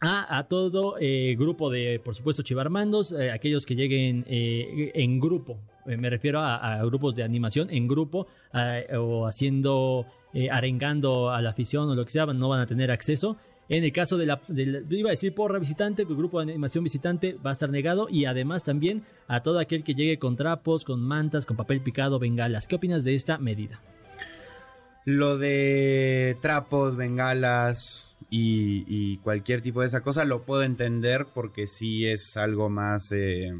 a, 0.00 0.38
a 0.38 0.48
todo 0.48 0.96
eh, 1.00 1.34
grupo 1.38 1.70
de, 1.70 2.00
por 2.04 2.14
supuesto, 2.14 2.42
chivarmandos, 2.42 3.12
eh, 3.12 3.30
aquellos 3.30 3.66
que 3.66 3.74
lleguen 3.74 4.24
eh, 4.28 4.92
en 4.94 5.20
grupo. 5.20 5.58
Me 5.96 6.10
refiero 6.10 6.40
a, 6.40 6.82
grupos 6.84 7.14
de 7.14 7.22
animación 7.22 7.68
en 7.70 7.88
grupo 7.88 8.26
o 8.98 9.26
haciendo, 9.26 10.06
arengando 10.50 11.30
a 11.30 11.40
la 11.40 11.50
afición 11.50 11.88
o 11.88 11.94
lo 11.94 12.04
que 12.04 12.10
sea, 12.10 12.26
no 12.26 12.48
van 12.48 12.60
a 12.60 12.66
tener 12.66 12.90
acceso. 12.90 13.36
En 13.68 13.84
el 13.84 13.92
caso 13.92 14.16
de 14.16 14.24
la, 14.24 14.40
iba 14.48 15.10
a 15.10 15.12
decir 15.12 15.34
porra 15.34 15.58
visitante, 15.58 16.02
el 16.02 16.08
grupo 16.08 16.38
de 16.38 16.50
animación 16.50 16.84
visitante 16.84 17.34
va 17.34 17.50
a 17.50 17.52
estar 17.52 17.68
negado 17.68 18.08
y 18.10 18.24
además 18.24 18.64
también 18.64 19.04
a 19.26 19.42
todo 19.42 19.58
aquel 19.58 19.84
que 19.84 19.94
llegue 19.94 20.18
con 20.18 20.36
trapos, 20.36 20.84
con 20.84 21.02
mantas, 21.02 21.44
con 21.44 21.56
papel 21.56 21.82
picado, 21.82 22.18
bengalas. 22.18 22.66
¿Qué 22.66 22.76
opinas 22.76 23.04
de 23.04 23.14
esta 23.14 23.36
medida? 23.36 23.80
Lo 25.04 25.36
de 25.36 26.36
trapos, 26.40 26.96
bengalas, 26.96 28.08
y, 28.30 29.16
cualquier 29.18 29.62
tipo 29.62 29.80
de 29.80 29.86
esa 29.86 30.02
cosa 30.02 30.24
lo 30.24 30.42
puedo 30.42 30.62
entender 30.62 31.26
porque 31.32 31.66
sí 31.66 32.06
es 32.06 32.36
algo 32.36 32.68
más 32.68 33.10
eh, 33.12 33.54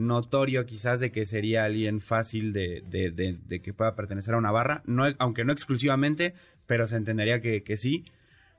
notorio 0.00 0.66
quizás 0.66 1.00
de 1.00 1.12
que 1.12 1.26
sería 1.26 1.64
alguien 1.64 2.00
fácil 2.00 2.52
de, 2.52 2.82
de, 2.88 3.60
que 3.60 3.72
pueda 3.72 3.94
pertenecer 3.94 4.34
a 4.34 4.38
una 4.38 4.50
barra, 4.50 4.82
no, 4.86 5.04
aunque 5.18 5.44
no 5.44 5.52
exclusivamente, 5.52 6.34
pero 6.66 6.86
se 6.86 6.96
entendería 6.96 7.40
que, 7.40 7.62
que 7.62 7.76
sí. 7.76 8.04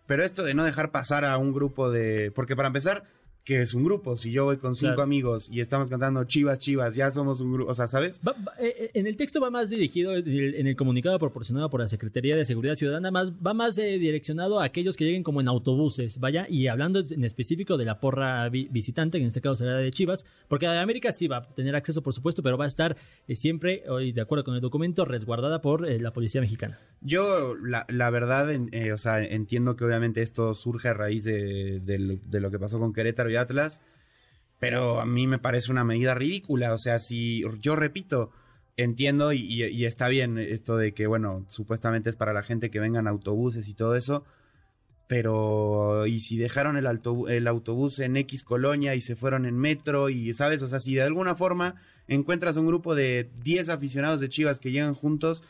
Pero 0.08 0.24
esto 0.24 0.44
de 0.44 0.54
no 0.54 0.64
dejar 0.64 0.92
pasar 0.92 1.26
a 1.26 1.38
un 1.38 1.54
grupo 1.54 1.90
de... 1.90 2.32
Porque 2.32 2.56
para 2.56 2.68
empezar, 2.68 3.04
que 3.44 3.62
es 3.62 3.74
un 3.74 3.84
grupo. 3.84 4.16
Si 4.16 4.32
yo 4.32 4.46
voy 4.46 4.58
con 4.58 4.76
cinco 4.76 4.90
Claro. 4.92 5.02
amigos 5.04 5.50
y 5.52 5.62
estamos 5.62 5.90
cantando 5.90 6.24
Chivas, 6.26 6.60
Chivas, 6.60 6.94
ya 6.94 7.10
somos 7.10 7.42
un 7.42 7.52
grupo. 7.54 7.72
O 7.72 7.74
sea, 7.74 7.88
¿sabes? 7.88 8.22
Va- 8.26 8.34
va- 8.34 8.54
eh, 8.60 8.76
eh, 8.78 8.92
en 8.94 9.08
el 9.08 9.18
texto 9.18 9.42
va 9.42 9.50
más 9.50 9.70
dirigido, 9.70 10.16
en 10.16 10.68
el, 10.68 10.76
comunicado 10.76 11.18
proporcionado 11.18 11.70
por 11.70 11.80
la 11.80 11.88
Secretaría 11.88 12.36
de 12.36 12.46
Seguridad 12.46 12.76
Ciudadana, 12.76 13.10
más, 13.10 13.32
va 13.34 13.54
más 13.56 13.78
eh, 13.80 13.98
direccionado 13.98 14.60
a 14.60 14.66
aquellos 14.66 14.96
que 14.96 15.06
lleguen 15.06 15.24
como 15.24 15.42
en 15.42 15.48
autobuses, 15.48 16.20
vaya, 16.20 16.46
y 16.50 16.68
hablando 16.68 17.00
en 17.10 17.24
específico 17.24 17.78
de 17.78 17.86
la 17.86 18.00
porra 18.00 18.48
vi- 18.50 18.68
visitante, 18.70 19.18
que 19.18 19.24
en 19.24 19.30
este 19.30 19.42
caso 19.42 19.56
será 19.56 19.76
de 19.78 19.92
Chivas, 19.92 20.24
porque 20.48 20.68
a 20.68 20.80
América 20.82 21.12
sí 21.12 21.28
va 21.28 21.38
a 21.38 21.50
tener 21.56 21.76
acceso, 21.76 22.04
por 22.04 22.14
supuesto, 22.14 22.44
pero 22.44 22.58
va 22.60 22.66
a 22.66 22.68
estar 22.68 22.96
eh, 23.28 23.36
siempre, 23.36 23.84
hoy 23.90 24.12
de 24.12 24.22
acuerdo 24.22 24.44
con 24.44 24.54
el 24.54 24.62
documento, 24.62 25.04
resguardada 25.04 25.62
por 25.62 25.90
eh, 25.90 26.00
la 26.00 26.14
Policía 26.14 26.42
Mexicana. 26.42 26.78
Yo, 27.02 27.56
la, 27.56 27.88
la 27.90 28.12
verdad, 28.12 28.52
en- 28.54 28.70
eh, 28.72 28.94
o 28.94 29.00
sea, 29.00 29.24
entiendo 29.24 29.76
que 29.76 29.84
obviamente 29.84 30.22
esto 30.22 30.54
surge 30.54 30.90
a 30.90 30.94
raíz 30.94 31.24
de, 31.24 31.80
de 31.80 31.98
lo, 31.98 32.16
de 32.24 32.40
lo 32.40 32.52
que 32.52 32.60
pasó 32.60 32.78
con 32.78 32.94
Querétaro 32.94 33.31
Atlas, 33.38 33.82
pero 34.60 35.02
a 35.02 35.06
mí 35.06 35.28
me 35.28 35.40
parece 35.40 35.72
una 35.72 35.84
medida 35.84 36.14
ridícula. 36.14 36.74
O 36.74 36.78
sea, 36.78 37.00
si 37.00 37.44
yo 37.62 37.76
repito, 37.76 38.32
entiendo 38.78 39.34
y, 39.34 39.86
está 39.86 40.08
bien 40.08 40.38
esto 40.38 40.78
de 40.78 40.94
que, 40.94 41.08
bueno, 41.08 41.46
supuestamente 41.48 42.10
es 42.10 42.16
para 42.16 42.34
la 42.34 42.44
gente 42.44 42.70
que 42.70 42.80
vengan 42.80 43.08
autobuses 43.08 43.68
y 43.68 43.74
todo 43.74 43.96
eso, 43.96 44.24
pero 45.08 46.08
¿y 46.08 46.22
si 46.22 46.38
dejaron 46.38 46.78
el, 46.78 46.88
autobús 47.48 48.00
en 48.00 48.18
X 48.18 48.44
colonia 48.44 48.96
y 48.96 49.02
se 49.02 49.16
fueron 49.16 49.46
en 49.46 49.58
metro 49.58 50.10
y, 50.10 50.34
¿sabes? 50.34 50.62
O 50.62 50.68
sea, 50.68 50.80
si 50.80 50.96
de 50.96 51.02
alguna 51.02 51.36
forma 51.36 51.76
encuentras 52.08 52.58
un 52.58 52.68
grupo 52.68 52.96
de 52.96 53.30
10 53.44 53.70
aficionados 53.70 54.22
de 54.22 54.30
Chivas 54.30 54.60
que 54.60 54.72
llegan 54.72 54.94
juntos, 54.94 55.44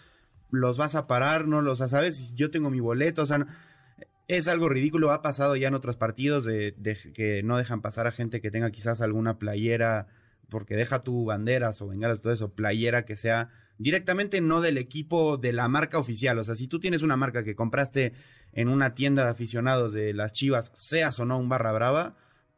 los 0.52 0.78
vas 0.78 0.96
a 0.96 1.08
parar, 1.08 1.48
no 1.48 1.62
los, 1.62 1.82
o 1.82 1.88
¿sabes? 1.88 2.34
Yo 2.36 2.50
tengo 2.50 2.70
mi 2.70 2.80
boleto, 2.80 3.22
o 3.22 3.26
sea, 3.26 3.46
es 4.28 4.48
algo 4.48 4.70
ridículo, 4.70 5.12
ha 5.12 5.22
pasado 5.22 5.56
ya 5.56 5.68
en 5.68 5.74
otros 5.74 5.98
partidos 5.98 6.46
de, 6.46 6.74
que 7.14 7.44
no 7.44 7.58
dejan 7.58 7.82
pasar 7.82 8.08
a 8.08 8.12
gente 8.12 8.42
que 8.42 8.52
tenga 8.52 8.72
quizás 8.72 9.02
alguna 9.02 9.38
playera, 9.40 10.08
porque 10.50 10.76
deja 10.76 11.04
tu 11.04 11.26
banderas 11.26 11.82
o 11.82 11.88
bengalas, 11.88 12.22
todo 12.22 12.34
eso, 12.34 12.54
playera 12.54 13.06
que 13.06 13.16
sea 13.16 13.50
directamente 13.78 14.42
no 14.42 14.62
del 14.62 14.78
equipo 14.78 15.38
de 15.38 15.54
la 15.54 15.68
marca 15.68 15.98
oficial, 15.98 16.38
o 16.40 16.44
sea, 16.44 16.56
si 16.56 16.68
tú 16.68 16.80
tienes 16.80 17.02
una 17.02 17.18
marca 17.18 17.44
que 17.44 17.56
compraste 17.56 18.14
en 18.54 18.68
una 18.68 18.94
tienda 18.94 19.24
de 19.24 19.32
aficionados 19.32 19.94
de 19.94 20.14
las 20.14 20.34
Chivas, 20.34 20.72
seas 20.76 21.20
o 21.20 21.26
no 21.26 21.38
un 21.38 21.50
barra 21.50 21.72
brava, 21.72 22.16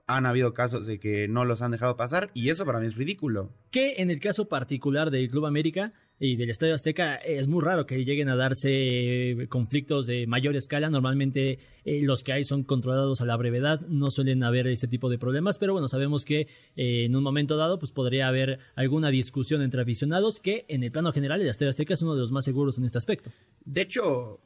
han 0.08 0.26
habido 0.26 0.54
casos 0.54 0.86
de 0.86 1.00
que 1.00 1.28
no 1.28 1.46
los 1.46 1.62
han 1.62 1.72
dejado 1.72 1.96
pasar 1.96 2.30
y 2.34 2.50
eso 2.50 2.66
para 2.66 2.80
mí 2.80 2.88
es 2.88 2.96
ridículo. 2.96 3.52
Que 3.72 3.96
en 3.98 4.10
el 4.10 4.20
caso 4.20 4.50
particular 4.50 5.12
del 5.12 5.30
Club 5.30 5.46
América 5.46 5.94
y 6.26 6.38
del 6.38 6.50
Estadio 6.50 6.74
Azteca 6.74 7.16
es 7.16 7.50
muy 7.50 7.62
raro 7.62 7.86
que 7.86 8.06
lleguen 8.06 8.30
a 8.30 8.38
darse 8.38 9.36
conflictos 9.50 10.08
de 10.08 10.26
mayor 10.26 10.56
escala. 10.56 10.90
Normalmente 10.90 11.60
eh, 11.84 12.02
los 12.02 12.24
que 12.24 12.32
hay 12.32 12.46
son 12.46 12.64
controlados 12.64 13.20
a 13.20 13.26
la 13.26 13.36
brevedad, 13.36 13.82
no 13.90 14.10
suelen 14.10 14.42
haber 14.42 14.68
ese 14.68 14.88
tipo 14.88 15.10
de 15.10 15.18
problemas, 15.18 15.58
pero 15.58 15.74
bueno, 15.74 15.90
sabemos 15.90 16.24
que 16.24 16.48
eh, 16.78 17.04
en 17.04 17.16
un 17.18 17.24
momento 17.24 17.58
dado 17.58 17.78
pues 17.78 17.92
podría 17.92 18.30
haber 18.30 18.60
alguna 18.76 19.10
discusión 19.10 19.62
entre 19.62 19.82
aficionados 19.82 20.40
que 20.40 20.64
en 20.70 20.84
el 20.84 20.94
plano 20.94 21.12
general 21.12 21.42
el 21.42 21.50
Estadio 21.50 21.72
Azteca 21.72 21.94
es 21.94 22.02
uno 22.02 22.16
de 22.16 22.22
los 22.22 22.32
más 22.32 22.46
seguros 22.46 22.78
en 22.78 22.86
este 22.86 23.00
aspecto. 23.00 23.30
De 23.66 23.82
hecho, 23.82 24.40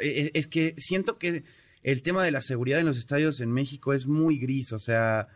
e- 0.00 0.30
es 0.32 0.46
que 0.46 0.72
siento 0.78 1.18
que 1.18 1.44
el 1.82 2.00
tema 2.00 2.24
de 2.24 2.30
la 2.30 2.40
seguridad 2.40 2.80
en 2.80 2.86
los 2.86 2.96
estadios 2.96 3.42
en 3.42 3.52
México 3.52 3.92
es 3.92 4.06
muy 4.06 4.38
gris, 4.38 4.72
o 4.72 4.78
sea, 4.78 5.28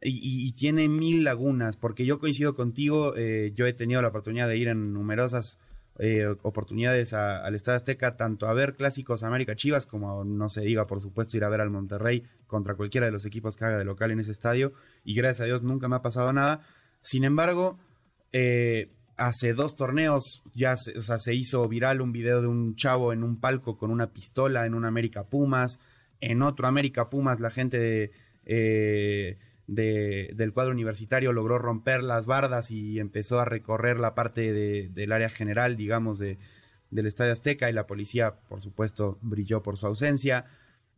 y, 0.00 0.52
tiene 0.52 0.88
mil 0.88 1.24
lagunas, 1.24 1.76
porque 1.76 2.06
yo 2.06 2.18
coincido 2.18 2.54
contigo, 2.54 3.16
eh, 3.16 3.52
yo 3.54 3.66
he 3.66 3.72
tenido 3.72 4.00
la 4.00 4.08
oportunidad 4.08 4.48
de 4.48 4.56
ir 4.56 4.68
en 4.68 4.92
numerosas 4.92 5.58
eh, 5.98 6.26
oportunidades 6.42 7.12
al 7.12 7.54
Estadio 7.56 7.76
Azteca, 7.76 8.16
tanto 8.16 8.46
a 8.46 8.52
ver 8.52 8.76
clásicos 8.76 9.24
América 9.24 9.56
Chivas, 9.56 9.86
como 9.86 10.24
no 10.24 10.48
se 10.48 10.60
diga, 10.60 10.86
por 10.86 11.00
supuesto, 11.00 11.36
ir 11.36 11.42
a 11.42 11.48
ver 11.48 11.60
al 11.60 11.70
Monterrey 11.70 12.22
contra 12.46 12.76
cualquiera 12.76 13.06
de 13.06 13.12
los 13.12 13.24
equipos 13.24 13.56
que 13.56 13.64
haga 13.64 13.78
de 13.78 13.84
local 13.84 14.12
en 14.12 14.20
ese 14.20 14.30
estadio, 14.30 14.72
y 15.04 15.14
gracias 15.14 15.40
a 15.40 15.46
Dios 15.46 15.64
nunca 15.64 15.88
me 15.88 15.96
ha 15.96 16.02
pasado 16.02 16.32
nada. 16.32 16.60
Sin 17.02 17.24
embargo, 17.24 17.78
eh, 18.32 18.92
hace 19.16 19.54
dos 19.54 19.74
torneos 19.74 20.42
ya 20.54 20.76
se, 20.76 20.96
o 20.96 21.02
sea, 21.02 21.18
se 21.18 21.34
hizo 21.34 21.66
viral 21.68 22.00
un 22.00 22.12
video 22.12 22.40
de 22.40 22.46
un 22.46 22.76
chavo 22.76 23.12
en 23.12 23.24
un 23.24 23.40
palco 23.40 23.76
con 23.76 23.90
una 23.90 24.12
pistola 24.12 24.66
en 24.66 24.74
un 24.74 24.84
América 24.84 25.24
Pumas. 25.24 25.80
En 26.20 26.42
otro 26.42 26.68
América 26.68 27.10
Pumas 27.10 27.40
la 27.40 27.50
gente 27.50 27.78
de, 27.78 28.12
eh, 28.46 29.36
de- 29.68 30.32
del 30.34 30.52
cuadro 30.52 30.72
universitario 30.72 31.32
logró 31.32 31.58
romper 31.58 32.02
las 32.02 32.26
bardas 32.26 32.70
y 32.72 32.98
empezó 32.98 33.38
a 33.38 33.44
recorrer 33.44 34.00
la 34.00 34.14
parte 34.16 34.52
de- 34.52 34.88
del 34.92 35.12
área 35.12 35.28
general, 35.30 35.76
digamos, 35.76 36.18
de, 36.18 36.38
del 36.90 37.06
Estadio 37.06 37.32
Azteca 37.32 37.70
y 37.70 37.72
la 37.72 37.86
policía, 37.86 38.34
por 38.48 38.60
supuesto, 38.62 39.18
brilló 39.22 39.62
por 39.62 39.76
su 39.78 39.86
ausencia. 39.86 40.46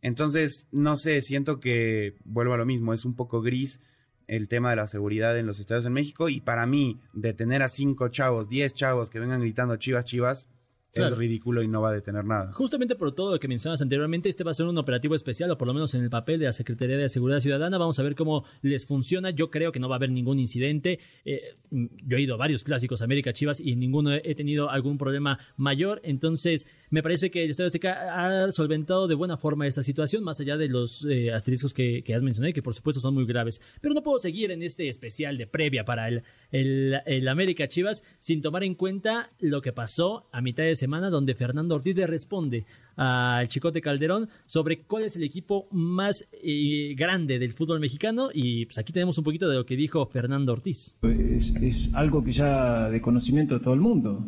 Entonces, 0.01 0.67
no 0.71 0.97
sé, 0.97 1.21
siento 1.21 1.59
que, 1.59 2.15
vuelvo 2.23 2.53
a 2.53 2.57
lo 2.57 2.65
mismo, 2.65 2.93
es 2.93 3.05
un 3.05 3.15
poco 3.15 3.41
gris 3.41 3.79
el 4.27 4.47
tema 4.47 4.69
de 4.69 4.77
la 4.77 4.87
seguridad 4.87 5.37
en 5.37 5.45
los 5.45 5.59
estadios 5.59 5.85
en 5.85 5.93
México 5.93 6.29
y 6.29 6.39
para 6.39 6.65
mí, 6.65 6.99
de 7.13 7.33
tener 7.33 7.61
a 7.61 7.67
cinco 7.69 8.07
chavos, 8.07 8.47
diez 8.47 8.73
chavos 8.73 9.09
que 9.09 9.19
vengan 9.19 9.41
gritando 9.41 9.75
chivas, 9.75 10.05
chivas, 10.05 10.47
Claro. 10.93 11.13
es 11.13 11.17
ridículo 11.17 11.63
y 11.63 11.67
no 11.67 11.81
va 11.81 11.89
a 11.89 11.93
detener 11.93 12.25
nada. 12.25 12.51
Justamente 12.51 12.95
por 12.95 13.13
todo 13.13 13.31
lo 13.31 13.39
que 13.39 13.47
mencionas 13.47 13.81
anteriormente, 13.81 14.27
este 14.27 14.43
va 14.43 14.51
a 14.51 14.53
ser 14.53 14.65
un 14.65 14.77
operativo 14.77 15.15
especial, 15.15 15.49
o 15.51 15.57
por 15.57 15.67
lo 15.67 15.73
menos 15.73 15.93
en 15.93 16.03
el 16.03 16.09
papel 16.09 16.39
de 16.39 16.45
la 16.47 16.53
Secretaría 16.53 16.97
de 16.97 17.07
Seguridad 17.07 17.39
Ciudadana. 17.39 17.77
Vamos 17.77 17.97
a 17.99 18.03
ver 18.03 18.15
cómo 18.15 18.43
les 18.61 18.85
funciona. 18.85 19.29
Yo 19.29 19.49
creo 19.49 19.71
que 19.71 19.79
no 19.79 19.87
va 19.87 19.95
a 19.95 19.97
haber 19.97 20.11
ningún 20.11 20.39
incidente. 20.39 20.99
Eh, 21.23 21.55
yo 21.69 22.17
he 22.17 22.21
ido 22.21 22.35
a 22.35 22.37
varios 22.37 22.63
clásicos 22.63 23.01
América 23.01 23.31
Chivas 23.31 23.59
y 23.59 23.71
en 23.71 23.79
ninguno 23.79 24.13
he 24.13 24.35
tenido 24.35 24.69
algún 24.69 24.97
problema 24.97 25.39
mayor. 25.55 26.01
Entonces, 26.03 26.67
me 26.91 27.01
parece 27.01 27.31
que 27.31 27.43
el 27.43 27.51
Estadio 27.51 27.67
Azteca 27.67 28.45
ha 28.45 28.51
solventado 28.51 29.07
de 29.07 29.15
buena 29.15 29.37
forma 29.37 29.65
esta 29.65 29.81
situación, 29.81 30.23
más 30.23 30.41
allá 30.41 30.57
de 30.57 30.67
los 30.67 31.05
eh, 31.05 31.31
asteriscos 31.31 31.73
que, 31.73 32.03
has 32.13 32.21
mencionado, 32.21 32.53
que 32.53 32.61
por 32.61 32.75
supuesto 32.75 32.99
son 32.99 33.13
muy 33.13 33.25
graves. 33.25 33.61
Pero 33.79 33.93
no 33.93 34.03
puedo 34.03 34.19
seguir 34.19 34.51
en 34.51 34.61
este 34.61 34.89
especial 34.89 35.37
de 35.37 35.47
previa 35.47 35.85
para 35.85 36.09
el, 36.09 37.27
América 37.29 37.69
Chivas 37.69 38.03
sin 38.19 38.41
tomar 38.41 38.65
en 38.65 38.75
cuenta 38.75 39.31
lo 39.39 39.61
que 39.61 39.71
pasó 39.71 40.27
a 40.33 40.41
mitad 40.41 40.63
de 40.63 40.75
semana, 40.75 41.09
donde 41.09 41.33
Fernando 41.33 41.75
Ortiz 41.75 41.95
le 41.95 42.07
responde 42.07 42.65
al 42.97 43.47
Chicote 43.47 43.81
Calderón 43.81 44.27
sobre 44.45 44.81
cuál 44.81 45.05
es 45.05 45.15
el 45.15 45.23
equipo 45.23 45.69
más 45.71 46.27
eh, 46.43 46.93
grande 46.97 47.39
del 47.39 47.53
fútbol 47.53 47.79
mexicano. 47.79 48.31
Y 48.33 48.65
pues 48.65 48.77
aquí 48.77 48.91
tenemos 48.91 49.17
un 49.17 49.23
poquito 49.23 49.47
de 49.47 49.55
lo 49.55 49.65
que 49.65 49.77
dijo 49.77 50.05
Fernando 50.07 50.51
Ortiz. 50.51 50.93
es, 51.03 51.55
es 51.61 51.89
algo 51.93 52.21
que 52.21 52.33
ya 52.33 52.89
de 52.89 52.99
conocimiento 52.99 53.57
de 53.57 53.63
todo 53.63 53.73
el 53.73 53.79
mundo. 53.79 54.25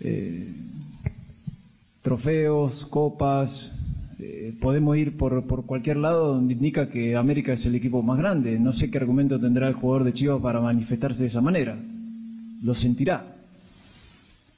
Eh, 0.00 0.64
trofeos, 2.04 2.84
copas, 2.90 3.50
eh, 4.18 4.54
podemos 4.60 4.94
ir 4.98 5.16
por, 5.16 5.46
por 5.46 5.64
cualquier 5.64 5.96
lado 5.96 6.34
donde 6.34 6.52
indica 6.52 6.90
que 6.90 7.16
América 7.16 7.54
es 7.54 7.64
el 7.64 7.74
equipo 7.74 8.02
más 8.02 8.18
grande. 8.18 8.58
No 8.58 8.74
sé 8.74 8.90
qué 8.90 8.98
argumento 8.98 9.40
tendrá 9.40 9.68
el 9.68 9.74
jugador 9.74 10.04
de 10.04 10.12
Chivas 10.12 10.42
para 10.42 10.60
manifestarse 10.60 11.22
de 11.22 11.30
esa 11.30 11.40
manera. 11.40 11.78
Lo 12.62 12.74
sentirá. 12.74 13.36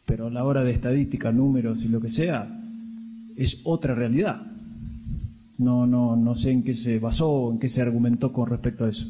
Pero 0.07 0.27
a 0.27 0.31
la 0.31 0.45
hora 0.45 0.65
de 0.65 0.73
estadística, 0.73 1.31
números 1.31 1.85
y 1.85 1.89
lo 1.89 2.01
que 2.01 2.11
sea, 2.11 2.49
es 3.37 3.61
otra 3.63 3.95
realidad. 3.95 4.43
No, 5.59 5.87
no, 5.87 6.17
no 6.17 6.35
sé 6.35 6.51
en 6.51 6.65
qué 6.65 6.75
se 6.75 6.99
basó, 6.99 7.53
en 7.53 7.61
qué 7.61 7.69
se 7.69 7.81
argumentó 7.81 8.33
con 8.33 8.51
respecto 8.51 8.87
a 8.87 8.89
eso. 8.89 9.07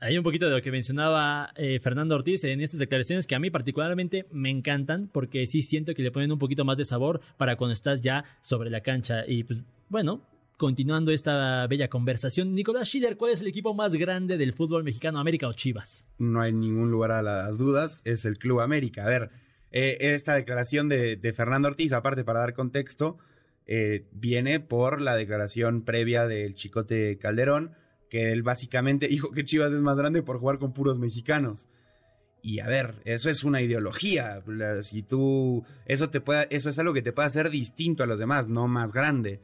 Hay 0.00 0.16
un 0.16 0.22
poquito 0.22 0.46
de 0.46 0.52
lo 0.52 0.62
que 0.62 0.70
mencionaba 0.70 1.50
eh, 1.56 1.80
Fernando 1.80 2.14
Ortiz 2.14 2.44
en 2.44 2.60
estas 2.60 2.78
declaraciones 2.78 3.26
que 3.26 3.34
a 3.34 3.40
mí 3.40 3.50
particularmente 3.50 4.26
me 4.30 4.48
encantan 4.48 5.08
porque 5.12 5.44
sí 5.46 5.62
siento 5.62 5.92
que 5.92 6.02
le 6.02 6.12
ponen 6.12 6.30
un 6.30 6.38
poquito 6.38 6.64
más 6.64 6.76
de 6.76 6.84
sabor 6.84 7.20
para 7.36 7.56
cuando 7.56 7.72
estás 7.72 8.00
ya 8.00 8.24
sobre 8.40 8.70
la 8.70 8.80
cancha. 8.80 9.24
Y 9.26 9.42
pues 9.42 9.58
bueno, 9.88 10.22
continuando 10.56 11.10
esta 11.10 11.66
bella 11.66 11.88
conversación, 11.88 12.54
Nicolás 12.54 12.86
Schiller, 12.88 13.16
¿cuál 13.16 13.32
es 13.32 13.40
el 13.40 13.48
equipo 13.48 13.74
más 13.74 13.96
grande 13.96 14.38
del 14.38 14.52
fútbol 14.52 14.84
mexicano, 14.84 15.18
América 15.18 15.48
o 15.48 15.52
Chivas? 15.52 16.06
No 16.18 16.40
hay 16.40 16.52
ningún 16.52 16.92
lugar 16.92 17.10
a 17.10 17.22
las 17.22 17.58
dudas, 17.58 18.00
es 18.04 18.24
el 18.24 18.38
Club 18.38 18.60
América. 18.60 19.04
A 19.04 19.08
ver, 19.08 19.30
eh, 19.72 19.96
esta 20.00 20.34
declaración 20.34 20.88
de, 20.88 21.32
Fernando 21.34 21.66
Ortiz, 21.66 21.92
aparte 21.92 22.22
para 22.22 22.38
dar 22.38 22.54
contexto, 22.54 23.18
eh, 23.66 24.06
viene 24.12 24.60
por 24.60 25.00
la 25.00 25.16
declaración 25.16 25.82
previa 25.82 26.28
del 26.28 26.54
Chicote 26.54 27.18
Calderón, 27.18 27.72
que 28.08 28.32
él 28.32 28.42
básicamente 28.42 29.08
dijo 29.08 29.30
que 29.30 29.44
Chivas 29.44 29.72
es 29.72 29.80
más 29.80 29.98
grande 29.98 30.22
por 30.22 30.38
jugar 30.38 30.58
con 30.58 30.72
puros 30.72 30.98
mexicanos. 30.98 31.68
Y 32.42 32.60
a 32.60 32.66
ver, 32.66 32.94
eso 33.04 33.30
es 33.30 33.44
una 33.44 33.60
ideología. 33.60 34.42
Si 34.82 35.02
tú. 35.02 35.64
Eso 35.86 36.10
te 36.10 36.20
puede, 36.20 36.46
eso 36.50 36.70
es 36.70 36.78
algo 36.78 36.94
que 36.94 37.02
te 37.02 37.12
puede 37.12 37.26
hacer 37.26 37.50
distinto 37.50 38.02
a 38.02 38.06
los 38.06 38.18
demás, 38.18 38.48
no 38.48 38.68
más 38.68 38.92
grande. 38.92 39.40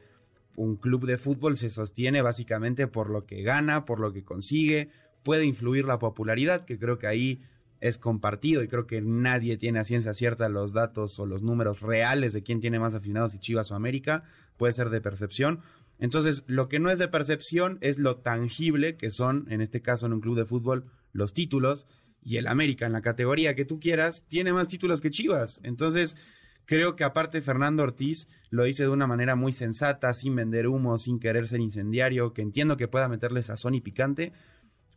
Un 0.55 0.77
club 0.77 1.05
de 1.05 1.17
fútbol 1.17 1.57
se 1.57 1.69
sostiene 1.69 2.21
básicamente 2.21 2.87
por 2.87 3.09
lo 3.09 3.25
que 3.25 3.43
gana, 3.43 3.85
por 3.85 3.99
lo 3.99 4.13
que 4.13 4.23
consigue. 4.23 4.89
Puede 5.23 5.45
influir 5.45 5.85
la 5.85 5.99
popularidad, 5.99 6.63
que 6.65 6.79
creo 6.79 6.97
que 6.97 7.07
ahí 7.07 7.41
es 7.81 7.97
compartido 7.97 8.63
y 8.63 8.67
creo 8.67 8.87
que 8.87 9.01
nadie 9.01 9.57
tiene 9.57 9.79
a 9.79 9.83
ciencia 9.83 10.13
cierta 10.13 10.47
los 10.47 10.71
datos 10.71 11.19
o 11.19 11.25
los 11.25 11.43
números 11.43 11.81
reales 11.81 12.31
de 12.31 12.41
quién 12.41 12.61
tiene 12.61 12.79
más 12.79 12.93
aficionados, 12.93 13.33
si 13.33 13.39
Chivas 13.39 13.71
o 13.71 13.75
América. 13.75 14.23
Puede 14.57 14.73
ser 14.73 14.89
de 14.89 15.01
percepción. 15.01 15.59
Entonces, 15.99 16.43
lo 16.47 16.67
que 16.67 16.79
no 16.79 16.89
es 16.89 16.97
de 16.97 17.07
percepción 17.07 17.77
es 17.81 17.97
lo 17.97 18.17
tangible 18.17 18.97
que 18.97 19.11
son, 19.11 19.45
en 19.49 19.61
este 19.61 19.81
caso 19.81 20.05
en 20.05 20.13
un 20.13 20.21
club 20.21 20.37
de 20.37 20.45
fútbol, 20.45 20.85
los 21.13 21.33
títulos. 21.33 21.87
Y 22.23 22.37
el 22.37 22.47
América, 22.47 22.85
en 22.85 22.93
la 22.93 23.01
categoría 23.01 23.55
que 23.55 23.65
tú 23.65 23.79
quieras, 23.79 24.25
tiene 24.27 24.51
más 24.51 24.67
títulos 24.67 24.99
que 24.99 25.11
Chivas. 25.11 25.61
Entonces, 25.63 26.17
Creo 26.65 26.95
que 26.95 27.03
aparte 27.03 27.41
Fernando 27.41 27.83
Ortiz 27.83 28.27
lo 28.49 28.63
dice 28.63 28.83
de 28.83 28.89
una 28.89 29.07
manera 29.07 29.35
muy 29.35 29.51
sensata, 29.51 30.13
sin 30.13 30.35
vender 30.35 30.67
humo, 30.67 30.97
sin 30.97 31.19
querer 31.19 31.47
ser 31.47 31.59
incendiario, 31.59 32.33
que 32.33 32.41
entiendo 32.41 32.75
que 32.75 32.87
pueda 32.87 33.07
meterle 33.07 33.43
sazón 33.43 33.75
y 33.75 33.81
picante, 33.81 34.33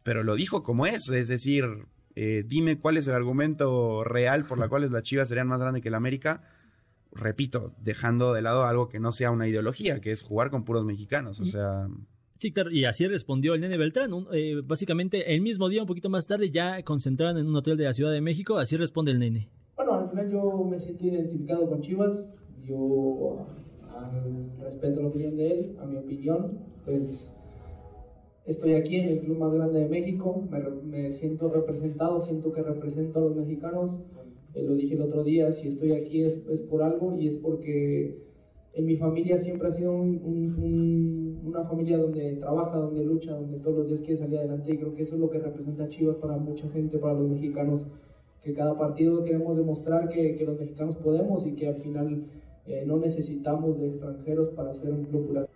pero 0.03 0.23
lo 0.25 0.35
dijo 0.35 0.63
como 0.63 0.87
es, 0.87 1.09
es 1.11 1.29
decir, 1.29 1.67
eh, 2.15 2.43
dime 2.47 2.79
cuál 2.79 2.97
es 2.97 3.07
el 3.07 3.15
argumento 3.15 4.03
real 4.03 4.47
por 4.47 4.59
la 4.59 4.69
cual 4.69 4.91
las 4.91 5.03
Chivas 5.03 5.29
serían 5.29 5.49
más 5.49 5.61
grandes 5.61 5.83
que 5.83 5.89
el 5.89 5.95
América. 5.95 6.43
Repito, 7.19 7.73
dejando 7.83 8.33
de 8.33 8.43
lado 8.43 8.65
algo 8.65 8.89
que 8.89 9.01
no 9.01 9.13
sea 9.13 9.31
una 9.31 9.49
ideología, 9.49 10.01
que 10.01 10.13
es 10.13 10.23
jugar 10.23 10.51
con 10.51 10.65
puros 10.65 10.85
mexicanos, 10.85 11.41
o 11.41 11.47
sea... 11.47 11.89
Sí, 12.39 12.53
claro, 12.53 12.71
y 12.71 12.85
así 12.85 13.07
respondió 13.09 13.55
el 13.55 13.61
nene 13.61 13.77
Beltrán. 13.77 14.13
Eh, 14.33 14.63
básicamente, 14.65 15.35
el 15.35 15.41
mismo 15.41 15.69
día, 15.69 15.81
un 15.81 15.89
poquito 15.89 16.09
más 16.09 16.29
tarde, 16.29 16.53
ya 16.53 16.81
concentrado 16.85 17.37
en 17.37 17.47
un 17.47 17.57
hotel 17.57 17.77
de 17.77 17.85
la 17.85 17.93
Ciudad 17.93 18.13
de 18.13 18.21
México, 18.21 18.59
así 18.59 18.77
responde 18.77 19.11
el 19.11 19.19
nene. 19.19 19.49
Bueno, 19.77 19.95
al 19.95 20.09
final 20.09 20.31
yo 20.31 20.65
me 20.65 20.79
siento 20.79 21.05
identificado 21.05 21.69
con 21.69 21.81
Chivas. 21.81 22.35
Yo, 22.65 23.47
respeto 24.61 25.03
la 25.03 25.09
opinión 25.09 25.37
de 25.37 25.51
él, 25.51 25.77
a 25.81 25.87
mi 25.87 25.97
opinión, 25.97 26.59
pues 26.85 27.41
estoy 28.45 28.75
aquí 28.75 28.97
en 28.97 29.09
el 29.09 29.21
club 29.21 29.39
más 29.39 29.53
grande 29.55 29.81
de 29.81 29.89
México. 29.89 30.49
Me, 30.85 31.11
siento 31.11 31.49
representado, 31.49 32.21
siento 32.21 32.53
que 32.53 32.63
represento 32.63 33.19
a 33.19 33.23
los 33.23 33.37
mexicanos. 33.37 34.01
Eh, 34.55 34.63
lo 34.63 34.75
dije 34.75 34.95
el 34.95 35.03
otro 35.03 35.25
día, 35.25 35.53
si 35.53 35.69
estoy 35.69 35.93
aquí 35.93 36.25
es, 36.25 36.47
es, 36.49 36.63
por 36.63 36.83
algo 36.83 37.15
y 37.17 37.27
es 37.27 37.37
porque 37.37 38.19
en 38.75 38.87
mi 38.87 38.97
familia 38.97 39.37
siempre 39.37 39.69
ha 39.69 39.71
sido 39.71 39.93
una 39.93 41.65
familia 41.65 41.99
donde 41.99 42.37
trabaja, 42.37 42.77
donde 42.77 43.05
lucha, 43.05 43.35
donde 43.35 43.59
todos 43.59 43.79
los 43.79 43.87
días 43.89 44.01
quiere 44.01 44.17
salir 44.17 44.39
adelante 44.39 44.73
y 44.73 44.79
creo 44.79 44.95
que 44.95 45.03
eso 45.03 45.17
es 45.17 45.21
lo 45.21 45.31
que 45.31 45.39
representa 45.39 45.89
Chivas 45.89 46.17
para 46.17 46.37
mucha 46.37 46.69
gente, 46.71 46.99
para 46.99 47.15
los 47.15 47.29
mexicanos 47.29 47.87
que 48.41 48.55
cada 48.55 48.79
partido 48.79 49.25
queremos 49.25 49.57
demostrar 49.57 50.09
que, 50.09 50.37
los 50.45 50.59
mexicanos 50.59 50.97
podemos 50.97 51.45
y 51.47 51.53
que 51.53 51.69
al 51.69 51.77
final 51.77 52.25
eh, 52.67 52.85
no 52.87 52.99
necesitamos 52.99 53.79
de 53.79 53.89
extranjeros 53.89 54.49
para 54.51 54.73
ser 54.73 54.93
un 54.93 55.05
club. 55.07 55.49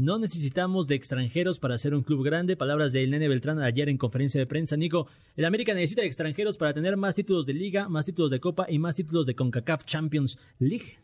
No 0.00 0.18
necesitamos 0.18 0.86
de 0.86 0.94
extranjeros 0.94 1.58
para 1.58 1.76
ser 1.76 1.94
un 1.94 2.02
club 2.02 2.24
grande. 2.24 2.56
Palabras 2.56 2.90
del 2.90 3.10
Nene 3.10 3.28
Beltrán 3.28 3.60
ayer 3.60 3.90
en 3.90 3.98
conferencia 3.98 4.40
de 4.40 4.46
prensa. 4.46 4.74
Nico, 4.74 5.08
el 5.36 5.44
América 5.44 5.74
necesita 5.74 6.00
de 6.00 6.06
extranjeros 6.08 6.56
para 6.56 6.72
tener 6.72 6.96
más 6.96 7.14
títulos 7.14 7.44
de 7.44 7.52
liga, 7.52 7.86
más 7.86 8.06
títulos 8.06 8.30
de 8.30 8.40
copa 8.40 8.64
y 8.66 8.78
más 8.78 8.94
títulos 8.94 9.26
de 9.26 9.34
CONCACAF 9.34 9.84
Champions 9.84 10.38
League. 10.58 10.96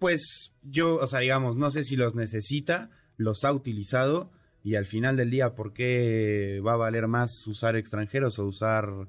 Pues 0.00 0.52
yo, 0.64 0.96
o 0.96 1.06
sea, 1.06 1.20
digamos, 1.20 1.54
no 1.54 1.70
sé 1.70 1.84
si 1.84 1.94
los 1.94 2.16
necesita, 2.16 2.90
los 3.18 3.44
ha 3.44 3.52
utilizado 3.52 4.32
y 4.64 4.74
al 4.74 4.86
final 4.86 5.16
del 5.16 5.30
día, 5.30 5.54
¿por 5.54 5.72
qué 5.72 6.60
va 6.66 6.72
a 6.72 6.78
valer 6.78 7.06
más 7.06 7.46
usar 7.46 7.76
extranjeros 7.76 8.40
o 8.40 8.46
usar 8.46 9.06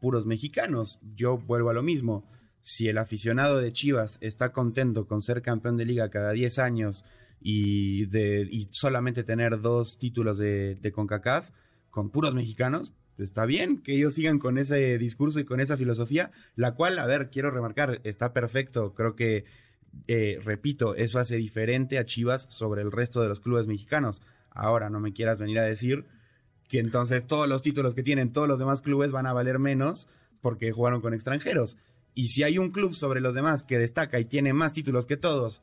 puros 0.00 0.24
mexicanos. 0.24 0.98
Yo 1.14 1.36
vuelvo 1.36 1.68
a 1.68 1.74
lo 1.74 1.82
mismo. 1.82 2.24
Si 2.62 2.88
el 2.88 2.96
aficionado 2.96 3.58
de 3.58 3.72
Chivas 3.74 4.16
está 4.22 4.50
contento 4.52 5.06
con 5.06 5.20
ser 5.20 5.42
campeón 5.42 5.76
de 5.76 5.84
liga 5.84 6.08
cada 6.08 6.32
10 6.32 6.58
años 6.58 7.04
y, 7.40 8.06
de, 8.06 8.48
solamente 8.70 9.24
tener 9.24 9.60
dos 9.60 9.98
títulos 9.98 10.38
de, 10.38 10.76
de 10.76 10.92
CONCACAF 10.92 11.50
con 11.90 12.10
puros 12.10 12.34
mexicanos, 12.34 12.92
pues 13.16 13.28
está 13.28 13.44
bien 13.44 13.82
que 13.82 13.94
ellos 13.94 14.14
sigan 14.14 14.38
con 14.38 14.56
ese 14.56 14.96
discurso 14.96 15.40
y 15.40 15.44
con 15.44 15.60
esa 15.60 15.76
filosofía, 15.76 16.30
la 16.56 16.74
cual, 16.74 16.98
a 16.98 17.06
ver, 17.06 17.28
quiero 17.30 17.50
remarcar, 17.50 18.00
está 18.04 18.32
perfecto. 18.32 18.94
Creo 18.94 19.14
que, 19.14 19.44
eh, 20.06 20.40
repito, 20.42 20.94
eso 20.94 21.18
hace 21.18 21.36
diferente 21.36 21.98
a 21.98 22.06
Chivas 22.06 22.46
sobre 22.48 22.82
el 22.82 22.90
resto 22.90 23.20
de 23.20 23.28
los 23.28 23.40
clubes 23.40 23.66
mexicanos. 23.66 24.22
Ahora, 24.50 24.88
no 24.88 25.00
me 25.00 25.12
quieras 25.12 25.38
venir 25.38 25.58
a 25.58 25.64
decir 25.64 26.06
que 26.68 26.78
entonces 26.78 27.26
todos 27.26 27.48
los 27.48 27.62
títulos 27.62 27.94
que 27.94 28.02
tienen 28.02 28.32
todos 28.32 28.48
los 28.48 28.58
demás 28.58 28.80
clubes 28.80 29.12
van 29.12 29.26
a 29.26 29.32
valer 29.32 29.58
menos 29.58 30.06
porque 30.40 30.72
jugaron 30.72 31.00
con 31.00 31.12
extranjeros. 31.12 31.76
Y 32.14 32.28
si 32.28 32.42
hay 32.42 32.58
un 32.58 32.70
club 32.70 32.94
sobre 32.94 33.20
los 33.20 33.34
demás 33.34 33.64
que 33.64 33.78
destaca 33.78 34.18
y 34.18 34.24
tiene 34.24 34.52
más 34.52 34.72
títulos 34.72 35.04
que 35.04 35.16
todos, 35.16 35.60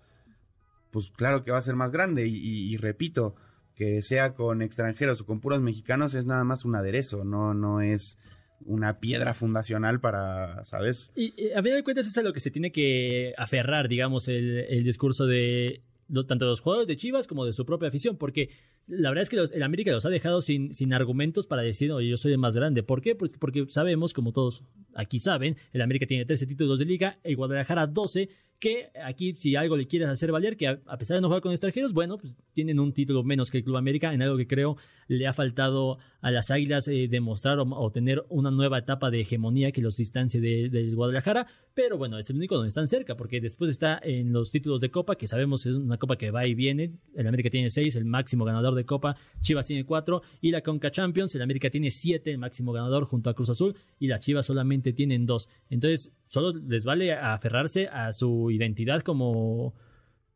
pues 0.91 1.11
claro 1.11 1.43
que 1.43 1.51
va 1.51 1.57
a 1.57 1.61
ser 1.61 1.75
más 1.75 1.91
grande. 1.91 2.27
Y, 2.27 2.75
repito, 2.77 3.35
que 3.75 4.01
sea 4.01 4.33
con 4.33 4.61
extranjeros 4.61 5.21
o 5.21 5.25
con 5.25 5.39
puros 5.39 5.61
mexicanos 5.61 6.13
es 6.13 6.25
nada 6.25 6.43
más 6.43 6.65
un 6.65 6.75
aderezo, 6.75 7.23
no, 7.23 7.53
no 7.53 7.81
es 7.81 8.17
una 8.61 8.99
piedra 8.99 9.33
fundacional 9.33 9.99
para, 9.99 10.63
¿sabes? 10.63 11.11
Y, 11.15 11.51
a 11.51 11.61
final 11.61 11.77
de 11.77 11.83
cuentas 11.83 12.07
es 12.07 12.17
a 12.17 12.23
lo 12.23 12.33
que 12.33 12.39
se 12.39 12.51
tiene 12.51 12.71
que 12.71 13.33
aferrar, 13.38 13.88
digamos, 13.88 14.27
el, 14.27 14.65
el 14.69 14.83
discurso 14.83 15.27
de 15.27 15.81
tanto 16.27 16.45
de 16.45 16.51
los 16.51 16.61
jugadores 16.61 16.88
de 16.88 16.97
Chivas 16.97 17.27
como 17.27 17.45
de 17.45 17.53
su 17.53 17.65
propia 17.65 17.89
afición, 17.89 18.17
porque 18.17 18.49
la 18.88 19.09
verdad 19.09 19.23
es 19.23 19.29
que 19.29 19.38
el 19.38 19.63
América 19.63 19.91
los 19.91 20.05
ha 20.05 20.09
dejado 20.09 20.41
sin, 20.41 20.73
sin 20.73 20.93
argumentos 20.93 21.45
para 21.45 21.61
decir, 21.61 21.91
oye, 21.91 22.09
yo 22.09 22.17
soy 22.17 22.31
el 22.31 22.38
más 22.38 22.55
grande. 22.55 22.83
¿Por 22.83 23.01
qué? 23.01 23.15
Pues 23.15 23.33
porque 23.38 23.65
sabemos, 23.67 24.13
como 24.13 24.31
todos 24.31 24.63
aquí 24.97 25.19
saben, 25.19 25.55
el 25.71 25.81
América 25.81 26.05
tiene 26.05 26.25
13 26.25 26.47
títulos 26.47 26.79
de 26.79 26.85
liga, 26.85 27.19
el 27.23 27.35
Guadalajara 27.35 27.87
12, 27.87 28.29
que 28.59 28.89
aquí 29.03 29.35
si 29.37 29.55
algo 29.55 29.77
le 29.77 29.87
quieres 29.87 30.09
hacer 30.09 30.31
valer, 30.31 30.57
que 30.57 30.67
a, 30.67 30.97
pesar 30.97 31.15
de 31.17 31.21
no 31.21 31.27
jugar 31.27 31.41
con 31.41 31.51
extranjeros, 31.51 31.93
bueno, 31.93 32.17
pues 32.17 32.35
tienen 32.53 32.79
un 32.79 32.91
título 32.91 33.23
menos 33.23 33.51
que 33.51 33.59
el 33.59 33.63
Club 33.63 33.77
América, 33.77 34.13
en 34.13 34.21
algo 34.21 34.37
que 34.37 34.47
creo 34.47 34.77
le 35.07 35.27
ha 35.27 35.33
faltado 35.33 35.99
a 36.21 36.31
las 36.31 36.51
Águilas 36.51 36.87
eh, 36.87 37.07
demostrar 37.09 37.59
o, 37.59 37.91
tener 37.91 38.25
una 38.29 38.51
nueva 38.51 38.79
etapa 38.79 39.09
de 39.09 39.21
hegemonía 39.21 39.71
que 39.71 39.81
los 39.81 39.95
distancie 39.95 40.41
del 40.41 40.95
Guadalajara, 40.95 41.47
pero 41.73 41.97
bueno, 41.97 42.17
es 42.17 42.29
el 42.29 42.37
único 42.37 42.55
donde 42.55 42.69
están 42.69 42.87
cerca, 42.87 43.15
porque 43.15 43.39
después 43.39 43.69
está 43.69 43.99
en 44.01 44.33
los 44.33 44.49
títulos 44.49 44.81
de 44.81 44.89
Copa, 44.89 45.15
que 45.15 45.27
sabemos 45.27 45.65
es 45.65 45.75
una 45.75 45.97
Copa 45.97 46.17
que 46.17 46.31
va 46.31 46.45
y 46.47 46.55
viene, 46.55 46.93
el 47.15 47.27
América 47.27 47.49
tiene 47.49 47.69
6, 47.69 47.95
el 47.95 48.05
máximo 48.05 48.45
ganador 48.45 48.73
de 48.73 48.85
Copa, 48.85 49.15
Chivas 49.41 49.67
tiene 49.67 49.85
4, 49.85 50.21
y 50.41 50.51
la 50.51 50.61
Conca 50.61 50.91
Champions, 50.91 51.35
el 51.35 51.43
América 51.43 51.69
tiene 51.69 51.91
7, 51.91 52.31
el 52.31 52.39
máximo 52.39 52.73
ganador 52.73 53.05
junto 53.05 53.29
a 53.29 53.35
Cruz 53.35 53.51
Azul, 53.51 53.75
y 53.99 54.07
las 54.07 54.21
Chivas 54.21 54.47
solamente 54.47 54.86
tienen 54.93 55.25
2. 55.25 55.49
Entonces, 55.69 56.11
solo 56.27 56.53
les 56.53 56.85
vale 56.85 57.13
aferrarse 57.13 57.88
a 57.88 58.13
su 58.13 58.51
identidad 58.51 59.01
como, 59.01 59.73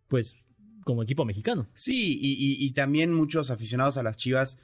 pues, 0.08 0.36
como 0.84 1.04
equipo 1.04 1.26
mexicano. 1.26 1.68
Sí, 1.74 2.18
y, 2.22 2.72
también 2.74 3.14
muchos 3.14 3.52
aficionados 3.52 3.98
a 3.98 4.04
las 4.04 4.18
Chivas 4.18 4.60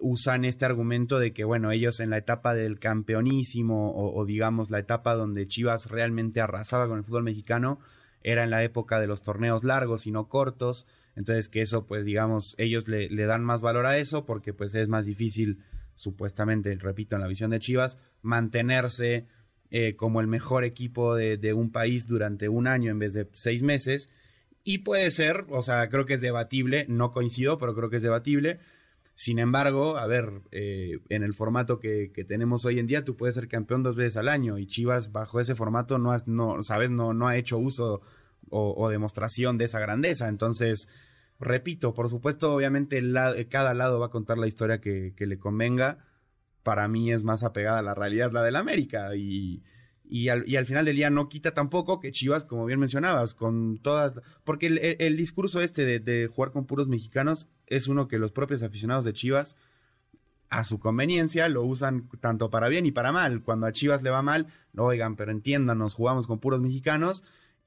usan 0.00 0.44
este 0.44 0.64
argumento 0.64 1.18
de 1.18 1.32
que, 1.32 1.44
bueno, 1.44 1.70
ellos 1.70 2.00
en 2.00 2.10
la 2.10 2.18
etapa 2.18 2.54
del 2.54 2.78
campeonísimo 2.78 3.92
o, 3.92 4.18
o, 4.18 4.24
digamos 4.24 4.70
la 4.70 4.78
etapa 4.78 5.14
donde 5.14 5.46
Chivas 5.46 5.90
realmente 5.90 6.40
arrasaba 6.40 6.88
con 6.88 6.98
el 6.98 7.04
fútbol 7.04 7.22
mexicano 7.22 7.78
era 8.24 8.44
en 8.44 8.50
la 8.50 8.64
época 8.64 9.00
de 9.00 9.06
los 9.06 9.22
torneos 9.22 9.64
largos 9.64 10.06
y 10.06 10.12
no 10.12 10.28
cortos, 10.28 10.86
entonces 11.16 11.48
que 11.48 11.60
eso 11.60 11.86
pues 11.86 12.04
digamos 12.04 12.54
ellos 12.58 12.88
le, 12.88 13.08
le 13.10 13.26
dan 13.26 13.44
más 13.44 13.62
valor 13.62 13.86
a 13.86 13.98
eso 13.98 14.24
porque 14.24 14.52
pues 14.52 14.74
es 14.74 14.88
más 14.88 15.06
difícil 15.06 15.58
supuestamente, 15.94 16.74
repito, 16.76 17.16
en 17.16 17.22
la 17.22 17.28
visión 17.28 17.50
de 17.50 17.60
Chivas, 17.60 17.98
mantenerse 18.22 19.26
eh, 19.70 19.96
como 19.96 20.20
el 20.20 20.26
mejor 20.26 20.64
equipo 20.64 21.14
de, 21.14 21.54
un 21.54 21.72
país 21.72 22.06
durante 22.06 22.48
un 22.48 22.66
año 22.66 22.90
en 22.90 22.98
vez 22.98 23.14
de 23.14 23.28
seis 23.32 23.62
meses. 23.62 24.10
Y 24.64 24.78
puede 24.78 25.10
ser, 25.10 25.46
o 25.48 25.62
sea, 25.62 25.88
creo 25.88 26.06
que 26.06 26.14
es 26.14 26.20
debatible, 26.20 26.86
no 26.88 27.12
coincido, 27.12 27.58
pero 27.58 27.74
creo 27.74 27.90
que 27.90 27.96
es 27.96 28.02
debatible. 28.02 28.60
Sin 29.14 29.38
embargo, 29.38 29.96
a 29.98 30.06
ver, 30.06 30.42
eh, 30.50 30.98
en 31.08 31.22
el 31.22 31.34
formato 31.34 31.78
que, 31.78 32.10
tenemos 32.28 32.64
hoy 32.64 32.78
en 32.78 32.86
día, 32.86 33.04
tú 33.04 33.16
puedes 33.16 33.34
ser 33.34 33.48
campeón 33.48 33.82
dos 33.82 33.96
veces 33.96 34.16
al 34.16 34.28
año 34.28 34.58
y 34.58 34.66
Chivas 34.66 35.12
bajo 35.12 35.40
ese 35.40 35.54
formato 35.54 35.98
no, 35.98 36.16
no 36.26 36.62
sabes, 36.62 36.90
no, 36.90 37.12
no 37.12 37.28
ha 37.28 37.36
hecho 37.36 37.58
uso 37.58 38.02
o, 38.50 38.88
demostración 38.90 39.56
de 39.56 39.64
esa 39.64 39.80
grandeza. 39.80 40.28
Entonces, 40.28 40.88
repito, 41.42 41.92
por 41.92 42.08
supuesto, 42.08 42.54
obviamente 42.54 43.02
cada 43.50 43.74
lado 43.74 43.98
va 44.00 44.06
a 44.06 44.10
contar 44.10 44.38
la 44.38 44.46
historia 44.46 44.80
que, 44.80 45.14
le 45.18 45.38
convenga 45.38 45.98
para 46.62 46.86
mí 46.86 47.12
es 47.12 47.24
más 47.24 47.42
apegada 47.42 47.80
a 47.80 47.82
la 47.82 47.94
realidad 47.94 48.30
la 48.30 48.42
del 48.42 48.54
América 48.54 49.16
y, 49.16 49.62
y, 50.04 50.28
al, 50.28 50.66
final 50.66 50.84
del 50.84 50.96
día 50.96 51.10
no 51.10 51.28
quita 51.28 51.54
tampoco 51.54 51.98
que 51.98 52.12
Chivas, 52.12 52.44
como 52.44 52.66
bien 52.66 52.78
mencionabas, 52.78 53.34
con 53.34 53.78
todas, 53.78 54.14
porque 54.44 54.96
el, 54.98 55.16
discurso 55.16 55.60
este 55.60 55.98
de, 55.98 56.26
jugar 56.28 56.52
con 56.52 56.66
puros 56.66 56.86
mexicanos 56.86 57.48
es 57.66 57.88
uno 57.88 58.06
que 58.06 58.18
los 58.18 58.30
propios 58.30 58.62
aficionados 58.62 59.04
de 59.04 59.12
Chivas 59.12 59.56
a 60.50 60.64
su 60.64 60.78
conveniencia 60.78 61.48
lo 61.48 61.64
usan 61.64 62.08
tanto 62.20 62.50
para 62.50 62.68
bien 62.68 62.86
y 62.86 62.92
para 62.92 63.10
mal. 63.10 63.42
Cuando 63.42 63.66
a 63.66 63.72
Chivas 63.72 64.02
le 64.02 64.10
va 64.10 64.22
mal, 64.22 64.48
oigan, 64.76 65.16
pero 65.16 65.32
entiéndanos, 65.32 65.94
jugamos 65.94 66.26
con 66.26 66.38
puros 66.38 66.60
mexicanos 66.60 67.24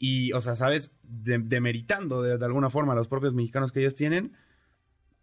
y, 0.08 0.34
o 0.34 0.42
sea, 0.42 0.56
sabes, 0.56 0.92
demeritando 1.02 2.22
de, 2.22 2.46
alguna 2.46 2.70
forma 2.70 2.94
los 2.94 3.08
propios 3.08 3.34
mexicanos 3.34 3.72
que 3.72 3.80
ellos 3.80 3.96
tienen 3.96 4.34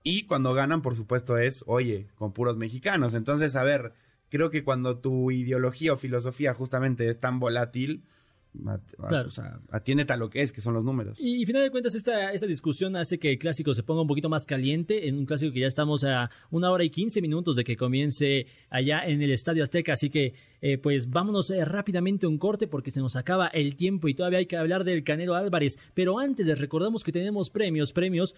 y 0.02 0.26
cuando 0.26 0.54
ganan, 0.54 0.82
por 0.82 0.96
supuesto, 0.96 1.38
es, 1.38 1.62
oye, 1.68 2.08
con 2.16 2.32
puros 2.32 2.56
mexicanos. 2.56 3.14
Entonces, 3.14 3.54
a 3.54 3.62
ver, 3.62 3.92
creo 4.28 4.50
que 4.50 4.64
cuando 4.64 4.98
tu 4.98 5.30
ideología 5.30 5.92
o 5.92 5.96
filosofía 5.96 6.52
justamente 6.52 7.08
es 7.08 7.20
tan 7.20 7.38
volátil, 7.38 8.02
o 8.54 9.30
sea, 9.30 9.60
atiéndete 9.70 10.12
a 10.12 10.16
lo 10.16 10.28
que 10.28 10.42
es, 10.42 10.52
que 10.52 10.60
son 10.60 10.74
los 10.74 10.84
números. 10.84 11.18
Y, 11.20 11.42
y 11.42 11.46
final 11.46 11.62
de 11.62 11.70
cuentas, 11.70 11.94
esta, 11.94 12.32
esta 12.32 12.46
discusión 12.46 12.96
hace 12.96 13.18
que 13.18 13.30
el 13.30 13.38
clásico 13.38 13.74
se 13.74 13.82
ponga 13.82 14.02
un 14.02 14.08
poquito 14.08 14.28
más 14.28 14.44
caliente, 14.44 15.08
en 15.08 15.16
un 15.16 15.26
clásico 15.26 15.52
que 15.52 15.60
ya 15.60 15.66
estamos 15.66 16.04
a 16.04 16.30
una 16.50 16.70
hora 16.70 16.84
y 16.84 16.90
quince 16.90 17.22
minutos 17.22 17.56
de 17.56 17.64
que 17.64 17.76
comience 17.76 18.46
allá 18.68 19.04
en 19.06 19.22
el 19.22 19.30
Estadio 19.30 19.62
Azteca, 19.62 19.94
así 19.94 20.10
que 20.10 20.34
eh, 20.60 20.78
pues 20.78 21.10
vámonos 21.10 21.50
eh, 21.50 21.64
rápidamente 21.64 22.26
a 22.26 22.28
un 22.28 22.38
corte 22.38 22.66
porque 22.66 22.90
se 22.90 23.00
nos 23.00 23.16
acaba 23.16 23.48
el 23.48 23.74
tiempo 23.76 24.08
y 24.08 24.14
todavía 24.14 24.38
hay 24.38 24.46
que 24.46 24.56
hablar 24.56 24.84
del 24.84 25.02
Canelo 25.02 25.34
Álvarez, 25.34 25.78
pero 25.94 26.18
antes 26.18 26.46
les 26.46 26.58
recordamos 26.58 27.02
que 27.02 27.12
tenemos 27.12 27.50
premios, 27.50 27.92
premios 27.92 28.34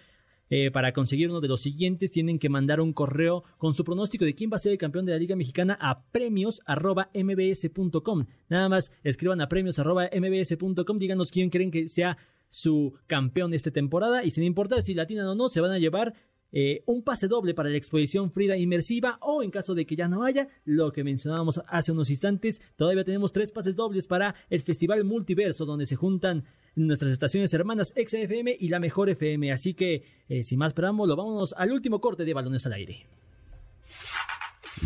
eh, 0.50 0.70
para 0.70 0.92
conseguir 0.92 1.30
uno 1.30 1.40
de 1.40 1.48
los 1.48 1.62
siguientes 1.62 2.10
tienen 2.10 2.38
que 2.38 2.48
mandar 2.48 2.80
un 2.80 2.92
correo 2.92 3.44
con 3.58 3.74
su 3.74 3.84
pronóstico 3.84 4.24
de 4.24 4.34
quién 4.34 4.50
va 4.50 4.56
a 4.56 4.60
ser 4.60 4.72
el 4.72 4.78
campeón 4.78 5.06
de 5.06 5.12
la 5.12 5.18
Liga 5.18 5.36
Mexicana 5.36 5.76
a 5.80 6.04
premios.mbs.com. 6.04 8.26
Nada 8.48 8.68
más 8.68 8.92
escriban 9.02 9.40
a 9.40 9.48
premios.mbs.com, 9.48 10.98
díganos 10.98 11.30
quién 11.30 11.50
creen 11.50 11.70
que 11.70 11.88
sea 11.88 12.16
su 12.48 12.94
campeón 13.06 13.52
esta 13.52 13.70
temporada 13.70 14.24
y 14.24 14.30
sin 14.30 14.44
importar 14.44 14.82
si 14.82 14.94
latinan 14.94 15.26
o 15.26 15.34
no, 15.34 15.48
se 15.48 15.60
van 15.60 15.72
a 15.72 15.78
llevar 15.78 16.14
eh, 16.56 16.84
un 16.86 17.02
pase 17.02 17.26
doble 17.26 17.52
para 17.52 17.68
la 17.68 17.76
exposición 17.76 18.30
Frida 18.30 18.56
Inmersiva 18.56 19.18
o 19.20 19.42
en 19.42 19.50
caso 19.50 19.74
de 19.74 19.86
que 19.86 19.96
ya 19.96 20.06
no 20.06 20.22
haya, 20.22 20.46
lo 20.64 20.92
que 20.92 21.02
mencionábamos 21.02 21.60
hace 21.66 21.90
unos 21.90 22.10
instantes, 22.10 22.60
todavía 22.76 23.02
tenemos 23.02 23.32
tres 23.32 23.50
pases 23.50 23.74
dobles 23.74 24.06
para 24.06 24.36
el 24.50 24.60
Festival 24.60 25.02
Multiverso 25.02 25.66
donde 25.66 25.84
se 25.84 25.96
juntan 25.96 26.44
nuestras 26.76 27.10
estaciones 27.10 27.52
hermanas 27.54 27.92
XFM 27.96 28.56
y 28.58 28.68
la 28.68 28.78
Mejor 28.78 29.10
FM. 29.10 29.50
Así 29.50 29.74
que, 29.74 30.04
eh, 30.28 30.44
sin 30.44 30.60
más 30.60 30.74
preámbulo, 30.74 31.16
vámonos 31.16 31.54
al 31.58 31.72
último 31.72 32.00
corte 32.00 32.24
de 32.24 32.34
Balones 32.34 32.64
al 32.66 32.74
Aire. 32.74 33.04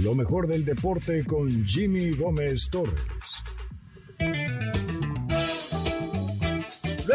Lo 0.02 0.14
mejor 0.14 0.46
del 0.46 0.64
deporte 0.64 1.22
con 1.24 1.50
Jimmy 1.66 2.12
Gómez 2.12 2.70
Torres. 2.70 3.37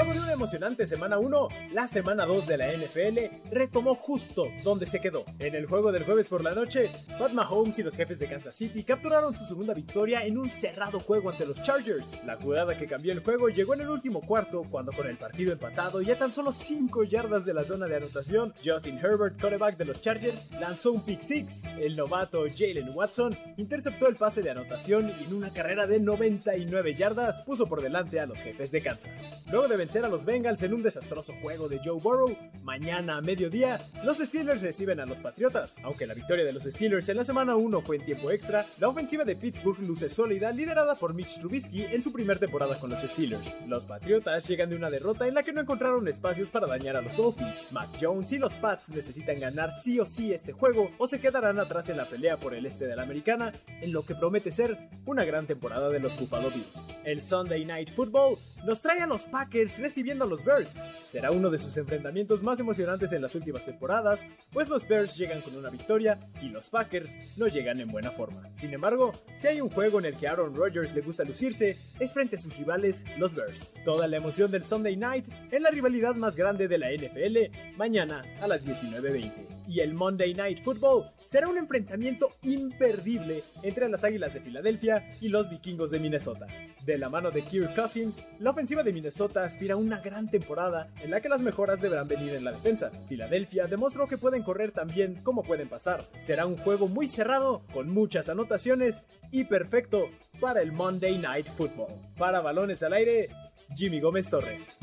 De 0.04 0.20
una 0.20 0.34
emocionante 0.34 0.86
semana 0.86 1.18
1, 1.18 1.48
la 1.72 1.88
semana 1.88 2.26
2 2.26 2.46
de 2.46 2.58
la 2.58 2.72
NFL 2.74 3.50
retomó 3.52 3.96
justo 3.96 4.48
donde 4.62 4.86
se 4.86 5.00
quedó. 5.00 5.24
En 5.40 5.56
el 5.56 5.66
juego 5.66 5.92
del 5.92 6.04
jueves 6.04 6.28
por 6.28 6.44
la 6.44 6.54
noche, 6.54 6.92
Pat 7.18 7.32
Mahomes 7.32 7.80
y 7.80 7.84
los 7.84 7.96
jefes 7.96 8.20
de 8.20 8.28
Kansas 8.28 8.54
City 8.54 8.84
capturaron 8.84 9.34
su 9.34 9.46
segunda 9.46 9.74
victoria 9.74 10.24
en 10.26 10.38
un 10.38 10.52
cerrado 10.52 11.00
juego 11.00 11.32
ante 11.32 11.46
los 11.46 11.64
Chargers. 11.64 12.12
La 12.26 12.36
jugada 12.36 12.78
que 12.78 12.86
cambió 12.86 13.14
el 13.14 13.24
juego 13.24 13.48
llegó 13.48 13.74
en 13.74 13.82
el 13.82 13.90
último 13.90 14.22
cuarto, 14.22 14.64
cuando 14.70 14.92
con 14.92 15.08
el 15.08 15.18
partido 15.18 15.54
empatado 15.54 16.02
y 16.02 16.12
a 16.12 16.18
tan 16.18 16.32
solo 16.32 16.52
5 16.52 17.06
yardas 17.06 17.46
de 17.46 17.54
la 17.54 17.64
zona 17.64 17.88
de 17.88 17.96
anotación, 17.96 18.54
Justin 18.64 19.00
Herbert, 19.00 19.40
quarterback 19.40 19.78
de 19.78 19.86
los 19.86 20.02
Chargers, 20.02 20.48
lanzó 20.60 20.92
un 20.92 21.04
pick 21.06 21.22
six. 21.22 21.64
El 21.80 21.96
novato 21.96 22.44
Jalen 22.56 22.92
Watson 22.94 23.36
interceptó 23.58 24.08
el 24.08 24.18
pase 24.18 24.42
de 24.42 24.52
anotación 24.52 25.12
y 25.20 25.24
en 25.24 25.34
una 25.34 25.52
carrera 25.52 25.88
de 25.88 26.00
99 26.00 26.94
yardas 26.94 27.42
puso 27.44 27.66
por 27.66 27.82
delante 27.82 28.20
a 28.20 28.26
los 28.26 28.42
jefes 28.42 28.70
de 28.70 28.84
Kansas. 28.84 29.34
Luego 29.50 29.68
de 29.68 29.78
vencer 29.78 29.93
a 30.02 30.10
los 30.10 30.26
Bengals 30.26 30.64
en 30.64 30.74
un 30.74 30.82
desastroso 30.82 31.34
juego 31.40 31.70
de 31.70 31.80
Joe 31.84 32.00
Burrow, 32.02 32.36
mañana 32.64 33.18
a 33.18 33.22
mediodía, 33.22 33.80
los 34.04 34.18
Steelers 34.18 34.64
reciben 34.64 35.00
a 35.00 35.06
los 35.06 35.20
Patriotas. 35.20 35.76
Aunque 35.84 36.08
la 36.08 36.16
victoria 36.16 36.44
de 36.44 36.52
los 36.52 36.64
Steelers 36.64 37.08
en 37.10 37.18
la 37.18 37.24
semana 37.24 37.56
1 37.56 37.82
fue 37.82 37.98
en 37.98 38.06
tiempo 38.06 38.32
extra, 38.32 38.66
la 38.80 38.90
ofensiva 38.90 39.24
de 39.24 39.36
Pittsburgh 39.36 39.80
luce 39.82 40.10
sólida, 40.10 40.52
liderada 40.52 40.96
por 40.96 41.14
Mitch 41.14 41.38
Trubisky 41.38 41.84
en 41.84 42.02
su 42.02 42.12
primer 42.12 42.40
temporada 42.40 42.80
con 42.80 42.90
los 42.90 43.02
Steelers. 43.02 43.56
Los 43.68 43.86
Patriotas 43.86 44.48
llegan 44.48 44.72
de 44.72 44.76
una 44.76 44.90
derrota 44.90 45.28
en 45.28 45.36
la 45.36 45.44
que 45.44 45.54
no 45.54 45.62
encontraron 45.62 46.08
espacios 46.08 46.50
para 46.50 46.66
dañar 46.66 46.96
a 46.96 47.02
los 47.02 47.16
Dolphins. 47.16 47.72
Mac 47.72 47.90
Jones 48.02 48.32
y 48.32 48.40
los 48.40 48.56
Pats 48.56 48.90
necesitan 48.90 49.40
ganar 49.40 49.76
sí 49.76 50.00
o 50.00 50.08
sí 50.08 50.34
este 50.34 50.54
juego 50.54 50.90
o 50.98 51.06
se 51.06 51.22
quedarán 51.22 51.60
atrás 51.60 51.90
en 51.90 51.98
la 51.98 52.06
pelea 52.06 52.38
por 52.38 52.56
el 52.56 52.66
este 52.66 52.88
de 52.88 52.96
la 52.96 53.04
americana, 53.04 53.54
en 53.68 53.94
lo 53.94 54.04
que 54.04 54.16
promete 54.16 54.52
ser 54.52 54.90
una 55.06 55.24
gran 55.24 55.46
temporada 55.46 55.90
de 55.90 56.00
los 56.00 56.20
Buffalo 56.20 56.50
Bills. 56.50 56.88
El 57.04 57.22
Sunday 57.22 57.64
Night 57.64 57.92
Football 57.94 58.38
nos 58.66 58.82
trae 58.82 59.02
a 59.02 59.08
los 59.08 59.26
Packers 59.26 59.83
recibiendo 59.84 60.24
a 60.24 60.28
los 60.28 60.46
Bears. 60.46 60.80
Será 61.06 61.32
uno 61.32 61.50
de 61.50 61.58
sus 61.58 61.76
enfrentamientos 61.78 62.42
más 62.42 62.60
emocionantes 62.60 63.12
en 63.12 63.22
las 63.22 63.36
últimas 63.36 63.66
temporadas, 63.66 64.26
pues 64.52 64.70
los 64.70 64.88
Bears 64.88 65.18
llegan 65.18 65.42
con 65.42 65.56
una 65.56 65.70
victoria 65.70 66.18
y 66.42 66.48
los 66.48 66.70
Packers 66.70 67.18
no 67.38 67.48
llegan 67.48 67.82
en 67.82 67.92
buena 67.92 68.10
forma. 68.10 68.50
Sin 68.54 68.74
embargo, 68.74 69.12
si 69.36 69.48
hay 69.48 69.60
un 69.62 69.70
juego 69.70 70.00
en 70.00 70.06
el 70.06 70.18
que 70.18 70.28
Aaron 70.28 70.56
Rodgers 70.56 70.96
le 70.96 71.02
gusta 71.02 71.26
lucirse, 71.26 71.78
es 72.00 72.14
frente 72.14 72.38
a 72.38 72.40
sus 72.40 72.58
rivales, 72.58 73.04
los 73.18 73.36
Bears. 73.36 73.74
Toda 73.84 74.08
la 74.08 74.18
emoción 74.18 74.50
del 74.50 74.64
Sunday 74.64 74.96
Night 74.96 75.28
en 75.52 75.62
la 75.62 75.70
rivalidad 75.70 76.16
más 76.16 76.38
grande 76.38 76.70
de 76.70 76.78
la 76.78 76.90
NFL, 76.92 77.78
mañana 77.78 78.24
a 78.42 78.48
las 78.48 78.66
19.20 78.66 79.63
y 79.68 79.80
el 79.80 79.94
Monday 79.94 80.34
Night 80.34 80.64
Football 80.64 81.12
será 81.26 81.48
un 81.48 81.58
enfrentamiento 81.58 82.32
imperdible 82.42 83.44
entre 83.62 83.90
las 83.90 84.04
Águilas 84.04 84.34
de 84.34 84.42
Filadelfia 84.42 85.18
y 85.22 85.30
los 85.30 85.50
Vikingos 85.50 85.92
de 85.92 86.00
Minnesota. 86.00 86.48
De 86.86 86.98
la 86.98 87.10
mano 87.10 87.32
de 87.32 87.44
Kirk 87.44 87.76
Cousins, 87.76 88.22
la 88.40 88.52
ofensiva 88.52 88.84
de 88.84 88.94
Minnesota 88.94 89.44
aspira 89.44 89.76
a 89.76 89.78
una 89.78 90.00
gran 90.00 90.30
temporada 90.30 90.90
en 91.02 91.12
la 91.12 91.22
que 91.22 91.30
las 91.30 91.42
mejoras 91.42 91.82
deberán 91.82 92.08
venir 92.08 92.34
en 92.34 92.44
la 92.44 92.52
defensa. 92.52 92.92
Filadelfia 93.08 93.68
demostró 93.68 94.08
que 94.08 94.18
pueden 94.18 94.44
correr 94.44 94.72
tan 94.72 94.88
bien 94.88 95.22
como 95.24 95.44
pueden 95.44 95.70
pasar. 95.70 96.08
Será 96.18 96.46
un 96.46 96.58
juego 96.58 96.88
muy 96.88 97.08
cerrado, 97.08 97.64
con 97.74 97.90
muchas 97.90 98.30
anotaciones 98.30 99.04
y 99.32 99.46
perfecto 99.46 100.10
para 100.40 100.62
el 100.62 100.72
Monday 100.72 101.18
Night 101.18 101.48
Football. 101.48 101.88
Para 102.18 102.42
balones 102.42 102.84
al 102.84 102.94
aire, 102.94 103.30
Jimmy 103.76 104.00
Gómez 104.00 104.30
Torres. 104.30 104.78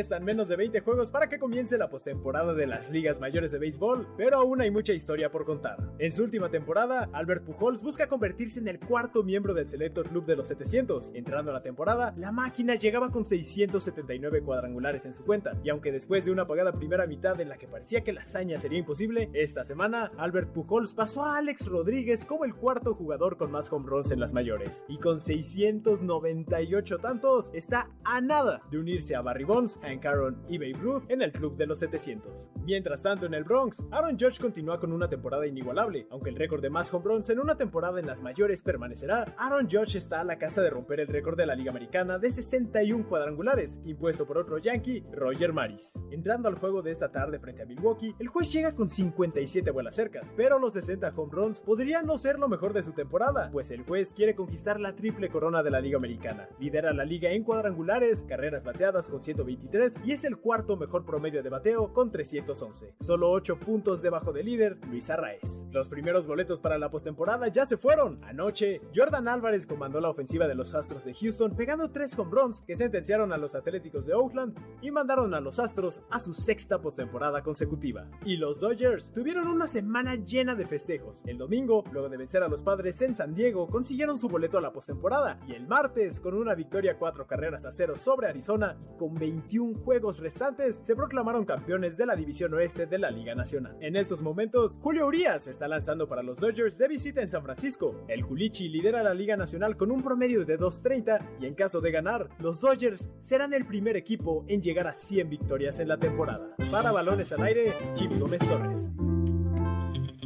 Restan 0.00 0.24
menos 0.24 0.48
de 0.48 0.56
20 0.56 0.80
juegos 0.80 1.10
para 1.10 1.28
que 1.28 1.38
comience 1.38 1.76
la 1.76 1.90
postemporada 1.90 2.54
de 2.54 2.66
las 2.66 2.90
ligas 2.90 3.20
mayores 3.20 3.52
de 3.52 3.58
béisbol, 3.58 4.08
pero 4.16 4.38
aún 4.38 4.62
hay 4.62 4.70
mucha 4.70 4.94
historia 4.94 5.30
por 5.30 5.44
contar. 5.44 5.76
En 5.98 6.10
su 6.10 6.22
última 6.22 6.48
temporada, 6.48 7.10
Albert 7.12 7.44
Pujols 7.44 7.82
busca 7.82 8.06
convertirse 8.06 8.60
en 8.60 8.68
el 8.68 8.80
cuarto 8.80 9.22
miembro 9.22 9.52
del 9.52 9.68
selecto 9.68 10.02
club 10.02 10.24
de 10.24 10.36
los 10.36 10.46
700. 10.46 11.10
Entrando 11.12 11.50
a 11.50 11.52
la 11.52 11.62
temporada, 11.62 12.14
la 12.16 12.32
máquina 12.32 12.76
llegaba 12.76 13.10
con 13.10 13.26
679 13.26 14.40
cuadrangulares 14.40 15.04
en 15.04 15.12
su 15.12 15.22
cuenta, 15.22 15.52
y 15.62 15.68
aunque 15.68 15.92
después 15.92 16.24
de 16.24 16.30
una 16.30 16.44
apagada 16.44 16.72
primera 16.72 17.06
mitad 17.06 17.38
en 17.38 17.50
la 17.50 17.58
que 17.58 17.68
parecía 17.68 18.00
que 18.00 18.14
la 18.14 18.22
hazaña 18.22 18.56
sería 18.56 18.78
imposible, 18.78 19.28
esta 19.34 19.64
semana 19.64 20.12
Albert 20.16 20.54
Pujols 20.54 20.94
pasó 20.94 21.26
a 21.26 21.36
Alex 21.36 21.66
Rodríguez 21.66 22.24
como 22.24 22.46
el 22.46 22.54
cuarto 22.54 22.94
jugador 22.94 23.36
con 23.36 23.50
más 23.50 23.70
home 23.70 23.86
runs 23.86 24.12
en 24.12 24.20
las 24.20 24.32
mayores, 24.32 24.86
y 24.88 24.96
con 24.96 25.20
698 25.20 26.98
tantos 27.00 27.50
está 27.52 27.90
a 28.02 28.22
nada 28.22 28.62
de 28.70 28.78
unirse 28.78 29.14
a 29.14 29.20
Barry 29.20 29.44
Bonds 29.44 29.78
Hank 29.90 30.06
Aaron 30.06 30.42
y 30.48 30.58
Babe 30.58 30.78
Ruth 30.80 31.02
en 31.08 31.22
el 31.22 31.32
club 31.32 31.56
de 31.56 31.66
los 31.66 31.80
700. 31.80 32.50
Mientras 32.64 33.02
tanto, 33.02 33.26
en 33.26 33.34
el 33.34 33.44
Bronx, 33.44 33.84
Aaron 33.90 34.16
Judge 34.18 34.40
continúa 34.40 34.78
con 34.78 34.92
una 34.92 35.08
temporada 35.08 35.46
inigualable. 35.46 36.06
Aunque 36.10 36.30
el 36.30 36.36
récord 36.36 36.62
de 36.62 36.70
más 36.70 36.92
home 36.94 37.04
runs 37.04 37.30
en 37.30 37.40
una 37.40 37.56
temporada 37.56 37.98
en 37.98 38.06
las 38.06 38.22
mayores 38.22 38.62
permanecerá, 38.62 39.34
Aaron 39.36 39.68
Judge 39.68 39.96
está 39.96 40.20
a 40.20 40.24
la 40.24 40.38
casa 40.38 40.62
de 40.62 40.70
romper 40.70 41.00
el 41.00 41.08
récord 41.08 41.36
de 41.36 41.46
la 41.46 41.56
Liga 41.56 41.72
Americana 41.72 42.18
de 42.18 42.30
61 42.30 43.08
cuadrangulares, 43.08 43.80
impuesto 43.84 44.26
por 44.26 44.38
otro 44.38 44.58
Yankee, 44.58 45.04
Roger 45.12 45.52
Maris. 45.52 45.98
Entrando 46.12 46.48
al 46.48 46.58
juego 46.58 46.82
de 46.82 46.92
esta 46.92 47.10
tarde 47.10 47.40
frente 47.40 47.62
a 47.62 47.66
Milwaukee, 47.66 48.14
el 48.18 48.28
juez 48.28 48.52
llega 48.52 48.74
con 48.74 48.86
57 48.86 49.70
vuelas 49.72 49.96
cercas, 49.96 50.32
pero 50.36 50.58
los 50.58 50.74
60 50.74 51.12
home 51.16 51.32
runs 51.32 51.62
podrían 51.62 52.06
no 52.06 52.16
ser 52.16 52.38
lo 52.38 52.48
mejor 52.48 52.72
de 52.72 52.82
su 52.82 52.92
temporada, 52.92 53.50
pues 53.50 53.70
el 53.72 53.82
juez 53.82 54.14
quiere 54.14 54.36
conquistar 54.36 54.78
la 54.78 54.94
triple 54.94 55.30
corona 55.30 55.62
de 55.62 55.70
la 55.70 55.80
Liga 55.80 55.96
Americana. 55.96 56.48
Lidera 56.60 56.92
la 56.92 57.04
liga 57.04 57.30
en 57.30 57.42
cuadrangulares, 57.42 58.22
carreras 58.22 58.64
bateadas 58.64 59.10
con 59.10 59.20
123 59.20 59.79
y 60.04 60.12
es 60.12 60.24
el 60.24 60.36
cuarto 60.36 60.76
mejor 60.76 61.04
promedio 61.06 61.42
de 61.42 61.48
bateo 61.48 61.92
con 61.92 62.10
311. 62.10 62.94
Solo 63.00 63.30
8 63.30 63.58
puntos 63.58 64.02
debajo 64.02 64.32
del 64.32 64.46
líder, 64.46 64.78
Luis 64.90 65.08
Arraez. 65.08 65.64
Los 65.70 65.88
primeros 65.88 66.26
boletos 66.26 66.60
para 66.60 66.76
la 66.76 66.90
postemporada 66.90 67.48
ya 67.48 67.64
se 67.64 67.78
fueron. 67.78 68.22
Anoche, 68.24 68.82
Jordan 68.94 69.28
Álvarez 69.28 69.66
comandó 69.66 70.00
la 70.00 70.10
ofensiva 70.10 70.46
de 70.46 70.54
los 70.54 70.74
Astros 70.74 71.04
de 71.04 71.14
Houston 71.14 71.56
pegando 71.56 71.90
3 71.90 72.18
home 72.18 72.30
runs 72.30 72.60
que 72.62 72.76
sentenciaron 72.76 73.32
a 73.32 73.38
los 73.38 73.54
Atléticos 73.54 74.04
de 74.04 74.12
Oakland 74.12 74.58
y 74.82 74.90
mandaron 74.90 75.32
a 75.32 75.40
los 75.40 75.58
Astros 75.58 76.02
a 76.10 76.20
su 76.20 76.34
sexta 76.34 76.80
postemporada 76.80 77.42
consecutiva. 77.42 78.06
Y 78.24 78.36
los 78.36 78.60
Dodgers 78.60 79.12
tuvieron 79.12 79.48
una 79.48 79.66
semana 79.66 80.16
llena 80.16 80.54
de 80.54 80.66
festejos. 80.66 81.24
El 81.26 81.38
domingo, 81.38 81.84
luego 81.92 82.08
de 82.08 82.18
vencer 82.18 82.42
a 82.42 82.48
los 82.48 82.62
padres 82.62 83.00
en 83.02 83.14
San 83.14 83.34
Diego, 83.34 83.66
consiguieron 83.66 84.18
su 84.18 84.28
boleto 84.28 84.58
a 84.58 84.60
la 84.60 84.72
postemporada 84.72 85.40
y 85.46 85.54
el 85.54 85.66
martes, 85.66 86.20
con 86.20 86.34
una 86.34 86.54
victoria 86.54 86.98
4 86.98 87.26
carreras 87.26 87.64
a 87.64 87.72
0 87.72 87.96
sobre 87.96 88.28
Arizona 88.28 88.76
y 88.84 88.98
con 88.98 89.14
21 89.14 89.69
juegos 89.74 90.18
restantes, 90.18 90.76
se 90.76 90.94
proclamaron 90.94 91.44
campeones 91.44 91.96
de 91.96 92.06
la 92.06 92.16
División 92.16 92.52
Oeste 92.54 92.86
de 92.86 92.98
la 92.98 93.10
Liga 93.10 93.34
Nacional. 93.34 93.76
En 93.80 93.96
estos 93.96 94.22
momentos, 94.22 94.78
Julio 94.80 95.06
Urias 95.06 95.46
está 95.48 95.68
lanzando 95.68 96.08
para 96.08 96.22
los 96.22 96.38
Dodgers 96.38 96.78
de 96.78 96.88
visita 96.88 97.20
en 97.20 97.28
San 97.28 97.42
Francisco. 97.42 98.04
El 98.08 98.26
Culichi 98.26 98.68
lidera 98.68 99.02
la 99.02 99.14
Liga 99.14 99.36
Nacional 99.36 99.76
con 99.76 99.90
un 99.90 100.02
promedio 100.02 100.44
de 100.44 100.58
2.30 100.58 101.40
y 101.40 101.46
en 101.46 101.54
caso 101.54 101.80
de 101.80 101.90
ganar, 101.90 102.28
los 102.38 102.60
Dodgers 102.60 103.08
serán 103.20 103.52
el 103.54 103.66
primer 103.66 103.96
equipo 103.96 104.44
en 104.48 104.62
llegar 104.62 104.86
a 104.86 104.94
100 104.94 105.30
victorias 105.30 105.80
en 105.80 105.88
la 105.88 105.98
temporada. 105.98 106.54
Para 106.70 106.92
balones 106.92 107.32
al 107.32 107.42
aire, 107.42 107.72
Jimmy 107.96 108.18
Gómez 108.18 108.40
Torres. 108.48 108.90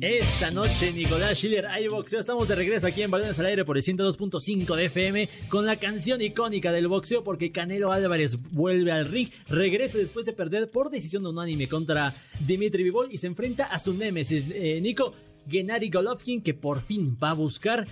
Esta 0.04 0.50
noche, 0.50 0.92
Nicolás 0.92 1.38
Schiller, 1.38 1.66
hay 1.66 1.88
boxeo. 1.88 2.20
Estamos 2.20 2.46
de 2.46 2.54
regreso 2.54 2.86
aquí 2.86 3.00
en 3.00 3.10
Balones 3.10 3.38
al 3.38 3.46
Aire 3.46 3.64
por 3.64 3.78
el 3.78 3.82
102.5 3.82 4.76
de 4.76 4.84
FM 4.84 5.28
con 5.48 5.64
la 5.64 5.76
canción 5.76 6.20
icónica 6.20 6.72
del 6.72 6.88
boxeo 6.88 7.24
porque 7.24 7.50
Canelo 7.50 7.90
Álvarez 7.90 8.36
vuelve 8.52 8.92
al 8.92 9.06
ring, 9.06 9.30
regresa 9.48 9.96
después 9.96 10.26
de 10.26 10.34
perder 10.34 10.70
por 10.70 10.90
decisión 10.90 11.26
unánime 11.26 11.68
contra 11.68 12.12
Dimitri 12.38 12.82
Vivol 12.82 13.08
y 13.12 13.16
se 13.16 13.28
enfrenta 13.28 13.64
a 13.64 13.78
su 13.78 13.94
némesis, 13.94 14.50
eh, 14.54 14.78
Nico 14.82 15.14
Gennady 15.48 15.88
Golovkin, 15.88 16.42
que 16.42 16.52
por 16.52 16.82
fin 16.82 17.16
va 17.16 17.30
a 17.30 17.34
buscar 17.34 17.86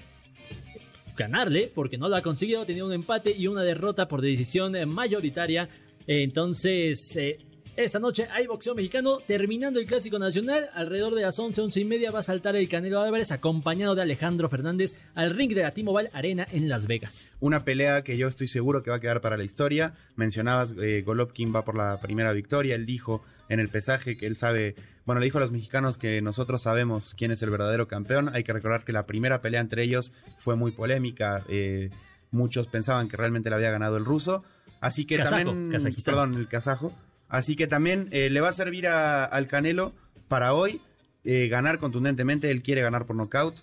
ganarle 1.16 1.70
porque 1.74 1.96
no 1.96 2.10
lo 2.10 2.16
ha 2.16 2.22
conseguido, 2.22 2.66
tenía 2.66 2.84
un 2.84 2.92
empate 2.92 3.34
y 3.34 3.46
una 3.46 3.62
derrota 3.62 4.06
por 4.06 4.20
decisión 4.20 4.74
mayoritaria. 4.86 5.66
Entonces, 6.06 7.16
eh, 7.16 7.38
esta 7.76 7.98
noche 7.98 8.26
hay 8.32 8.46
boxeo 8.46 8.74
mexicano. 8.74 9.18
Terminando 9.26 9.80
el 9.80 9.86
clásico 9.86 10.18
nacional, 10.18 10.68
alrededor 10.74 11.14
de 11.14 11.22
las 11.22 11.38
11, 11.38 11.60
11 11.62 11.80
y 11.80 11.84
media 11.84 12.10
va 12.10 12.18
a 12.18 12.22
saltar 12.22 12.54
el 12.54 12.68
Canelo 12.68 13.00
Álvarez 13.00 13.32
acompañado 13.32 13.94
de 13.94 14.02
Alejandro 14.02 14.48
Fernández 14.50 14.94
al 15.14 15.34
ring 15.34 15.54
de 15.54 15.62
la 15.62 15.72
T-Mobile 15.72 16.10
Arena 16.12 16.46
en 16.52 16.68
Las 16.68 16.86
Vegas. 16.86 17.30
Una 17.40 17.64
pelea 17.64 18.02
que 18.02 18.18
yo 18.18 18.28
estoy 18.28 18.46
seguro 18.46 18.82
que 18.82 18.90
va 18.90 18.96
a 18.96 19.00
quedar 19.00 19.22
para 19.22 19.38
la 19.38 19.44
historia. 19.44 19.94
Mencionabas, 20.16 20.74
eh, 20.80 21.02
Golovkin 21.02 21.54
va 21.54 21.64
por 21.64 21.76
la 21.76 21.98
primera 22.00 22.32
victoria. 22.32 22.74
Él 22.74 22.84
dijo 22.84 23.24
en 23.48 23.58
el 23.58 23.70
pesaje 23.70 24.18
que 24.18 24.26
él 24.26 24.36
sabe, 24.36 24.74
bueno, 25.06 25.20
le 25.20 25.24
dijo 25.24 25.38
a 25.38 25.40
los 25.40 25.50
mexicanos 25.50 25.96
que 25.96 26.20
nosotros 26.20 26.62
sabemos 26.62 27.14
quién 27.16 27.30
es 27.30 27.42
el 27.42 27.50
verdadero 27.50 27.88
campeón. 27.88 28.34
Hay 28.34 28.44
que 28.44 28.52
recordar 28.52 28.84
que 28.84 28.92
la 28.92 29.06
primera 29.06 29.40
pelea 29.40 29.60
entre 29.60 29.82
ellos 29.82 30.12
fue 30.38 30.56
muy 30.56 30.72
polémica. 30.72 31.42
Eh, 31.48 31.88
muchos 32.30 32.66
pensaban 32.66 33.08
que 33.08 33.16
realmente 33.16 33.48
la 33.48 33.56
había 33.56 33.70
ganado 33.70 33.96
el 33.96 34.04
ruso. 34.04 34.44
Así 34.80 35.06
que 35.06 35.16
también, 35.18 35.70
perdón, 36.04 36.34
el 36.34 36.48
kazajo. 36.48 36.92
Así 37.32 37.56
que 37.56 37.66
también 37.66 38.08
eh, 38.10 38.28
le 38.28 38.42
va 38.42 38.50
a 38.50 38.52
servir 38.52 38.86
al 38.86 39.48
Canelo 39.48 39.94
para 40.28 40.52
hoy 40.52 40.82
eh, 41.24 41.48
ganar 41.48 41.78
contundentemente. 41.78 42.50
Él 42.50 42.62
quiere 42.62 42.82
ganar 42.82 43.06
por 43.06 43.16
nocaut. 43.16 43.54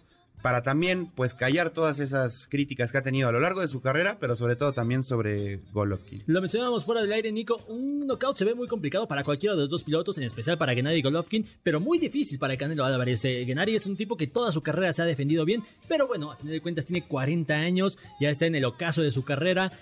Para 0.41 0.63
también, 0.63 1.11
pues, 1.15 1.36
callar 1.36 1.72
todas 1.72 1.99
esas 1.99 2.47
críticas 2.47 2.91
que 2.91 2.97
ha 2.97 3.03
tenido 3.03 3.28
a 3.28 3.32
lo 3.32 3.41
largo 3.41 3.59
de 3.59 3.67
su 3.67 3.82
carrera, 3.82 4.17
pero 4.20 4.38
sobre 4.38 4.55
todo 4.55 4.72
también 4.72 5.03
sobre 5.03 5.57
Golovkin. 5.74 6.24
Lo 6.28 6.39
mencionábamos 6.39 6.86
fuera 6.86 7.01
del 7.01 7.11
aire, 7.11 7.32
Nico. 7.32 7.57
Un 7.67 8.07
knockout 8.07 8.38
se 8.38 8.45
ve 8.45 8.55
muy 8.55 8.67
complicado 8.67 9.05
para 9.05 9.24
cualquiera 9.24 9.53
de 9.53 9.63
los 9.63 9.70
dos 9.70 9.84
pilotos, 9.84 10.17
en 10.17 10.24
especial 10.24 10.57
para 10.57 10.74
Gennady 10.74 11.01
Golovkin, 11.01 11.45
pero 11.61 11.80
muy 11.80 11.99
difícil 11.99 12.39
para 12.39 12.57
Canelo 12.57 12.86
Álvarez. 12.86 13.24
Eh, 13.26 13.43
Gennady 13.45 13.76
es 13.76 13.86
un 13.86 13.97
tipo 13.97 14.15
que 14.15 14.28
toda 14.28 14.51
su 14.51 14.63
carrera 14.63 14.93
se 14.93 15.01
ha 15.01 15.05
defendido 15.05 15.43
bien, 15.45 15.61
pero 15.89 16.07
bueno, 16.07 16.32
a 16.32 16.38
tener 16.38 16.53
de 16.53 16.61
cuentas 16.61 16.86
tiene 16.86 17.05
40 17.05 17.53
años, 17.53 17.99
ya 18.22 18.30
está 18.30 18.45
en 18.45 18.55
el 18.55 18.65
ocaso 18.65 19.01
de 19.03 19.11
su 19.11 19.26
carrera 19.26 19.74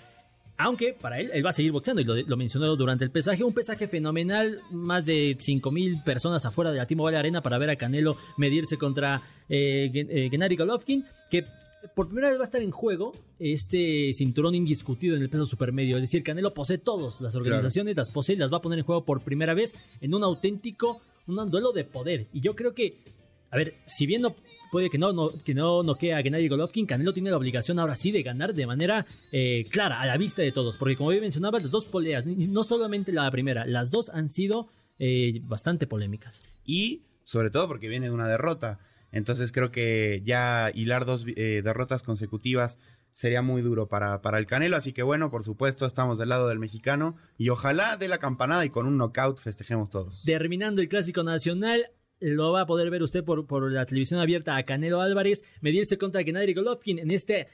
aunque 0.58 0.92
para 0.92 1.20
él, 1.20 1.30
él 1.32 1.46
va 1.46 1.50
a 1.50 1.52
seguir 1.52 1.70
boxeando 1.70 2.02
y 2.02 2.04
lo, 2.04 2.36
mencionó 2.36 2.74
durante 2.74 3.04
el 3.04 3.12
pesaje. 3.12 3.44
Un 3.44 3.54
pesaje 3.54 3.86
fenomenal, 3.86 4.60
más 4.72 5.06
de 5.06 5.36
5.000 5.38 6.02
personas 6.02 6.44
afuera 6.44 6.72
de 6.72 6.78
la 6.78 6.86
Timo 6.86 7.06
Arena 7.06 7.40
para 7.40 7.58
ver 7.58 7.70
a 7.70 7.76
Canelo 7.76 8.16
medirse 8.36 8.76
contra 8.76 9.22
eh, 9.48 9.88
eh, 9.94 10.28
Gennady 10.28 10.56
Golovkin, 10.56 11.06
que 11.30 11.44
por 11.94 12.08
primera 12.08 12.28
vez 12.28 12.38
va 12.38 12.42
a 12.42 12.44
estar 12.44 12.60
en 12.60 12.72
juego 12.72 13.12
este 13.38 14.12
cinturón 14.12 14.56
indiscutido 14.56 15.14
en 15.14 15.22
el 15.22 15.30
peso 15.30 15.46
supermedio. 15.46 15.96
Es 15.96 16.02
decir, 16.02 16.24
Canelo 16.24 16.52
posee 16.52 16.78
todas 16.78 17.20
las 17.20 17.36
organizaciones, 17.36 17.96
las 17.96 18.10
posee 18.10 18.34
y 18.34 18.38
las 18.38 18.52
va 18.52 18.56
a 18.56 18.62
poner 18.62 18.80
en 18.80 18.84
juego 18.84 19.04
por 19.04 19.22
primera 19.22 19.54
vez 19.54 19.72
en 20.00 20.12
un 20.12 20.24
auténtico, 20.24 21.00
un 21.28 21.50
duelo 21.52 21.70
de 21.70 21.84
poder. 21.84 22.26
Y 22.32 22.40
yo 22.40 22.56
creo 22.56 22.74
que, 22.74 22.98
a 23.52 23.56
ver, 23.56 23.76
si 23.84 24.06
bien 24.06 24.22
no 24.22 24.34
puede 24.70 24.90
que 24.90 24.98
no, 24.98 25.12
no, 25.12 25.30
que 25.38 25.54
no 25.54 25.82
noquee 25.82 26.14
a 26.14 26.22
Gennady 26.22 26.48
Golovkin, 26.48 26.86
Canelo 26.86 27.12
tiene 27.12 27.30
la 27.30 27.36
obligación 27.36 27.78
ahora 27.78 27.96
sí 27.96 28.12
de 28.12 28.22
ganar 28.22 28.54
de 28.54 28.66
manera 28.66 29.06
eh, 29.32 29.66
clara, 29.70 30.00
a 30.00 30.06
la 30.06 30.16
vista 30.16 30.42
de 30.42 30.52
todos, 30.52 30.76
porque 30.76 30.96
como 30.96 31.10
bien 31.10 31.22
mencionaba, 31.22 31.58
las 31.58 31.70
dos 31.70 31.86
peleas, 31.86 32.26
no 32.26 32.62
solamente 32.62 33.12
la 33.12 33.30
primera, 33.30 33.66
las 33.66 33.90
dos 33.90 34.08
han 34.08 34.30
sido 34.30 34.68
eh, 34.98 35.40
bastante 35.44 35.86
polémicas. 35.86 36.42
Y 36.64 37.02
sobre 37.24 37.50
todo 37.50 37.68
porque 37.68 37.88
viene 37.88 38.06
de 38.06 38.12
una 38.12 38.28
derrota, 38.28 38.80
entonces 39.12 39.52
creo 39.52 39.70
que 39.70 40.22
ya 40.24 40.70
hilar 40.74 41.04
dos 41.04 41.24
eh, 41.36 41.62
derrotas 41.62 42.02
consecutivas 42.02 42.78
sería 43.18 43.42
muy 43.42 43.62
duro 43.62 43.88
para, 43.88 44.22
para 44.22 44.38
el 44.38 44.46
Canelo, 44.46 44.76
así 44.76 44.92
que 44.92 45.02
bueno, 45.02 45.28
por 45.28 45.42
supuesto, 45.42 45.86
estamos 45.86 46.18
del 46.18 46.28
lado 46.28 46.46
del 46.46 46.60
mexicano 46.60 47.16
y 47.36 47.48
ojalá 47.48 47.96
de 47.96 48.06
la 48.06 48.18
campanada 48.18 48.64
y 48.64 48.70
con 48.70 48.86
un 48.86 48.96
knockout 48.96 49.40
festejemos 49.40 49.90
todos. 49.90 50.22
Terminando 50.24 50.80
el 50.82 50.88
Clásico 50.88 51.24
Nacional, 51.24 51.90
lo 52.20 52.52
va 52.52 52.62
a 52.62 52.66
poder 52.66 52.90
ver 52.90 53.02
usted 53.02 53.24
por, 53.24 53.46
por 53.46 53.70
la 53.70 53.86
televisión 53.86 54.20
abierta 54.20 54.56
a 54.56 54.62
Canelo 54.62 55.00
Álvarez 55.00 55.42
medirse 55.60 55.98
contra 55.98 56.22
Gennady 56.22 56.54
Golovkin 56.54 56.98
en 56.98 57.10
este 57.10 57.48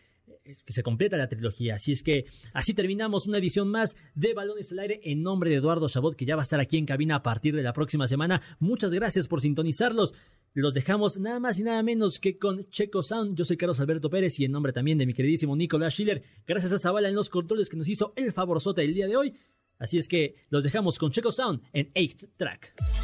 que 0.64 0.72
se 0.72 0.82
completa 0.82 1.16
la 1.16 1.28
trilogía. 1.28 1.74
Así 1.74 1.92
es 1.92 2.02
que 2.02 2.26
así 2.52 2.74
terminamos 2.74 3.26
una 3.26 3.38
edición 3.38 3.68
más 3.68 3.96
de 4.14 4.34
Balones 4.34 4.72
al 4.72 4.80
Aire 4.80 5.00
en 5.04 5.22
nombre 5.22 5.50
de 5.50 5.56
Eduardo 5.56 5.88
Chabot, 5.88 6.16
que 6.16 6.26
ya 6.26 6.36
va 6.36 6.42
a 6.42 6.44
estar 6.44 6.60
aquí 6.60 6.76
en 6.76 6.86
cabina 6.86 7.16
a 7.16 7.22
partir 7.22 7.54
de 7.54 7.62
la 7.62 7.72
próxima 7.72 8.08
semana. 8.08 8.42
Muchas 8.58 8.92
gracias 8.92 9.28
por 9.28 9.40
sintonizarlos. 9.40 10.14
Los 10.52 10.74
dejamos 10.74 11.18
nada 11.18 11.40
más 11.40 11.58
y 11.58 11.62
nada 11.62 11.82
menos 11.82 12.18
que 12.18 12.38
con 12.38 12.68
Checo 12.70 13.02
Sound. 13.02 13.36
Yo 13.36 13.44
soy 13.44 13.56
Carlos 13.56 13.80
Alberto 13.80 14.10
Pérez 14.10 14.38
y 14.38 14.44
en 14.44 14.52
nombre 14.52 14.72
también 14.72 14.98
de 14.98 15.06
mi 15.06 15.14
queridísimo 15.14 15.56
Nicolás 15.56 15.94
Schiller, 15.94 16.22
gracias 16.46 16.72
a 16.72 16.78
Zavala 16.78 17.08
en 17.08 17.14
los 17.14 17.30
controles 17.30 17.68
que 17.68 17.76
nos 17.76 17.88
hizo 17.88 18.12
el 18.16 18.32
favorzote 18.32 18.82
el 18.82 18.94
día 18.94 19.06
de 19.06 19.16
hoy. 19.16 19.34
Así 19.78 19.98
es 19.98 20.06
que 20.06 20.36
los 20.50 20.62
dejamos 20.62 20.98
con 20.98 21.10
Checo 21.10 21.32
Sound 21.32 21.62
en 21.72 21.90
8 21.96 22.28
Track. 22.36 23.03